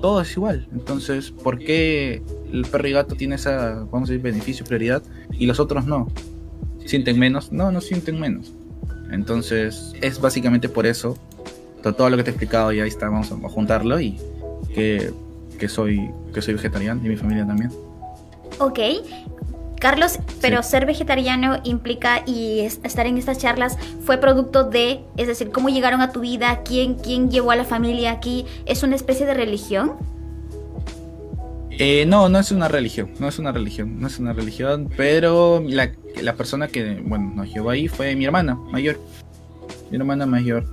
todo 0.00 0.20
es 0.20 0.32
igual. 0.36 0.68
Entonces, 0.72 1.30
¿por 1.30 1.58
qué 1.58 2.22
el 2.52 2.64
perro 2.66 2.88
y 2.88 2.92
gato 2.92 3.14
tiene 3.16 3.34
esa, 3.36 3.84
vamos 3.90 4.08
a 4.08 4.12
decir, 4.12 4.22
beneficio, 4.22 4.64
prioridad 4.66 5.02
y 5.32 5.46
los 5.46 5.58
otros 5.60 5.86
no? 5.86 6.08
¿Sienten 6.84 7.18
menos? 7.18 7.50
No, 7.52 7.70
no 7.72 7.80
sienten 7.80 8.20
menos. 8.20 8.52
Entonces, 9.10 9.92
es 10.00 10.20
básicamente 10.20 10.68
por 10.68 10.86
eso. 10.86 11.16
to- 11.82 11.94
Todo 11.94 12.10
lo 12.10 12.16
que 12.16 12.24
te 12.24 12.30
he 12.30 12.32
explicado 12.32 12.72
ya 12.72 12.84
está, 12.84 13.08
vamos 13.08 13.30
a 13.32 13.48
juntarlo 13.48 14.00
y 14.00 14.18
que, 14.74 15.12
que 15.58 15.68
soy 15.68 16.10
que 16.34 16.42
soy 16.42 16.54
vegetariano 16.54 17.00
y 17.04 17.08
mi 17.08 17.16
familia 17.16 17.46
también. 17.46 17.70
Ok. 18.58 18.78
Carlos, 19.80 20.18
pero 20.40 20.62
Sí. 20.62 20.70
ser 20.70 20.86
vegetariano 20.86 21.58
implica 21.64 22.22
y 22.26 22.60
es- 22.60 22.80
estar 22.82 23.06
en 23.06 23.18
estas 23.18 23.38
charlas 23.38 23.76
fue 24.04 24.18
producto 24.18 24.64
de, 24.64 25.00
es 25.16 25.26
decir, 25.26 25.50
cómo 25.50 25.68
llegaron 25.68 26.00
a 26.00 26.12
tu 26.12 26.20
vida, 26.20 26.62
quién, 26.64 26.94
quién 26.94 27.30
llevó 27.30 27.50
a 27.50 27.56
la 27.56 27.64
familia 27.64 28.10
aquí, 28.12 28.46
es 28.64 28.82
una 28.82 28.96
especie 28.96 29.26
de 29.26 29.34
religión. 29.34 29.92
Eh, 31.78 32.06
no, 32.06 32.28
no 32.30 32.38
es 32.38 32.50
una 32.52 32.68
religión, 32.68 33.10
no 33.18 33.28
es 33.28 33.38
una 33.38 33.52
religión, 33.52 34.00
no 34.00 34.06
es 34.06 34.18
una 34.18 34.32
religión, 34.32 34.88
pero 34.96 35.62
la, 35.66 35.92
la 36.22 36.32
persona 36.34 36.68
que, 36.68 37.02
bueno, 37.04 37.32
nos 37.34 37.52
llevó 37.52 37.68
ahí 37.70 37.86
fue 37.86 38.16
mi 38.16 38.24
hermana 38.24 38.54
mayor, 38.54 38.98
mi 39.90 39.98
hermana 39.98 40.24
mayor. 40.24 40.64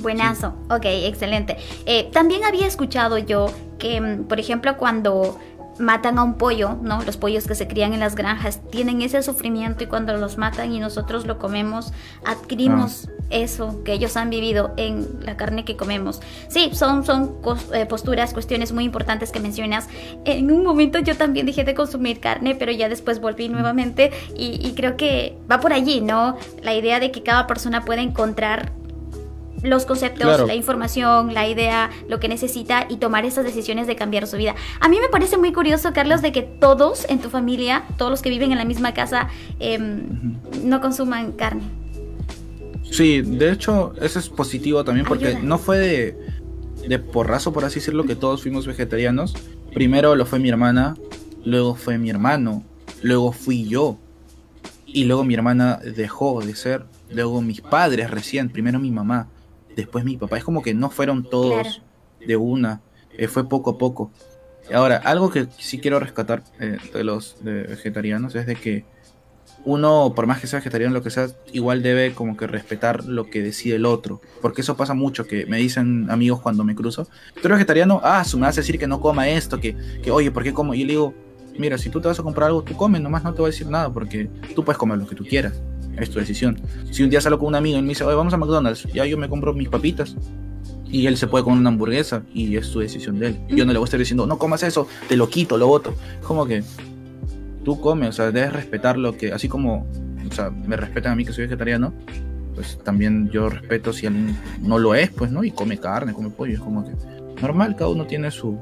Buenazo, 0.00 0.54
ok, 0.70 0.84
excelente. 0.86 1.58
Eh, 1.84 2.08
también 2.10 2.42
había 2.44 2.66
escuchado 2.66 3.18
yo 3.18 3.46
que, 3.78 4.00
mm, 4.00 4.24
por 4.24 4.40
ejemplo, 4.40 4.76
cuando 4.78 5.38
matan 5.78 6.18
a 6.18 6.22
un 6.22 6.34
pollo, 6.34 6.76
¿no? 6.82 7.02
Los 7.02 7.16
pollos 7.16 7.46
que 7.46 7.54
se 7.54 7.66
crían 7.66 7.92
en 7.92 8.00
las 8.00 8.14
granjas 8.14 8.60
tienen 8.70 9.02
ese 9.02 9.22
sufrimiento 9.22 9.84
y 9.84 9.86
cuando 9.86 10.16
los 10.16 10.38
matan 10.38 10.72
y 10.72 10.80
nosotros 10.80 11.26
lo 11.26 11.38
comemos, 11.38 11.92
adquirimos 12.24 13.08
eso 13.30 13.82
que 13.84 13.92
ellos 13.92 14.16
han 14.16 14.30
vivido 14.30 14.72
en 14.76 15.06
la 15.24 15.36
carne 15.36 15.64
que 15.64 15.76
comemos. 15.76 16.20
Sí, 16.48 16.70
son, 16.72 17.04
son 17.04 17.36
eh, 17.72 17.86
posturas, 17.86 18.32
cuestiones 18.32 18.72
muy 18.72 18.84
importantes 18.84 19.32
que 19.32 19.40
mencionas. 19.40 19.88
En 20.24 20.50
un 20.50 20.64
momento 20.64 20.98
yo 20.98 21.16
también 21.16 21.46
dejé 21.46 21.64
de 21.64 21.74
consumir 21.74 22.20
carne, 22.20 22.54
pero 22.54 22.72
ya 22.72 22.88
después 22.88 23.20
volví 23.20 23.48
nuevamente 23.48 24.10
y, 24.36 24.66
y 24.66 24.74
creo 24.74 24.96
que 24.96 25.36
va 25.50 25.60
por 25.60 25.72
allí, 25.72 26.00
¿no? 26.00 26.36
La 26.62 26.74
idea 26.74 27.00
de 27.00 27.10
que 27.10 27.22
cada 27.22 27.46
persona 27.46 27.84
pueda 27.84 28.02
encontrar 28.02 28.72
los 29.64 29.86
conceptos, 29.86 30.22
Claro. 30.22 30.46
la 30.46 30.54
información, 30.54 31.34
la 31.34 31.48
idea, 31.48 31.90
lo 32.08 32.20
que 32.20 32.28
necesita 32.28 32.86
y 32.88 32.98
tomar 32.98 33.24
esas 33.24 33.44
decisiones 33.44 33.86
de 33.86 33.96
cambiar 33.96 34.26
su 34.26 34.36
vida. 34.36 34.54
A 34.80 34.88
mí 34.88 34.98
me 35.00 35.08
parece 35.08 35.36
muy 35.38 35.52
curioso, 35.52 35.92
Carlos, 35.92 36.22
de 36.22 36.32
que 36.32 36.42
todos 36.42 37.06
en 37.08 37.18
tu 37.18 37.30
familia, 37.30 37.84
todos 37.96 38.10
los 38.10 38.22
que 38.22 38.30
viven 38.30 38.52
en 38.52 38.58
la 38.58 38.64
misma 38.64 38.94
casa, 38.94 39.28
em, 39.58 40.36
no 40.62 40.80
consuman 40.80 41.32
carne. 41.32 41.62
Sí, 42.90 43.22
de 43.22 43.50
hecho, 43.50 43.94
eso 44.00 44.18
es 44.18 44.28
positivo 44.28 44.84
también 44.84 45.06
porque 45.06 45.28
Ayuda. 45.28 45.42
no 45.42 45.58
fue 45.58 45.78
de, 45.78 46.18
de 46.86 46.98
porrazo, 46.98 47.52
por 47.52 47.64
así 47.64 47.76
decirlo, 47.80 48.04
que 48.04 48.14
todos 48.14 48.42
fuimos 48.42 48.66
vegetarianos. 48.66 49.34
Primero 49.72 50.14
lo 50.14 50.26
fue 50.26 50.38
mi 50.38 50.48
hermana, 50.50 50.94
luego 51.44 51.74
fue 51.74 51.98
mi 51.98 52.10
hermano, 52.10 52.62
luego 53.02 53.32
fui 53.32 53.64
yo. 53.66 53.98
Y 54.86 55.04
luego 55.04 55.24
mi 55.24 55.34
hermana 55.34 55.80
dejó 55.96 56.40
de 56.40 56.54
ser, 56.54 56.84
luego 57.10 57.40
mis 57.42 57.60
padres 57.60 58.10
recién, 58.10 58.48
primero 58.50 58.78
mi 58.78 58.92
mamá, 58.92 59.28
después 59.76 60.04
mi 60.04 60.16
papá. 60.16 60.38
Es 60.38 60.44
como 60.44 60.62
que 60.62 60.74
no 60.74 60.90
fueron 60.90 61.24
todos 61.28 61.52
Claro. 61.62 61.70
de 62.26 62.36
una, 62.36 62.80
eh, 63.16 63.28
fue 63.28 63.48
poco 63.48 63.70
a 63.70 63.78
poco. 63.78 64.10
Ahora, 64.72 64.96
algo 64.96 65.30
que 65.30 65.46
sí 65.58 65.78
quiero 65.78 66.00
rescatar 66.00 66.42
eh, 66.58 66.78
de 66.92 67.04
los 67.04 67.36
de 67.44 67.64
vegetarianos 67.64 68.34
es 68.34 68.46
de 68.46 68.56
que 68.56 68.84
uno, 69.66 70.12
por 70.14 70.26
más 70.26 70.40
que 70.40 70.46
sea 70.46 70.58
vegetariano, 70.58 70.92
lo 70.92 71.02
que 71.02 71.10
sea, 71.10 71.28
igual 71.52 71.82
debe 71.82 72.12
como 72.12 72.36
que 72.36 72.46
respetar 72.46 73.04
lo 73.04 73.30
que 73.30 73.42
decide 73.42 73.76
el 73.76 73.86
otro. 73.86 74.20
Porque 74.42 74.60
eso 74.60 74.76
pasa 74.76 74.92
mucho, 74.94 75.26
que 75.26 75.46
me 75.46 75.56
dicen 75.58 76.06
amigos 76.10 76.40
cuando 76.40 76.64
me 76.64 76.74
cruzo, 76.74 77.04
tú 77.34 77.40
eres 77.44 77.52
vegetariano, 77.52 78.00
ah, 78.04 78.24
su 78.24 78.38
me 78.38 78.46
vas 78.46 78.56
a 78.58 78.60
decir 78.60 78.78
que 78.78 78.86
no 78.86 79.00
coma 79.00 79.28
esto, 79.28 79.60
que, 79.60 79.76
que 80.02 80.10
oye, 80.10 80.30
¿por 80.30 80.42
qué 80.42 80.52
como? 80.52 80.74
Y 80.74 80.80
yo 80.80 80.86
le 80.86 80.92
digo, 80.92 81.14
mira, 81.58 81.78
si 81.78 81.88
tú 81.88 82.00
te 82.00 82.08
vas 82.08 82.18
a 82.18 82.22
comprar 82.22 82.48
algo, 82.48 82.62
tú 82.62 82.76
comes, 82.76 83.00
nomás 83.00 83.24
no 83.24 83.32
te 83.32 83.40
voy 83.40 83.48
a 83.48 83.52
decir 83.52 83.66
nada, 83.68 83.90
porque 83.92 84.28
tú 84.54 84.64
puedes 84.64 84.78
comer 84.78 84.98
lo 84.98 85.06
que 85.06 85.14
tú 85.14 85.24
quieras, 85.24 85.54
es 85.98 86.10
tu 86.10 86.18
decisión. 86.18 86.60
Si 86.90 87.02
un 87.02 87.10
día 87.10 87.20
salgo 87.20 87.38
con 87.38 87.48
un 87.48 87.54
amigo 87.54 87.78
y 87.78 87.82
me 87.82 87.88
dice, 87.88 88.04
vamos 88.04 88.32
a 88.32 88.36
McDonald's, 88.36 88.86
ya 88.92 89.04
yo 89.06 89.18
me 89.18 89.28
compro 89.28 89.52
mis 89.52 89.68
papitas. 89.68 90.16
Y 90.86 91.06
él 91.06 91.16
se 91.16 91.26
puede 91.26 91.42
comer 91.42 91.58
una 91.58 91.70
hamburguesa 91.70 92.22
y 92.32 92.56
es 92.56 92.66
su 92.66 92.78
decisión 92.78 93.18
de 93.18 93.28
él. 93.28 93.38
Yo 93.48 93.64
no 93.64 93.72
le 93.72 93.78
voy 93.78 93.84
a 93.84 93.86
estar 93.86 93.98
diciendo, 93.98 94.26
no 94.26 94.38
comas 94.38 94.62
eso, 94.62 94.86
te 95.08 95.16
lo 95.16 95.28
quito, 95.28 95.56
lo 95.56 95.68
otro. 95.68 95.94
Como 96.22 96.46
que 96.46 96.62
tú 97.64 97.80
comes, 97.80 98.10
o 98.10 98.12
sea, 98.12 98.30
debes 98.30 98.52
respetar 98.52 98.96
lo 98.96 99.16
que, 99.16 99.32
así 99.32 99.48
como, 99.48 99.86
o 100.30 100.32
sea, 100.32 100.50
me 100.50 100.76
respetan 100.76 101.12
a 101.12 101.16
mí 101.16 101.24
que 101.24 101.32
soy 101.32 101.44
vegetariano, 101.44 101.92
pues 102.54 102.78
también 102.84 103.28
yo 103.30 103.48
respeto 103.48 103.92
si 103.92 104.06
alguien 104.06 104.36
no 104.60 104.78
lo 104.78 104.94
es, 104.94 105.10
pues, 105.10 105.32
¿no? 105.32 105.42
Y 105.42 105.50
come 105.50 105.78
carne, 105.78 106.12
come 106.12 106.30
pollo, 106.30 106.54
es 106.54 106.60
como 106.60 106.84
que 106.84 106.92
normal, 107.40 107.74
cada 107.74 107.90
uno 107.90 108.06
tiene 108.06 108.30
su, 108.30 108.58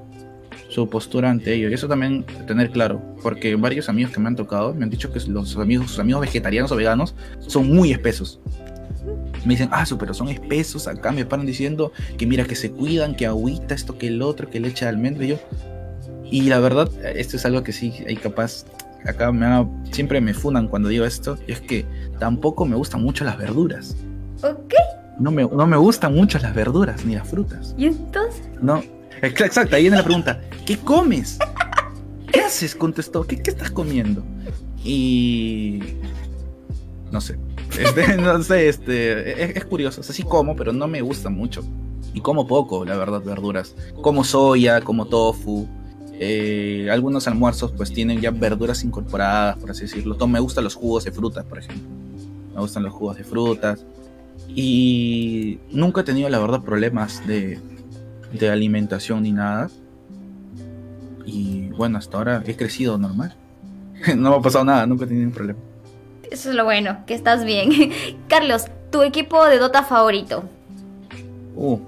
su 0.72 0.88
postura 0.88 1.30
ante 1.30 1.54
ello. 1.54 1.68
Y 1.68 1.74
eso 1.74 1.86
también 1.88 2.24
tener 2.46 2.70
claro, 2.70 3.00
porque 3.22 3.54
varios 3.56 3.88
amigos 3.88 4.12
que 4.12 4.20
me 4.20 4.28
han 4.28 4.36
tocado 4.36 4.74
me 4.74 4.84
han 4.84 4.90
dicho 4.90 5.12
que 5.12 5.20
los 5.28 5.56
amigos, 5.56 5.88
sus 5.90 5.98
amigos 5.98 6.22
vegetarianos 6.22 6.72
o 6.72 6.76
veganos 6.76 7.14
son 7.46 7.68
muy 7.72 7.92
espesos. 7.92 8.40
Me 9.44 9.54
dicen, 9.54 9.68
ah, 9.72 9.84
pero 9.98 10.14
son 10.14 10.28
espesos, 10.28 10.86
acá 10.86 11.10
me 11.10 11.24
paran 11.24 11.44
diciendo 11.46 11.90
que 12.16 12.26
mira 12.26 12.44
que 12.44 12.54
se 12.54 12.70
cuidan, 12.70 13.16
que 13.16 13.26
agüita, 13.26 13.74
esto, 13.74 13.98
que 13.98 14.06
el 14.06 14.22
otro, 14.22 14.48
que 14.48 14.60
leche 14.60 14.84
de 14.84 14.90
almendra, 14.90 15.24
y 15.24 15.28
yo. 15.28 15.36
Y 16.30 16.42
la 16.42 16.60
verdad, 16.60 16.88
esto 17.16 17.36
es 17.36 17.44
algo 17.44 17.62
que 17.62 17.72
sí 17.72 17.92
hay 18.06 18.16
capaz 18.16 18.64
acá 19.04 19.32
me 19.32 19.44
ha- 19.46 19.66
siempre 19.90 20.20
me 20.20 20.32
funan 20.32 20.68
cuando 20.68 20.88
digo 20.88 21.04
esto, 21.04 21.36
y 21.48 21.52
es 21.52 21.60
que 21.60 21.84
tampoco 22.20 22.64
me 22.64 22.76
gustan 22.76 23.02
mucho 23.02 23.24
las 23.24 23.36
verduras. 23.36 23.96
Ok, 24.44 24.72
No 25.18 25.30
me, 25.32 25.42
no 25.42 25.66
me 25.66 25.76
gustan 25.76 26.14
mucho 26.14 26.38
las 26.38 26.54
verduras 26.54 27.04
ni 27.04 27.16
las 27.16 27.28
frutas. 27.28 27.74
y 27.76 27.86
entonces, 27.86 28.42
No. 28.62 28.82
Ex- 29.22 29.40
Exacto, 29.40 29.76
ahí 29.76 29.82
viene 29.82 29.96
la 29.96 30.04
pregunta. 30.04 30.40
¿Qué 30.66 30.76
comes? 30.76 31.38
¿Qué 32.32 32.40
haces? 32.40 32.74
Contestó. 32.74 33.24
¿Qué, 33.24 33.40
estás 33.42 33.70
comiendo? 33.70 34.24
Y... 34.84 35.80
No 37.10 37.20
sé. 37.20 37.38
Este, 37.78 38.16
no 38.18 38.42
sé, 38.42 38.68
este, 38.68 39.56
es, 39.56 39.64
curioso. 39.64 40.00
O 40.00 40.04
sea, 40.04 40.24
como, 40.26 40.56
pero 40.56 40.72
no 40.72 40.88
me 40.88 41.00
gusta 41.02 41.30
mucho. 41.30 41.62
Y 42.12 42.20
como 42.20 42.46
poco, 42.46 42.84
la 42.84 42.96
verdad, 42.96 43.22
verduras. 43.22 43.74
Como 44.02 44.24
soya, 44.24 44.80
como 44.80 45.06
tofu. 45.06 45.68
Eh, 46.24 46.88
algunos 46.90 47.26
almuerzos 47.26 47.72
pues 47.72 47.92
tienen 47.92 48.20
ya 48.20 48.30
verduras 48.30 48.84
incorporadas, 48.84 49.56
por 49.56 49.70
así 49.70 49.82
decirlo. 49.82 50.16
Me 50.26 50.40
gustan 50.40 50.64
los 50.64 50.74
jugos 50.74 51.04
de 51.04 51.12
frutas, 51.12 51.44
por 51.44 51.58
ejemplo. 51.58 51.88
Me 52.54 52.60
gustan 52.60 52.82
los 52.82 52.92
jugos 52.92 53.16
de 53.16 53.24
frutas. 53.24 53.84
Y 54.48 55.58
nunca 55.70 56.00
he 56.00 56.04
tenido, 56.04 56.28
la 56.28 56.38
verdad, 56.38 56.62
problemas 56.62 57.26
de, 57.26 57.58
de 58.32 58.50
alimentación 58.50 59.22
ni 59.22 59.32
nada. 59.32 59.70
Y 61.24 61.68
bueno, 61.70 61.98
hasta 61.98 62.16
ahora 62.16 62.42
he 62.46 62.56
crecido 62.56 62.98
normal. 62.98 63.34
no 64.16 64.30
me 64.30 64.36
ha 64.36 64.40
pasado 64.40 64.64
nada, 64.64 64.86
nunca 64.86 65.04
he 65.04 65.08
tenido 65.08 65.26
un 65.26 65.34
problema. 65.34 65.58
Eso 66.30 66.50
es 66.50 66.56
lo 66.56 66.64
bueno, 66.64 67.04
que 67.06 67.14
estás 67.14 67.44
bien. 67.44 67.92
Carlos, 68.28 68.66
tu 68.90 69.02
equipo 69.02 69.44
de 69.46 69.58
Dota 69.58 69.82
favorito. 69.82 70.44
Uh. 71.54 71.78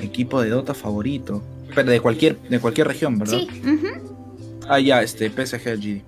Equipo 0.00 0.42
de 0.42 0.50
Dota 0.50 0.74
favorito. 0.74 1.42
Pero 1.74 1.90
de 1.90 2.00
cualquier, 2.00 2.38
de 2.38 2.60
cualquier 2.60 2.86
región, 2.86 3.18
¿verdad? 3.18 3.38
Sí. 3.38 3.48
Ah, 4.68 4.78
ya, 4.78 5.02
este, 5.02 5.30
PSG 5.30 5.64
GD. 5.64 6.02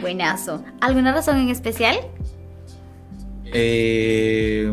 Buenazo. 0.00 0.64
¿Alguna 0.80 1.12
razón 1.12 1.36
en 1.38 1.50
especial? 1.50 1.96
Eh, 3.52 4.72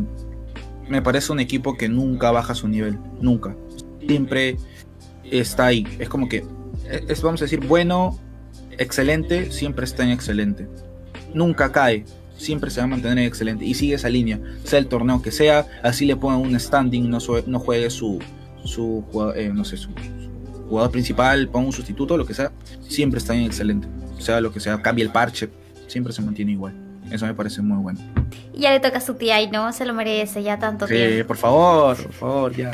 me 0.90 1.02
parece 1.02 1.32
un 1.32 1.40
equipo 1.40 1.78
que 1.78 1.88
nunca 1.88 2.32
baja 2.32 2.56
su 2.56 2.68
nivel. 2.68 2.98
Nunca. 3.22 3.56
Siempre 4.06 4.58
está 5.24 5.68
ahí. 5.68 5.88
Es 6.00 6.10
como 6.10 6.28
que, 6.28 6.44
es, 7.08 7.22
vamos 7.22 7.42
a 7.42 7.46
decir, 7.46 7.66
bueno, 7.66 8.20
excelente, 8.78 9.52
siempre 9.52 9.86
está 9.86 10.04
en 10.04 10.10
excelente. 10.10 10.68
Nunca 11.34 11.72
cae, 11.72 12.06
siempre 12.38 12.72
se 12.72 12.80
va 12.80 12.86
a 12.86 12.88
mantener 12.88 13.20
en 13.20 13.26
excelente 13.26 13.66
y 13.66 13.74
sigue 13.76 13.96
esa 13.96 14.10
línea, 14.10 14.40
sea 14.64 14.80
el 14.80 14.88
torneo 14.88 15.22
que 15.22 15.32
sea, 15.32 15.68
así 15.84 16.06
le 16.06 16.16
pongan 16.16 16.40
un 16.40 16.60
standing, 16.60 17.10
no, 17.10 17.20
juegue 17.60 17.90
su, 17.92 18.20
su, 18.64 19.04
eh, 19.36 19.52
sé, 19.64 19.78
su, 19.78 19.90
jugador 20.68 20.92
principal, 20.92 21.50
ponga 21.50 21.68
un 21.68 21.74
sustituto, 21.74 22.18
lo 22.18 22.26
que 22.26 22.34
sea, 22.34 22.52
siempre 22.88 23.20
está 23.20 23.36
en 23.36 23.44
excelente. 23.44 23.88
Sea 24.18 24.42
lo 24.42 24.52
que 24.52 24.60
sea, 24.60 24.82
cambie 24.82 25.06
el 25.06 25.12
parche, 25.12 25.50
siempre 25.88 26.14
se 26.14 26.22
mantiene 26.22 26.54
igual. 26.54 26.89
Eso 27.12 27.26
me 27.26 27.34
parece 27.34 27.62
muy 27.62 27.78
bueno. 27.78 28.00
Y 28.54 28.62
ya 28.62 28.72
le 28.72 28.80
toca 28.80 28.98
a 28.98 29.02
su 29.02 29.16
tía 29.16 29.42
y 29.42 29.50
no 29.50 29.72
se 29.74 29.86
lo 29.86 29.94
merece 29.94 30.44
ya 30.44 30.60
tanto 30.60 30.86
tiempo. 30.86 31.16
Sí, 31.18 31.24
por 31.24 31.38
favor, 31.38 31.98
por 31.98 32.14
favor, 32.14 32.56
ya. 32.56 32.72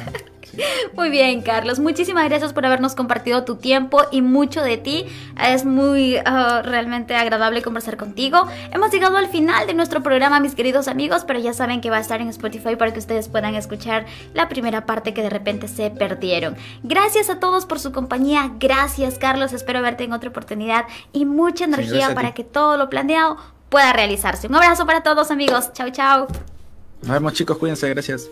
Muy 0.95 1.09
bien, 1.09 1.41
Carlos. 1.41 1.79
Muchísimas 1.79 2.27
gracias 2.29 2.53
por 2.53 2.65
habernos 2.65 2.95
compartido 2.95 3.43
tu 3.43 3.57
tiempo 3.57 4.01
y 4.11 4.21
mucho 4.21 4.61
de 4.61 4.77
ti. 4.77 5.05
Es 5.41 5.65
muy 5.65 6.17
ah, 6.25 6.61
realmente 6.63 7.15
agradable 7.15 7.61
conversar 7.61 7.97
contigo. 7.97 8.47
Hemos 8.71 8.91
llegado 8.91 9.17
al 9.17 9.27
final 9.27 9.67
de 9.67 9.73
nuestro 9.73 10.01
programa, 10.01 10.39
mis 10.39 10.55
queridos 10.55 10.87
amigos, 10.87 11.23
pero 11.25 11.39
ya 11.39 11.53
saben 11.53 11.81
que 11.81 11.89
va 11.89 11.97
a 11.97 12.01
estar 12.01 12.21
en 12.21 12.29
Spotify 12.29 12.75
para 12.75 12.93
que 12.93 12.99
ustedes 12.99 13.27
puedan 13.27 13.55
escuchar 13.55 14.05
la 14.33 14.47
primera 14.49 14.85
parte 14.85 15.13
que 15.13 15.21
de 15.21 15.29
repente 15.29 15.67
se 15.67 15.89
perdieron. 15.91 16.55
Gracias 16.83 17.29
a 17.29 17.39
todos 17.39 17.65
por 17.65 17.79
su 17.79 17.91
compañía. 17.91 18.51
Gracias, 18.59 19.17
Carlos. 19.17 19.53
Espero 19.53 19.81
verte 19.81 20.03
en 20.03 20.13
otra 20.13 20.29
oportunidad 20.29 20.85
y 21.11 21.25
mucha 21.25 21.65
energía 21.65 22.13
para 22.15 22.33
que 22.33 22.43
todo 22.43 22.77
lo 22.77 22.89
planeado 22.89 23.37
pueda 23.75 23.91
realizarse. 23.91 24.47
Un 24.47 24.55
abrazo 24.55 24.85
para 24.85 25.03
todos, 25.03 25.31
amigos. 25.31 25.73
Chao, 25.73 25.89
chao. 25.89 26.27
Nos 27.01 27.11
vemos, 27.11 27.33
chicos. 27.33 27.57
Cuídense. 27.57 27.89
Gracias. 27.89 28.29